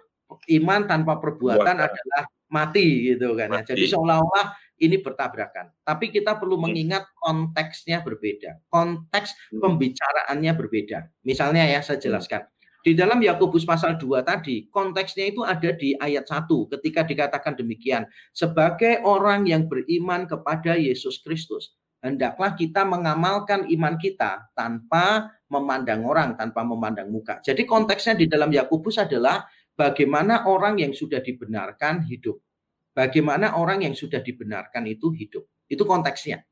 [0.57, 1.85] iman tanpa perbuatan Buatan.
[1.85, 3.61] adalah mati gitu kan ya.
[3.61, 5.69] Jadi seolah-olah ini bertabrakan.
[5.83, 6.63] Tapi kita perlu hmm.
[6.65, 8.63] mengingat konteksnya berbeda.
[8.71, 9.59] Konteks hmm.
[9.59, 10.97] pembicaraannya berbeda.
[11.27, 12.05] Misalnya ya saya hmm.
[12.07, 12.41] jelaskan.
[12.79, 16.47] Di dalam Yakobus pasal 2 tadi, konteksnya itu ada di ayat 1
[16.79, 18.07] ketika dikatakan demikian.
[18.31, 26.39] Sebagai orang yang beriman kepada Yesus Kristus, hendaklah kita mengamalkan iman kita tanpa memandang orang,
[26.39, 27.43] tanpa memandang muka.
[27.43, 29.43] Jadi konteksnya di dalam Yakobus adalah
[29.75, 32.39] bagaimana orang yang sudah dibenarkan hidup.
[32.99, 35.47] Bagaimana orang yang sudah dibenarkan itu hidup.
[35.71, 36.43] Itu konteksnya.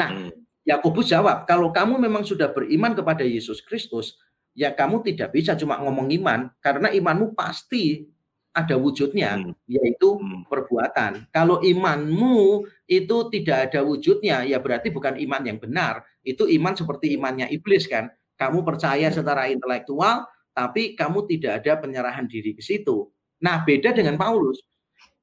[0.00, 0.32] Nah, hmm.
[0.64, 4.16] Yakobus jawab, kalau kamu memang sudah beriman kepada Yesus Kristus,
[4.56, 8.08] ya kamu tidak bisa cuma ngomong iman, karena imanmu pasti
[8.56, 9.52] ada wujudnya, hmm.
[9.68, 10.48] yaitu hmm.
[10.48, 11.28] perbuatan.
[11.28, 16.00] Kalau imanmu itu tidak ada wujudnya, ya berarti bukan iman yang benar.
[16.24, 18.08] Itu iman seperti imannya iblis kan.
[18.40, 20.24] Kamu percaya secara intelektual,
[20.56, 23.12] tapi kamu tidak ada penyerahan diri ke situ.
[23.44, 24.64] Nah, beda dengan Paulus.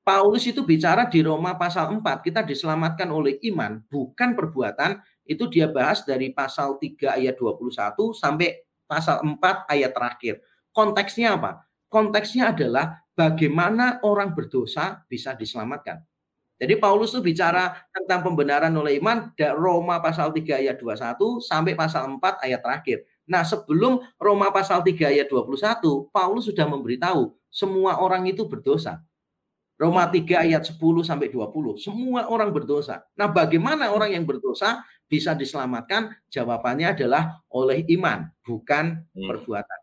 [0.01, 4.97] Paulus itu bicara di Roma pasal 4, kita diselamatkan oleh iman, bukan perbuatan.
[5.21, 10.41] Itu dia bahas dari pasal 3 ayat 21 sampai pasal 4 ayat terakhir.
[10.73, 11.69] Konteksnya apa?
[11.85, 16.01] Konteksnya adalah bagaimana orang berdosa bisa diselamatkan.
[16.61, 21.73] Jadi Paulus itu bicara tentang pembenaran oleh iman dari Roma pasal 3 ayat 21 sampai
[21.73, 23.05] pasal 4 ayat terakhir.
[23.29, 29.01] Nah, sebelum Roma pasal 3 ayat 21, Paulus sudah memberitahu semua orang itu berdosa.
[29.81, 33.01] Roma 3 ayat 10 sampai 20, semua orang berdosa.
[33.17, 36.13] Nah, bagaimana orang yang berdosa bisa diselamatkan?
[36.29, 39.25] Jawabannya adalah oleh iman, bukan hmm.
[39.25, 39.79] perbuatan.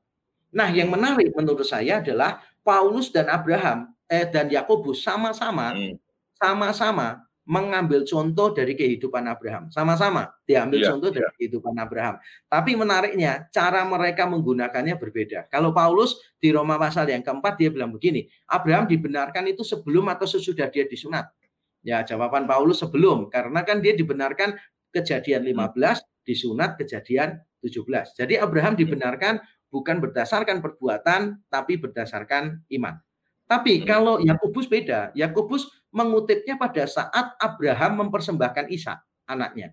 [0.55, 6.01] Nah, yang menarik menurut saya adalah Paulus dan Abraham eh dan Yakobus sama-sama hmm.
[6.41, 9.73] sama-sama mengambil contoh dari kehidupan Abraham.
[9.73, 11.37] Sama-sama diambil yeah, contoh dari yeah.
[11.41, 12.21] kehidupan Abraham.
[12.45, 15.49] Tapi menariknya cara mereka menggunakannya berbeda.
[15.49, 20.29] Kalau Paulus di Roma pasal yang keempat dia bilang begini, Abraham dibenarkan itu sebelum atau
[20.29, 21.33] sesudah dia disunat.
[21.81, 24.53] Ya jawaban Paulus sebelum karena kan dia dibenarkan
[24.93, 26.05] kejadian 15 hmm.
[26.29, 28.13] disunat kejadian 17.
[28.13, 29.41] Jadi Abraham dibenarkan
[29.73, 33.01] bukan berdasarkan perbuatan tapi berdasarkan iman.
[33.49, 33.85] Tapi hmm.
[33.89, 39.73] kalau Yakobus beda, Yakobus mengutipnya pada saat Abraham mempersembahkan Isa anaknya.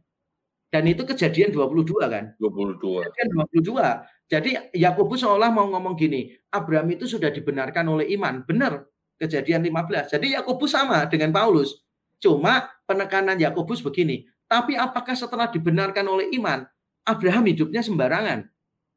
[0.71, 2.35] Dan itu kejadian 22 kan?
[2.35, 3.07] 22.
[3.07, 4.27] Kejadian 22.
[4.27, 8.43] Jadi Yakobus seolah mau ngomong gini, Abraham itu sudah dibenarkan oleh iman.
[8.43, 8.83] Benar,
[9.15, 10.11] kejadian 15.
[10.17, 11.85] Jadi Yakobus sama dengan Paulus.
[12.19, 16.65] Cuma penekanan Yakobus begini, tapi apakah setelah dibenarkan oleh iman,
[17.05, 18.49] Abraham hidupnya sembarangan?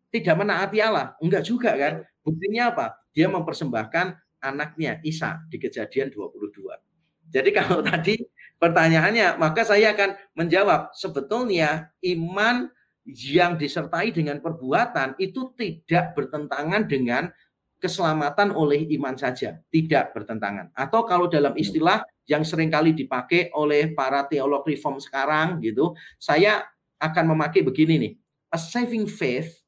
[0.08, 1.12] Tidak menaati Allah?
[1.20, 2.00] Enggak juga kan?
[2.24, 2.86] Buktinya apa?
[3.12, 4.06] Dia mempersembahkan
[4.40, 6.87] anaknya Isa di kejadian 22.
[7.28, 8.18] Jadi kalau tadi
[8.58, 12.68] pertanyaannya, maka saya akan menjawab sebetulnya iman
[13.08, 17.32] yang disertai dengan perbuatan itu tidak bertentangan dengan
[17.78, 20.74] keselamatan oleh iman saja, tidak bertentangan.
[20.74, 26.66] Atau kalau dalam istilah yang sering kali dipakai oleh para teolog reform sekarang gitu, saya
[26.98, 28.12] akan memakai begini nih.
[28.50, 29.62] A saving faith,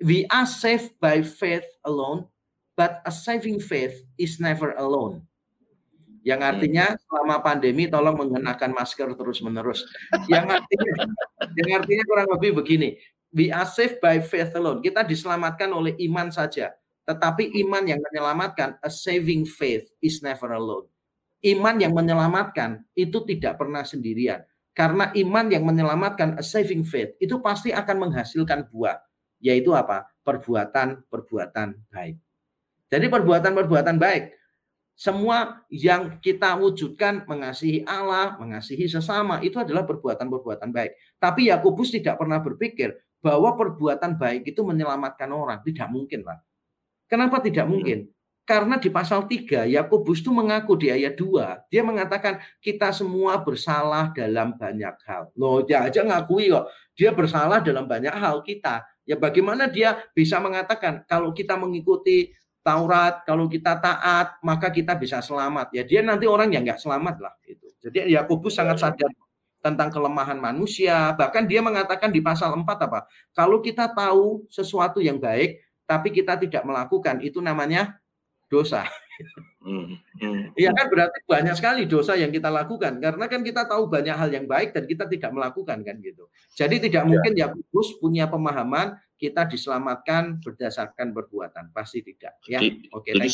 [0.00, 2.26] we are saved by faith alone,
[2.80, 5.28] But a saving faith is never alone.
[6.20, 6.98] Yang artinya hmm.
[7.08, 9.88] selama pandemi tolong mengenakan masker terus-menerus.
[10.28, 10.92] Yang artinya
[11.56, 13.00] yang artinya kurang lebih begini.
[13.30, 14.82] We are saved by faith alone.
[14.82, 16.74] Kita diselamatkan oleh iman saja.
[17.06, 20.86] Tetapi iman yang menyelamatkan, a saving faith is never alone.
[21.40, 24.44] Iman yang menyelamatkan itu tidak pernah sendirian.
[24.76, 29.00] Karena iman yang menyelamatkan, a saving faith, itu pasti akan menghasilkan buah.
[29.40, 30.10] Yaitu apa?
[30.20, 32.16] Perbuatan-perbuatan baik.
[32.90, 34.24] Jadi perbuatan-perbuatan baik.
[35.00, 40.92] Semua yang kita wujudkan mengasihi Allah, mengasihi sesama itu adalah perbuatan-perbuatan baik.
[41.16, 42.92] Tapi Yakobus tidak pernah berpikir
[43.24, 45.64] bahwa perbuatan baik itu menyelamatkan orang.
[45.64, 46.44] Tidak mungkin, Pak.
[47.08, 47.72] Kenapa tidak hmm.
[47.72, 47.98] mungkin?
[48.44, 54.12] Karena di pasal 3 Yakobus itu mengaku di ayat 2, dia mengatakan kita semua bersalah
[54.12, 55.32] dalam banyak hal.
[55.32, 56.68] Loh, dia aja ngakui kok.
[56.92, 58.84] Dia bersalah dalam banyak hal kita.
[59.08, 65.24] Ya bagaimana dia bisa mengatakan kalau kita mengikuti Taurat, kalau kita taat, maka kita bisa
[65.24, 65.72] selamat.
[65.72, 67.34] Ya dia nanti orang yang nggak selamat lah.
[67.48, 67.72] Itu.
[67.80, 68.84] Jadi Yakobus sangat iya.
[68.92, 69.10] sadar
[69.60, 71.16] tentang kelemahan manusia.
[71.16, 73.08] Bahkan dia mengatakan di pasal 4 apa?
[73.32, 78.00] Kalau kita tahu sesuatu yang baik, tapi kita tidak melakukan, itu namanya
[78.50, 78.84] dosa.
[79.60, 80.56] Hmm, hmm.
[80.56, 84.32] Iya kan berarti banyak sekali dosa yang kita lakukan karena kan kita tahu banyak hal
[84.32, 86.32] yang baik dan kita tidak melakukan kan gitu.
[86.56, 87.08] Jadi tidak ya.
[87.08, 92.56] mungkin Yakobus punya pemahaman kita diselamatkan berdasarkan perbuatan pasti tidak ya.
[92.96, 93.28] Oke, okay,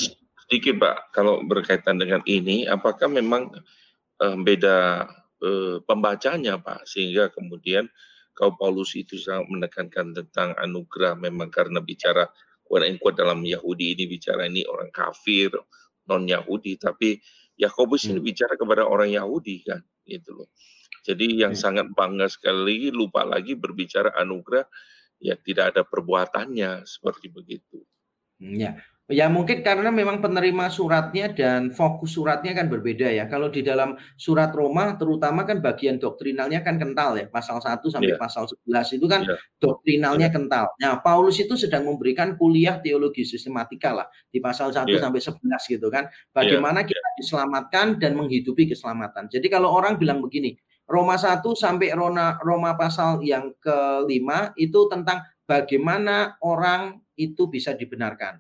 [0.47, 3.55] sedikit Pak kalau berkaitan dengan ini apakah memang
[4.19, 5.07] uh, beda
[5.47, 7.87] uh, pembacanya Pak sehingga kemudian
[8.35, 12.27] kau Paulus itu sangat menekankan tentang anugerah memang karena bicara
[12.67, 15.55] kuat kuat dalam Yahudi ini bicara ini orang kafir
[16.11, 17.23] non Yahudi tapi
[17.57, 18.27] Yakobus ini hmm.
[18.27, 20.51] bicara kepada orang Yahudi kan gitu loh.
[21.07, 21.63] Jadi yang hmm.
[21.63, 24.67] sangat bangga sekali lupa lagi berbicara anugerah
[25.21, 27.83] ya tidak ada perbuatannya seperti begitu.
[28.37, 28.77] Hmm, ya,
[29.07, 33.31] Ya mungkin karena memang penerima suratnya dan fokus suratnya kan berbeda ya.
[33.31, 37.31] Kalau di dalam surat Roma terutama kan bagian doktrinalnya kan kental ya.
[37.31, 38.19] Pasal 1 sampai yeah.
[38.19, 39.39] pasal 11 itu kan yeah.
[39.63, 40.35] doktrinalnya yeah.
[40.35, 40.67] kental.
[40.83, 44.99] Nah, Paulus itu sedang memberikan kuliah teologi sistematika lah di pasal 1 yeah.
[44.99, 45.39] sampai 11
[45.71, 46.11] gitu kan.
[46.35, 46.91] Bagaimana yeah.
[46.91, 49.31] kita diselamatkan dan menghidupi keselamatan.
[49.31, 55.27] Jadi kalau orang bilang begini, Roma 1 sampai Roma, Roma pasal yang kelima itu tentang
[55.45, 58.39] bagaimana orang itu bisa dibenarkan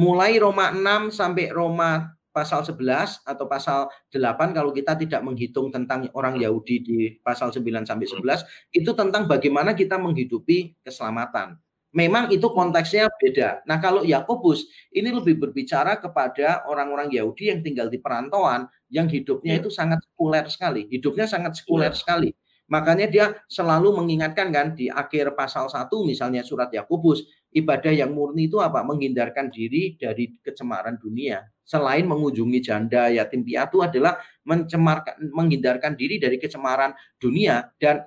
[0.00, 6.06] mulai Roma 6 sampai Roma pasal 11 atau pasal 8 kalau kita tidak menghitung tentang
[6.14, 11.58] orang Yahudi di pasal 9 sampai 11 itu tentang bagaimana kita menghidupi keselamatan.
[11.90, 13.66] Memang itu konteksnya beda.
[13.66, 19.58] Nah, kalau Yakobus ini lebih berbicara kepada orang-orang Yahudi yang tinggal di perantauan yang hidupnya
[19.58, 19.60] ya.
[19.62, 20.86] itu sangat sekuler sekali.
[20.86, 21.98] Hidupnya sangat sekuler ya.
[21.98, 22.30] sekali.
[22.70, 28.46] Makanya dia selalu mengingatkan kan di akhir pasal 1 misalnya surat Yakobus ibadah yang murni
[28.46, 28.86] itu apa?
[28.86, 31.42] Menghindarkan diri dari kecemaran dunia.
[31.66, 38.06] Selain mengunjungi janda, yatim piatu adalah mencemarkan, menghindarkan diri dari kecemaran dunia dan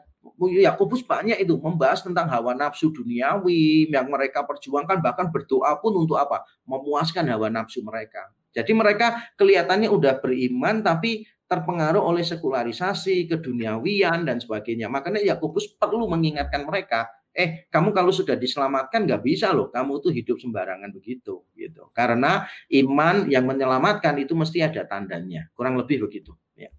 [0.63, 6.15] Yakobus banyak itu membahas tentang hawa nafsu duniawi yang mereka perjuangkan bahkan berdoa pun untuk
[6.15, 6.47] apa?
[6.63, 8.31] Memuaskan hawa nafsu mereka.
[8.55, 14.87] Jadi mereka kelihatannya udah beriman tapi terpengaruh oleh sekularisasi, keduniawian dan sebagainya.
[14.87, 20.13] Makanya Yakobus perlu mengingatkan mereka eh kamu kalau sudah diselamatkan nggak bisa loh kamu tuh
[20.13, 26.37] hidup sembarangan begitu gitu karena iman yang menyelamatkan itu mesti ada tandanya kurang lebih begitu
[26.53, 26.69] ya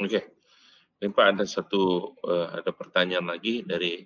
[0.00, 0.37] oke
[0.98, 4.02] Ini Pak ada satu uh, ada pertanyaan lagi dari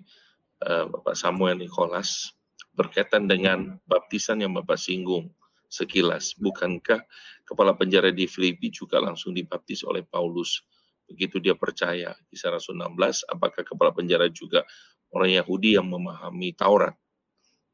[0.61, 2.29] uh, Bapak Samuel Nicholas
[2.77, 5.33] berkaitan dengan baptisan yang Bapak singgung
[5.73, 6.37] sekilas.
[6.37, 7.01] Bukankah
[7.49, 10.61] kepala penjara di Filipi juga langsung dibaptis oleh Paulus?
[11.09, 12.13] Begitu dia percaya.
[12.29, 14.61] Kisah Rasul 16, apakah kepala penjara juga
[15.09, 16.93] orang Yahudi yang memahami Taurat?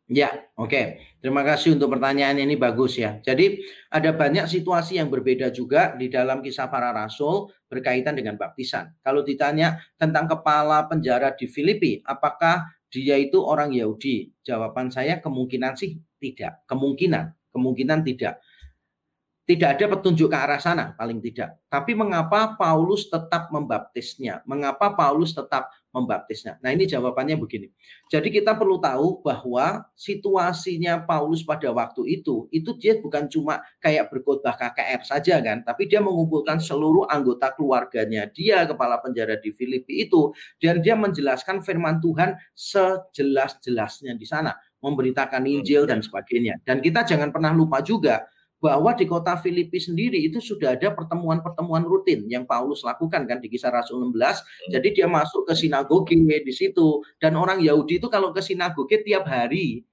[0.09, 0.73] Ya, oke.
[0.73, 0.85] Okay.
[1.21, 3.21] Terima kasih untuk pertanyaan ini bagus ya.
[3.21, 3.61] Jadi
[3.93, 8.89] ada banyak situasi yang berbeda juga di dalam kisah para rasul berkaitan dengan baptisan.
[9.05, 14.33] Kalau ditanya tentang kepala penjara di Filipi, apakah dia itu orang Yahudi?
[14.41, 16.65] Jawaban saya kemungkinan sih tidak.
[16.65, 18.41] Kemungkinan, kemungkinan tidak.
[19.45, 21.57] Tidak ada petunjuk ke arah sana, paling tidak.
[21.69, 24.41] Tapi mengapa Paulus tetap membaptisnya?
[24.49, 26.61] Mengapa Paulus tetap membaptisnya?
[26.61, 27.69] Nah ini jawabannya begini.
[28.09, 34.09] Jadi kita perlu tahu bahwa situasinya Paulus pada waktu itu, itu dia bukan cuma kayak
[34.13, 38.29] berkhotbah KKR saja kan, tapi dia mengumpulkan seluruh anggota keluarganya.
[38.29, 44.53] Dia kepala penjara di Filipi itu, dan dia menjelaskan firman Tuhan sejelas-jelasnya di sana.
[44.79, 46.63] Memberitakan Injil dan sebagainya.
[46.63, 48.23] Dan kita jangan pernah lupa juga,
[48.59, 53.47] bahwa di kota Filipi sendiri itu sudah ada pertemuan-pertemuan rutin yang Paulus lakukan kan di
[53.47, 54.11] kisah Rasul 16.
[54.11, 54.39] Hmm.
[54.75, 59.23] Jadi dia masuk ke sinagoge di situ dan orang Yahudi itu kalau ke sinagoge tiap
[59.31, 59.87] hari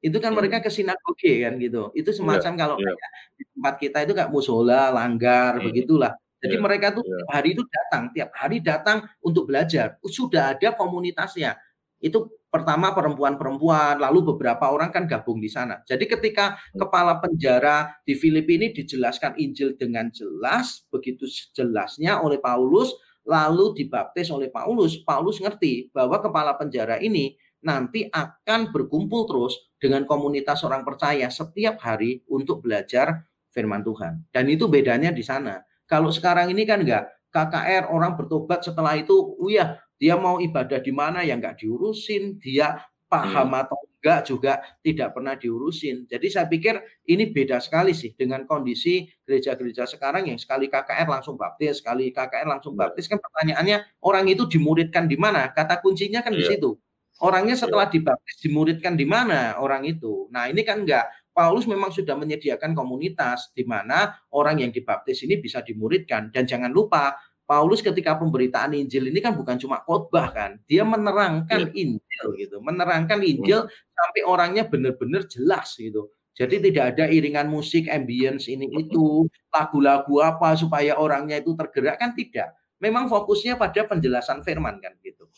[0.00, 0.38] itu kan hmm.
[0.40, 1.92] mereka ke sinagoge kan gitu.
[1.92, 2.96] Itu iya, semacam yeah, kalau yeah.
[3.36, 5.64] di tempat kita itu kayak musola, langgar, hmm.
[5.68, 6.12] begitulah.
[6.40, 7.20] Jadi yeah, mereka tuh yeah.
[7.20, 10.00] tiap hari itu datang, tiap hari datang untuk belajar.
[10.08, 11.60] Sudah ada komunitasnya.
[12.00, 15.84] Itu pertama perempuan-perempuan, lalu beberapa orang kan gabung di sana.
[15.84, 22.96] Jadi ketika kepala penjara di Filipina ini dijelaskan Injil dengan jelas, begitu jelasnya oleh Paulus,
[23.28, 30.08] lalu dibaptis oleh Paulus, Paulus ngerti bahwa kepala penjara ini nanti akan berkumpul terus dengan
[30.08, 34.24] komunitas orang percaya setiap hari untuk belajar firman Tuhan.
[34.32, 35.60] Dan itu bedanya di sana.
[35.84, 40.80] Kalau sekarang ini kan enggak, KKR orang bertobat setelah itu, oh ya dia mau ibadah
[40.80, 43.60] di mana yang nggak diurusin, dia paham hmm.
[43.62, 44.52] atau enggak juga
[44.82, 46.06] tidak pernah diurusin.
[46.06, 46.78] Jadi saya pikir
[47.10, 52.46] ini beda sekali sih dengan kondisi gereja-gereja sekarang yang sekali KKR langsung baptis, sekali KKR
[52.46, 52.86] langsung iya.
[52.86, 55.50] baptis kan pertanyaannya orang itu dimuridkan di mana?
[55.50, 56.38] Kata kuncinya kan yeah.
[56.38, 56.52] di iya.
[56.54, 56.70] situ.
[57.16, 57.62] Orangnya iya.
[57.66, 60.28] setelah dibaptis dimuridkan di mana orang itu.
[60.30, 65.36] Nah, ini kan enggak Paulus memang sudah menyediakan komunitas di mana orang yang dibaptis ini
[65.36, 67.12] bisa dimuridkan dan jangan lupa
[67.46, 71.78] Paulus ketika pemberitaan Injil ini kan bukan cuma khotbah kan, dia menerangkan ya.
[71.78, 73.94] Injil gitu, menerangkan Injil hmm.
[73.94, 76.10] sampai orangnya benar-benar jelas gitu.
[76.36, 82.12] Jadi tidak ada iringan musik, ambience ini itu, lagu-lagu apa supaya orangnya itu tergerak kan
[82.12, 82.52] tidak.
[82.82, 85.30] Memang fokusnya pada penjelasan firman kan gitu.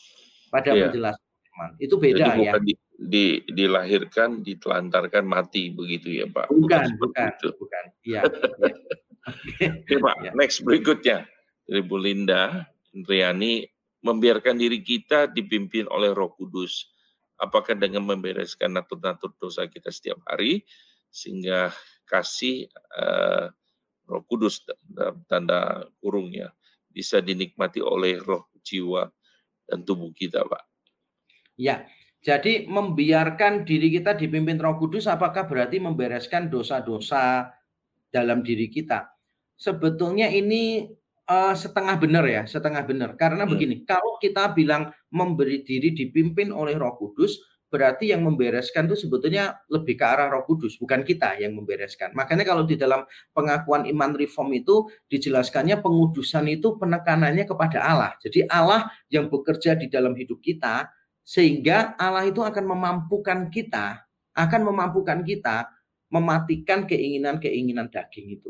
[0.51, 0.89] Pada ya.
[0.89, 1.69] penjelasan firman.
[1.79, 2.53] Itu beda Jadi ya.
[2.59, 6.51] Di, di, dilahirkan, ditelantarkan mati begitu ya Pak.
[6.51, 7.53] Bukan, bukan, bukan.
[7.55, 7.85] bukan.
[8.03, 8.21] Iya.
[8.27, 9.71] ya.
[9.85, 10.31] Oke Pak, ya.
[10.35, 11.23] next berikutnya
[11.69, 12.65] dari Bu Linda
[12.97, 13.61] Indriani
[14.01, 16.89] membiarkan diri kita dipimpin oleh Roh Kudus.
[17.37, 20.65] Apakah dengan membereskan natur-natur dosa kita setiap hari
[21.13, 21.69] sehingga
[22.09, 22.65] kasih
[22.97, 23.53] uh,
[24.09, 26.49] Roh Kudus dalam tanda kurungnya
[26.89, 29.05] bisa dinikmati oleh roh jiwa
[29.69, 30.63] dan tubuh kita, Pak.
[31.53, 31.85] Ya,
[32.19, 37.53] jadi membiarkan diri kita dipimpin Roh Kudus apakah berarti membereskan dosa-dosa
[38.09, 39.13] dalam diri kita?
[39.53, 40.89] Sebetulnya ini
[41.29, 43.13] uh, setengah benar ya, setengah benar.
[43.13, 43.51] Karena hmm.
[43.53, 47.37] begini, kalau kita bilang memberi diri dipimpin oleh Roh Kudus,
[47.69, 52.11] berarti yang membereskan itu sebetulnya lebih ke arah Roh Kudus, bukan kita yang membereskan.
[52.17, 58.11] Makanya kalau di dalam pengakuan iman reform itu dijelaskannya pengudusan itu penekanannya kepada Allah.
[58.25, 60.89] Jadi Allah yang bekerja di dalam hidup kita
[61.21, 64.01] sehingga Allah itu akan memampukan kita,
[64.33, 65.69] akan memampukan kita
[66.09, 68.49] mematikan keinginan-keinginan daging itu.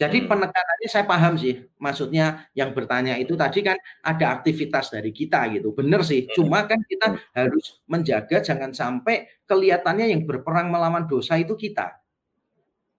[0.00, 0.28] Jadi hmm.
[0.32, 5.76] penekanannya saya paham sih, maksudnya yang bertanya itu tadi kan ada aktivitas dari kita gitu,
[5.76, 6.24] benar sih.
[6.24, 6.32] Hmm.
[6.40, 7.36] Cuma kan kita hmm.
[7.36, 12.00] harus menjaga jangan sampai kelihatannya yang berperang melawan dosa itu kita.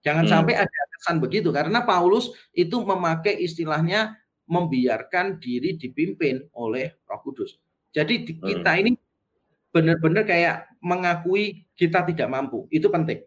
[0.06, 0.34] Jangan hmm.
[0.34, 7.58] sampai ada kesan begitu, karena Paulus itu memakai istilahnya membiarkan diri dipimpin oleh Roh Kudus.
[7.90, 8.94] Jadi kita ini
[9.74, 13.26] benar-benar kayak mengakui kita tidak mampu, itu penting.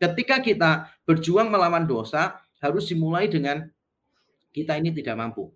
[0.00, 3.66] Ketika kita berjuang melawan dosa, harus dimulai dengan
[4.54, 5.50] kita ini tidak mampu.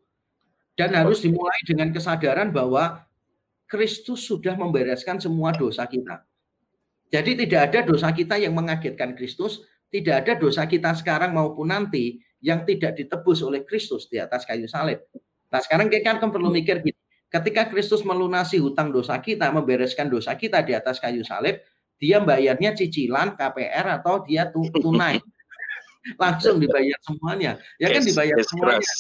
[0.77, 3.07] Dan harus dimulai dengan kesadaran bahwa
[3.65, 6.27] Kristus sudah membereskan semua dosa kita.
[7.09, 12.21] Jadi tidak ada dosa kita yang mengagetkan Kristus, tidak ada dosa kita sekarang maupun nanti
[12.45, 15.01] yang tidak ditebus oleh Kristus di atas kayu salib.
[15.49, 16.99] Nah sekarang kita kan perlu mikir gini,
[17.33, 21.63] ketika Kristus melunasi hutang dosa kita, membereskan dosa kita di atas kayu salib,
[21.97, 25.23] dia bayarnya cicilan KPR atau dia tunai
[26.15, 27.59] langsung dibayar semuanya.
[27.83, 28.91] Ya kan dibayar semuanya.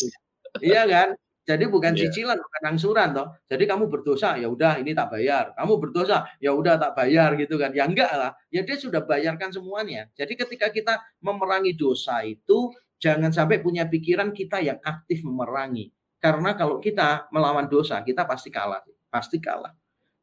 [0.58, 1.08] Iya kan?
[1.46, 2.10] Jadi bukan yeah.
[2.10, 3.30] cicilan, bukan angsuran toh.
[3.46, 5.54] Jadi kamu berdosa, ya udah ini tak bayar.
[5.54, 7.70] Kamu berdosa, ya udah tak bayar gitu kan.
[7.70, 8.34] Ya enggak lah.
[8.50, 10.10] Ya dia sudah bayarkan semuanya.
[10.18, 15.94] Jadi ketika kita memerangi dosa itu jangan sampai punya pikiran kita yang aktif memerangi.
[16.18, 18.82] Karena kalau kita melawan dosa, kita pasti kalah.
[19.06, 19.70] Pasti kalah.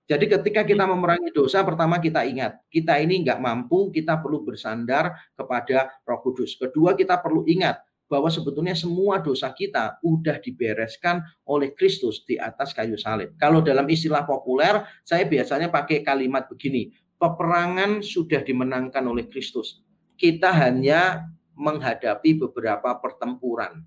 [0.04, 5.16] Jadi ketika kita memerangi dosa, pertama kita ingat, kita ini enggak mampu, kita perlu bersandar
[5.32, 6.60] kepada roh kudus.
[6.60, 7.80] Kedua, kita perlu ingat,
[8.14, 13.34] bahwa sebetulnya semua dosa kita udah dibereskan oleh Kristus di atas kayu salib.
[13.42, 19.82] Kalau dalam istilah populer, saya biasanya pakai kalimat begini, peperangan sudah dimenangkan oleh Kristus.
[20.14, 21.26] Kita hanya
[21.58, 23.82] menghadapi beberapa pertempuran.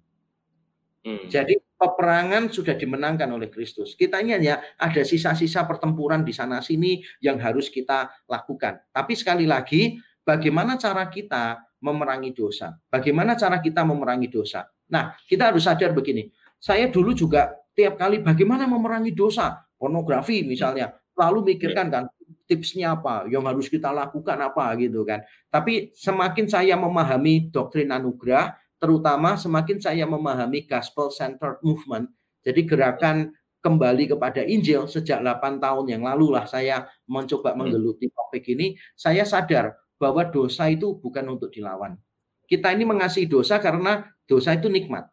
[1.07, 1.31] Hmm.
[1.31, 3.95] Jadi peperangan sudah dimenangkan oleh Kristus.
[3.95, 8.83] Kita ini hanya ada sisa-sisa pertempuran di sana sini yang harus kita lakukan.
[8.91, 12.75] Tapi sekali lagi, bagaimana cara kita memerangi dosa.
[12.91, 14.67] Bagaimana cara kita memerangi dosa?
[14.91, 16.27] Nah, kita harus sadar begini.
[16.59, 22.05] Saya dulu juga tiap kali bagaimana memerangi dosa, pornografi misalnya, lalu mikirkan kan
[22.51, 25.23] tipsnya apa, yang harus kita lakukan apa gitu kan.
[25.53, 32.13] Tapi semakin saya memahami doktrin anugerah, terutama semakin saya memahami gospel centered movement,
[32.45, 33.35] jadi gerakan
[33.67, 37.59] kembali kepada Injil sejak 8 tahun yang lalu lah saya mencoba hmm.
[37.59, 41.99] menggeluti topik ini, saya sadar bahwa dosa itu bukan untuk dilawan.
[42.47, 45.11] Kita ini mengasihi dosa karena dosa itu nikmat.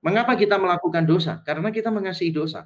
[0.00, 1.44] Mengapa kita melakukan dosa?
[1.44, 2.64] Karena kita mengasihi dosa.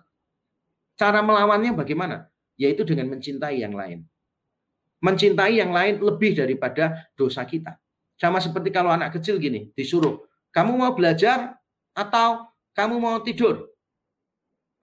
[0.94, 2.30] Cara melawannya bagaimana?
[2.54, 4.06] Yaitu dengan mencintai yang lain.
[5.00, 7.80] Mencintai yang lain lebih daripada dosa kita.
[8.20, 10.20] Sama seperti kalau anak kecil gini, disuruh,
[10.52, 11.56] kamu mau belajar
[11.96, 13.72] atau kamu mau tidur?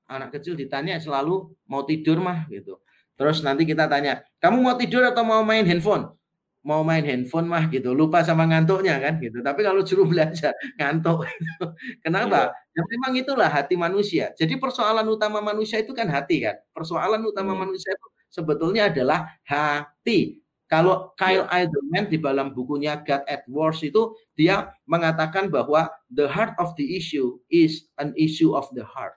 [0.09, 2.81] Anak kecil ditanya selalu mau tidur mah gitu.
[3.14, 6.18] Terus nanti kita tanya, kamu mau tidur atau mau main handphone?
[6.68, 11.23] mau main handphone mah gitu lupa sama ngantuknya kan gitu tapi kalau suruh belajar ngantuk
[11.23, 11.65] gitu.
[12.03, 12.84] kenapa iya.
[12.84, 17.55] ya memang itulah hati manusia jadi persoalan utama manusia itu kan hati kan persoalan utama
[17.55, 17.61] hmm.
[17.64, 21.64] manusia itu sebetulnya adalah hati kalau Kyle yeah.
[21.64, 26.84] Eidelman di dalam bukunya God at Wars itu dia mengatakan bahwa the heart of the
[26.84, 29.15] issue is an issue of the heart.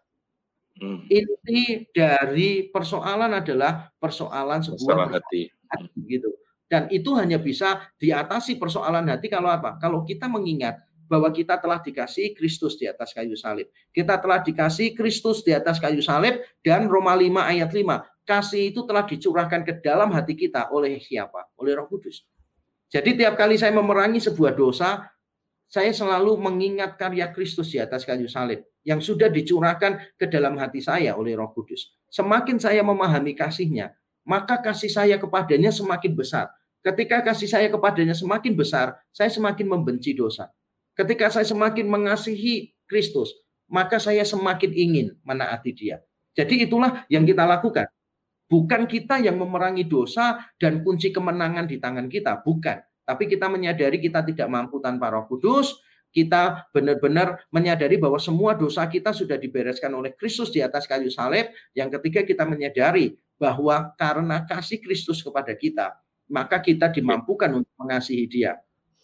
[0.78, 1.04] Hmm.
[1.10, 5.50] Inti dari persoalan adalah persoalan sebuah hati.
[5.66, 6.30] hati gitu.
[6.70, 9.74] Dan itu hanya bisa diatasi persoalan hati kalau apa?
[9.82, 10.78] Kalau kita mengingat
[11.10, 13.66] bahwa kita telah dikasih Kristus di atas kayu salib.
[13.90, 18.19] Kita telah dikasih Kristus di atas kayu salib dan Roma 5 ayat 5.
[18.30, 21.50] Kasih itu telah dicurahkan ke dalam hati kita oleh siapa?
[21.58, 22.22] Oleh Roh Kudus.
[22.86, 25.02] Jadi tiap kali saya memerangi sebuah dosa,
[25.66, 30.78] saya selalu mengingat karya Kristus di atas kayu salib yang sudah dicurahkan ke dalam hati
[30.78, 31.90] saya oleh Roh Kudus.
[32.06, 36.54] Semakin saya memahami kasihnya, maka kasih saya kepadanya semakin besar.
[36.86, 40.54] Ketika kasih saya kepadanya semakin besar, saya semakin membenci dosa.
[40.94, 43.34] Ketika saya semakin mengasihi Kristus,
[43.66, 45.98] maka saya semakin ingin menaati dia.
[46.38, 47.90] Jadi itulah yang kita lakukan.
[48.50, 52.82] Bukan kita yang memerangi dosa dan kunci kemenangan di tangan kita, bukan.
[53.06, 55.78] Tapi kita menyadari kita tidak mampu tanpa Roh Kudus,
[56.10, 61.54] kita benar-benar menyadari bahwa semua dosa kita sudah dibereskan oleh Kristus di atas kayu salib.
[61.78, 65.94] Yang ketiga kita menyadari bahwa karena kasih Kristus kepada kita,
[66.26, 68.58] maka kita dimampukan untuk mengasihi dia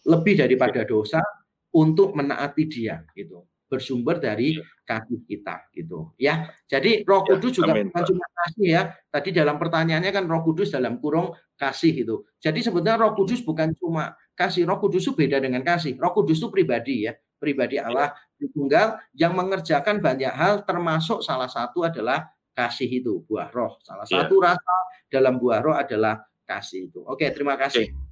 [0.07, 1.23] lebih daripada dosa
[1.71, 7.75] untuk menaati dia gitu bersumber dari kasih kita gitu ya jadi Roh ya, Kudus juga
[7.75, 12.59] bukan cuma kasih ya tadi dalam pertanyaannya kan Roh Kudus dalam kurung kasih itu jadi
[12.63, 16.49] sebenarnya Roh Kudus bukan cuma kasih Roh Kudus itu beda dengan kasih Roh Kudus itu
[16.49, 18.49] pribadi ya pribadi Allah ya.
[18.55, 24.25] tunggal yang mengerjakan banyak hal termasuk salah satu adalah kasih itu buah roh salah ya.
[24.25, 24.77] satu rasa
[25.13, 27.03] dalam buah roh adalah kasih itu.
[27.03, 27.91] Oke, terima kasih.
[27.91, 28.06] Oke.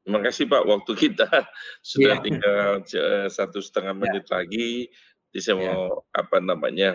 [0.00, 0.62] Terima kasih Pak.
[0.64, 1.28] Waktu kita
[1.92, 2.24] sudah ya.
[2.24, 4.00] tinggal uh, satu setengah iya.
[4.00, 4.32] menit ya.
[4.40, 4.68] lagi.
[5.30, 5.62] Jadi saya ya.
[5.70, 6.90] mau apa namanya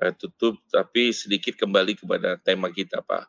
[0.00, 3.24] uh, tutup, tapi sedikit kembali kepada tema kita Pak.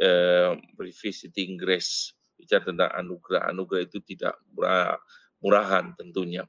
[0.00, 3.52] Uh, revisiting grace bicara tentang anugerah.
[3.52, 4.98] Anugerah itu tidak murah,
[5.44, 6.48] murahan tentunya.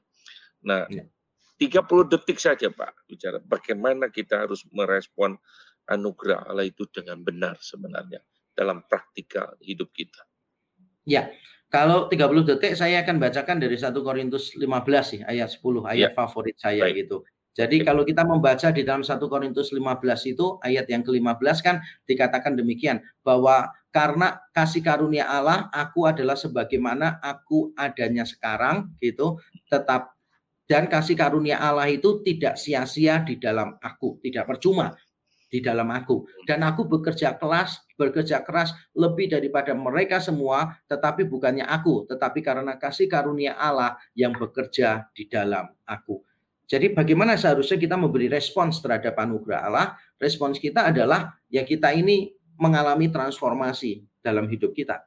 [0.66, 1.06] Nah, ya.
[1.56, 5.40] 30 detik saja Pak bicara bagaimana kita harus merespon
[5.88, 8.20] anugerah Allah itu dengan benar sebenarnya
[8.52, 10.20] dalam praktikal hidup kita.
[11.06, 11.30] Ya,
[11.66, 14.62] kalau 30 detik saya akan bacakan dari 1 Korintus 15
[15.02, 16.14] sih, ayat 10, ayat ya.
[16.14, 17.06] favorit saya Baik.
[17.06, 17.26] gitu.
[17.56, 22.52] Jadi kalau kita membaca di dalam 1 Korintus 15 itu ayat yang ke-15 kan dikatakan
[22.52, 29.40] demikian bahwa karena kasih karunia Allah aku adalah sebagaimana aku adanya sekarang gitu
[29.72, 30.12] tetap
[30.68, 34.92] dan kasih karunia Allah itu tidak sia-sia di dalam aku, tidak percuma
[35.56, 41.64] di dalam aku dan aku bekerja keras bekerja keras lebih daripada mereka semua tetapi bukannya
[41.64, 46.20] aku tetapi karena kasih karunia Allah yang bekerja di dalam aku
[46.66, 49.86] Jadi bagaimana seharusnya kita memberi respons terhadap anugerah Allah?
[50.18, 55.06] Respons kita adalah ya kita ini mengalami transformasi dalam hidup kita.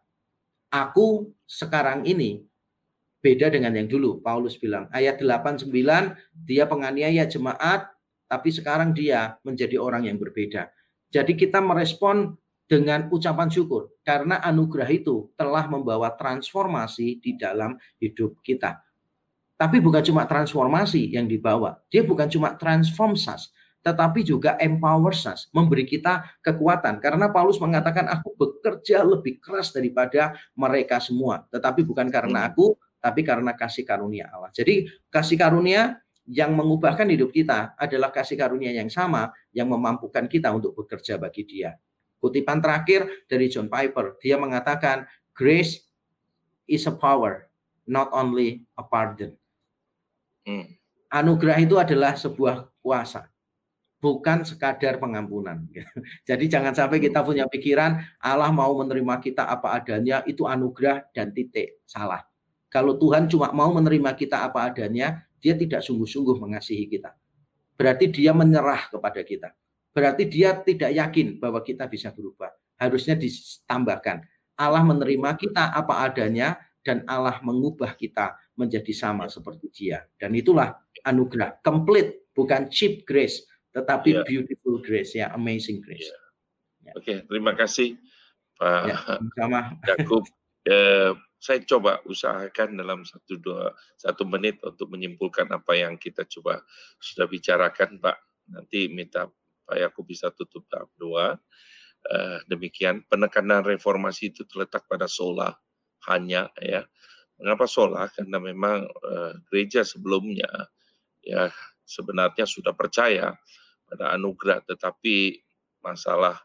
[0.71, 2.39] Aku sekarang ini
[3.19, 4.23] beda dengan yang dulu.
[4.23, 5.67] Paulus bilang ayat 89
[6.47, 7.91] dia penganiaya jemaat
[8.29, 10.69] tapi sekarang dia menjadi orang yang berbeda.
[11.09, 12.37] Jadi kita merespon
[12.69, 18.77] dengan ucapan syukur karena anugerah itu telah membawa transformasi di dalam hidup kita.
[19.57, 21.81] Tapi bukan cuma transformasi yang dibawa.
[21.89, 23.51] Dia bukan cuma transform us,
[23.83, 27.03] tetapi juga empower us, memberi kita kekuatan.
[27.03, 31.43] Karena Paulus mengatakan, aku bekerja lebih keras daripada mereka semua.
[31.51, 32.49] Tetapi bukan karena hmm.
[32.55, 32.65] aku,
[33.03, 34.51] tapi karena kasih karunia Allah.
[34.55, 35.99] Jadi kasih karunia
[36.29, 41.41] yang mengubahkan hidup kita adalah kasih karunia yang sama yang memampukan kita untuk bekerja bagi
[41.41, 41.73] dia.
[42.21, 45.89] Kutipan terakhir dari John Piper, dia mengatakan, grace
[46.69, 47.49] is a power,
[47.89, 49.33] not only a pardon.
[50.45, 50.77] Hmm.
[51.09, 53.25] Anugerah itu adalah sebuah kuasa,
[53.97, 55.65] bukan sekadar pengampunan.
[56.29, 57.05] Jadi jangan sampai hmm.
[57.09, 62.21] kita punya pikiran Allah mau menerima kita apa adanya itu anugerah dan titik salah.
[62.69, 67.15] Kalau Tuhan cuma mau menerima kita apa adanya, dia tidak sungguh-sungguh mengasihi kita.
[67.79, 69.49] Berarti dia menyerah kepada kita.
[69.95, 72.51] Berarti dia tidak yakin bahwa kita bisa berubah.
[72.75, 74.23] Harusnya ditambahkan.
[74.59, 80.03] Allah menerima kita apa adanya dan Allah mengubah kita menjadi sama seperti dia.
[80.19, 80.75] Dan itulah
[81.07, 84.25] anugerah complete, bukan cheap grace, tetapi yeah.
[84.27, 86.11] beautiful grace, ya amazing grace.
[86.83, 86.95] Yeah.
[86.99, 87.95] Oke, okay, terima kasih
[88.59, 88.97] Pak ya,
[89.39, 89.59] sama.
[90.67, 96.61] Eh, saya coba usahakan dalam satu dua satu menit untuk menyimpulkan apa yang kita coba
[96.99, 98.17] sudah bicarakan, Pak.
[98.51, 99.31] Nanti minta
[99.63, 101.39] Pak Yakub bisa tutup tahap dua.
[101.99, 105.51] Uh, demikian penekanan reformasi itu terletak pada sola
[106.07, 106.87] hanya ya
[107.39, 108.11] Mengapa sholat?
[108.11, 110.67] Karena memang uh, gereja sebelumnya
[111.23, 111.47] ya
[111.87, 113.31] sebenarnya sudah percaya
[113.87, 115.39] pada anugerah, tetapi
[115.79, 116.35] masalah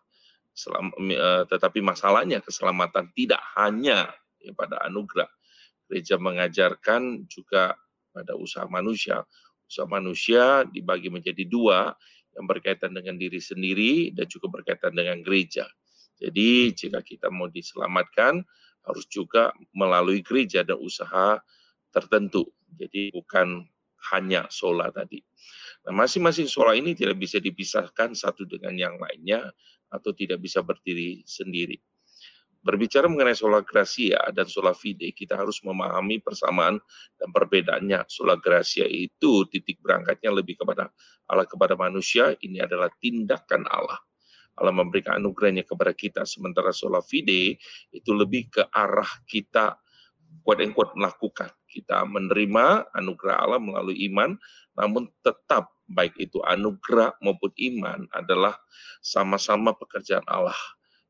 [0.55, 4.15] selam, uh, tetapi masalahnya keselamatan tidak hanya ya,
[4.53, 5.31] pada anugerah.
[5.89, 7.73] Gereja mengajarkan juga
[8.13, 9.25] pada usaha manusia.
[9.65, 11.97] Usaha manusia dibagi menjadi dua,
[12.35, 15.67] yang berkaitan dengan diri sendiri dan juga berkaitan dengan gereja.
[16.19, 18.43] Jadi jika kita mau diselamatkan,
[18.85, 21.41] harus juga melalui gereja dan usaha
[21.95, 22.45] tertentu.
[22.75, 23.65] Jadi bukan
[24.13, 25.23] hanya sola tadi.
[25.89, 29.49] Nah, masing-masing sola ini tidak bisa dipisahkan satu dengan yang lainnya
[29.89, 31.81] atau tidak bisa berdiri sendiri.
[32.65, 36.81] Berbicara mengenai sola gracia dan sola fide, kita harus memahami persamaan
[37.21, 38.09] dan perbedaannya.
[38.09, 40.89] Sola gracia itu titik berangkatnya lebih kepada
[41.29, 44.01] Allah kepada manusia, ini adalah tindakan Allah
[44.55, 46.23] Allah memberikan anugerahnya kepada kita.
[46.23, 47.59] Sementara sola fide
[47.91, 49.79] itu lebih ke arah kita
[50.43, 51.51] kuat and kuat melakukan.
[51.67, 54.39] Kita menerima anugerah Allah melalui iman,
[54.79, 58.55] namun tetap baik itu anugerah maupun iman adalah
[59.03, 60.57] sama-sama pekerjaan Allah.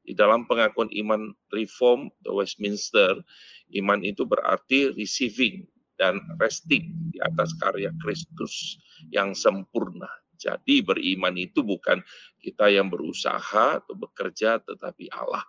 [0.05, 3.25] Di dalam pengakuan iman reform the Westminster,
[3.81, 5.65] iman itu berarti receiving
[5.97, 8.77] dan resting di atas karya Kristus
[9.09, 10.11] yang sempurna.
[10.37, 12.05] Jadi beriman itu bukan
[12.43, 15.41] kita yang berusaha atau bekerja, tetapi Allah.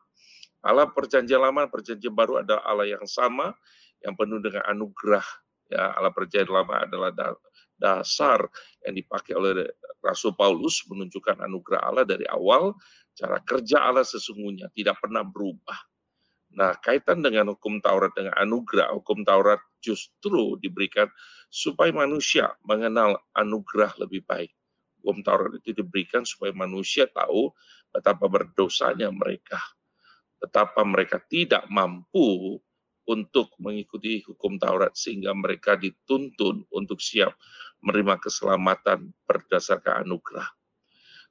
[0.65, 3.53] Allah perjanjian lama, perjanjian baru adalah Allah yang sama,
[4.01, 5.25] yang penuh dengan anugerah.
[5.67, 7.11] Ya, Allah perjanjian lama adalah
[7.75, 8.47] dasar
[8.85, 9.67] yang dipakai oleh
[9.99, 12.77] Rasul Paulus menunjukkan anugerah Allah dari awal,
[13.15, 15.79] cara kerja Allah sesungguhnya tidak pernah berubah.
[16.55, 21.07] Nah, kaitan dengan hukum Taurat dengan anugerah, hukum Taurat justru diberikan
[21.51, 24.51] supaya manusia mengenal anugerah lebih baik
[25.05, 27.53] hukum Taurat itu diberikan supaya manusia tahu
[27.93, 29.61] betapa berdosanya mereka,
[30.41, 32.57] betapa mereka tidak mampu
[33.05, 37.37] untuk mengikuti hukum Taurat sehingga mereka dituntun untuk siap
[37.85, 40.49] menerima keselamatan berdasarkan anugerah.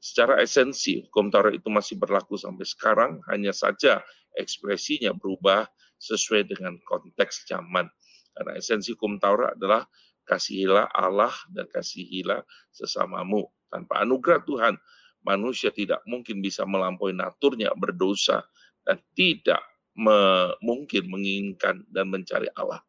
[0.05, 4.05] Secara esensi, hukum Taurat itu masih berlaku sampai sekarang, hanya saja
[4.37, 5.65] ekspresinya berubah
[5.97, 7.89] sesuai dengan konteks zaman.
[8.37, 9.89] Karena esensi hukum Taurat adalah
[10.29, 13.49] kasihilah Allah dan kasihilah sesamamu.
[13.73, 14.77] Tanpa anugerah Tuhan,
[15.25, 18.45] manusia tidak mungkin bisa melampaui naturnya berdosa
[18.85, 19.65] dan tidak
[19.97, 22.85] me mungkin menginginkan dan mencari Allah.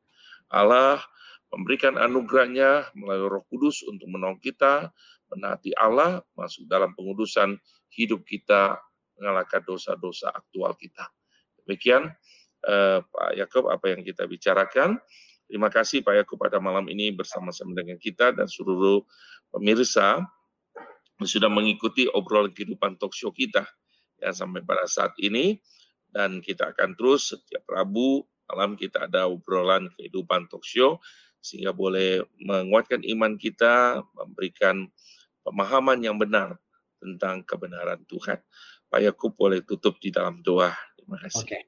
[0.51, 0.99] Allah
[1.53, 4.91] memberikan anugerahnya melalui roh kudus untuk menolong kita,
[5.35, 7.59] menaati Allah, masuk dalam pengudusan
[7.91, 8.79] hidup kita,
[9.19, 11.11] mengalahkan dosa-dosa aktual kita.
[11.63, 12.09] Demikian
[12.65, 14.97] eh, Pak Yakob apa yang kita bicarakan.
[15.45, 19.05] Terima kasih Pak Yakob pada malam ini bersama-sama dengan kita dan seluruh
[19.53, 20.25] pemirsa
[21.23, 23.63] sudah mengikuti obrolan kehidupan talk kita
[24.19, 25.63] ya sampai pada saat ini
[26.11, 30.65] dan kita akan terus setiap Rabu malam kita ada obrolan kehidupan talk
[31.45, 34.89] sehingga boleh menguatkan iman kita, memberikan
[35.45, 36.57] pemahaman yang benar
[36.97, 38.41] tentang kebenaran Tuhan.
[38.89, 40.73] Pak Yakub boleh tutup di dalam doa.
[40.97, 41.45] Terima kasih.
[41.45, 41.59] Oke.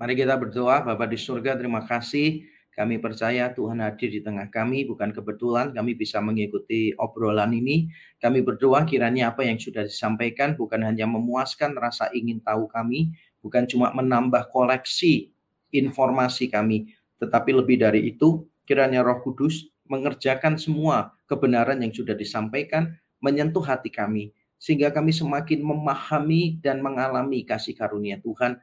[0.00, 2.48] Mari kita berdoa, Bapak di surga, terima kasih.
[2.72, 7.92] Kami percaya Tuhan hadir di tengah kami, bukan kebetulan kami bisa mengikuti obrolan ini.
[8.16, 13.12] Kami berdoa kiranya apa yang sudah disampaikan bukan hanya memuaskan rasa ingin tahu kami,
[13.44, 15.28] bukan cuma menambah koleksi
[15.68, 22.98] informasi kami, tetapi lebih dari itu kiranya Roh Kudus mengerjakan semua kebenaran yang sudah disampaikan,
[23.22, 28.58] menyentuh hati kami, sehingga kami semakin memahami dan mengalami kasih karunia Tuhan.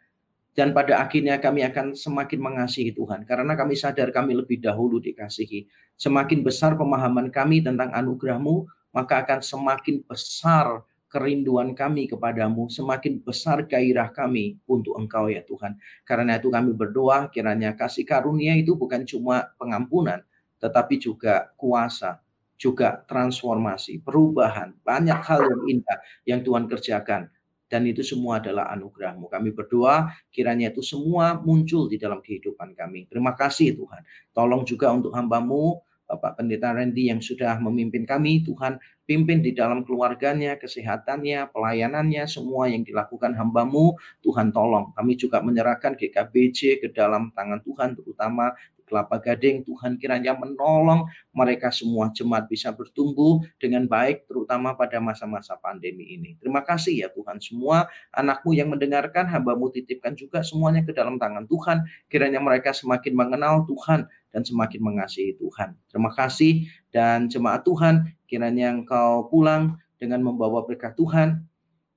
[0.51, 5.69] Dan pada akhirnya kami akan semakin mengasihi Tuhan, karena kami sadar kami lebih dahulu dikasihi.
[5.95, 13.63] Semakin besar pemahaman kami tentang anugerahmu, maka akan semakin besar kerinduan kami kepadamu, semakin besar
[13.63, 15.79] gairah kami untuk Engkau ya Tuhan.
[16.03, 20.19] Karena itu kami berdoa kiranya kasih karunia itu bukan cuma pengampunan,
[20.57, 22.19] tetapi juga kuasa,
[22.57, 27.29] juga transformasi, perubahan, banyak hal yang indah yang Tuhan kerjakan.
[27.67, 29.27] Dan itu semua adalah anugerahmu.
[29.27, 33.11] Kami berdoa kiranya itu semua muncul di dalam kehidupan kami.
[33.11, 34.01] Terima kasih Tuhan.
[34.31, 39.83] Tolong juga untuk hambamu, Bapak Pendeta Randy yang sudah memimpin kami, Tuhan pimpin di dalam
[39.83, 44.95] keluarganya, kesehatannya, pelayanannya, semua yang dilakukan hambamu, Tuhan tolong.
[44.95, 48.55] Kami juga menyerahkan GKBJ ke dalam tangan Tuhan, terutama
[48.87, 55.59] Kelapa Gading, Tuhan kiranya menolong mereka semua jemaat bisa bertumbuh dengan baik, terutama pada masa-masa
[55.59, 56.39] pandemi ini.
[56.39, 61.43] Terima kasih ya Tuhan, semua anakmu yang mendengarkan, hambamu titipkan juga semuanya ke dalam tangan
[61.45, 65.75] Tuhan, kiranya mereka semakin mengenal Tuhan dan semakin mengasihi Tuhan.
[65.91, 71.43] Terima kasih dan jemaat Tuhan, kiranya engkau pulang dengan membawa berkat Tuhan,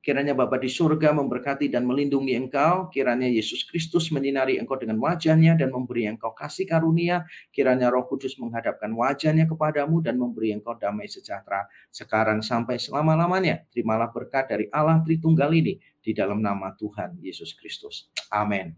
[0.01, 2.89] Kiranya Bapa di surga memberkati dan melindungi engkau.
[2.89, 7.29] Kiranya Yesus Kristus menyinari engkau dengan wajahnya dan memberi engkau kasih karunia.
[7.53, 11.69] Kiranya roh kudus menghadapkan wajahnya kepadamu dan memberi engkau damai sejahtera.
[11.93, 13.69] Sekarang sampai selama-lamanya.
[13.69, 15.77] Terimalah berkat dari Allah Tritunggal ini.
[16.01, 18.09] Di dalam nama Tuhan Yesus Kristus.
[18.33, 18.73] Amin.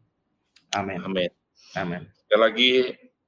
[0.74, 0.98] Amin.
[1.06, 1.30] Amin.
[1.78, 2.02] Amin.
[2.26, 2.70] Sekali lagi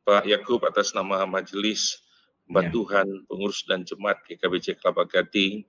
[0.03, 2.03] Pak Yakub atas nama majelis
[2.45, 2.71] Mbak Ya.
[2.77, 5.65] Tuhan, pengurus dan jemaat GKBC Kelapa Gading,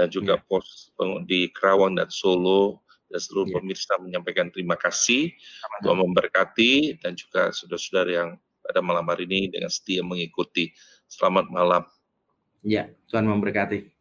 [0.00, 0.44] dan juga Ya.
[0.48, 0.88] pos
[1.28, 2.80] di Kerawang dan Solo
[3.12, 3.60] dan seluruh Ya.
[3.60, 5.28] pemirsa menyampaikan terima kasih.
[5.84, 8.30] Tuhan memberkati dan juga saudara-saudara yang
[8.64, 10.72] pada malam hari ini dengan setia mengikuti.
[11.04, 11.84] Selamat malam.
[12.64, 13.99] Ya, Tuhan memberkati.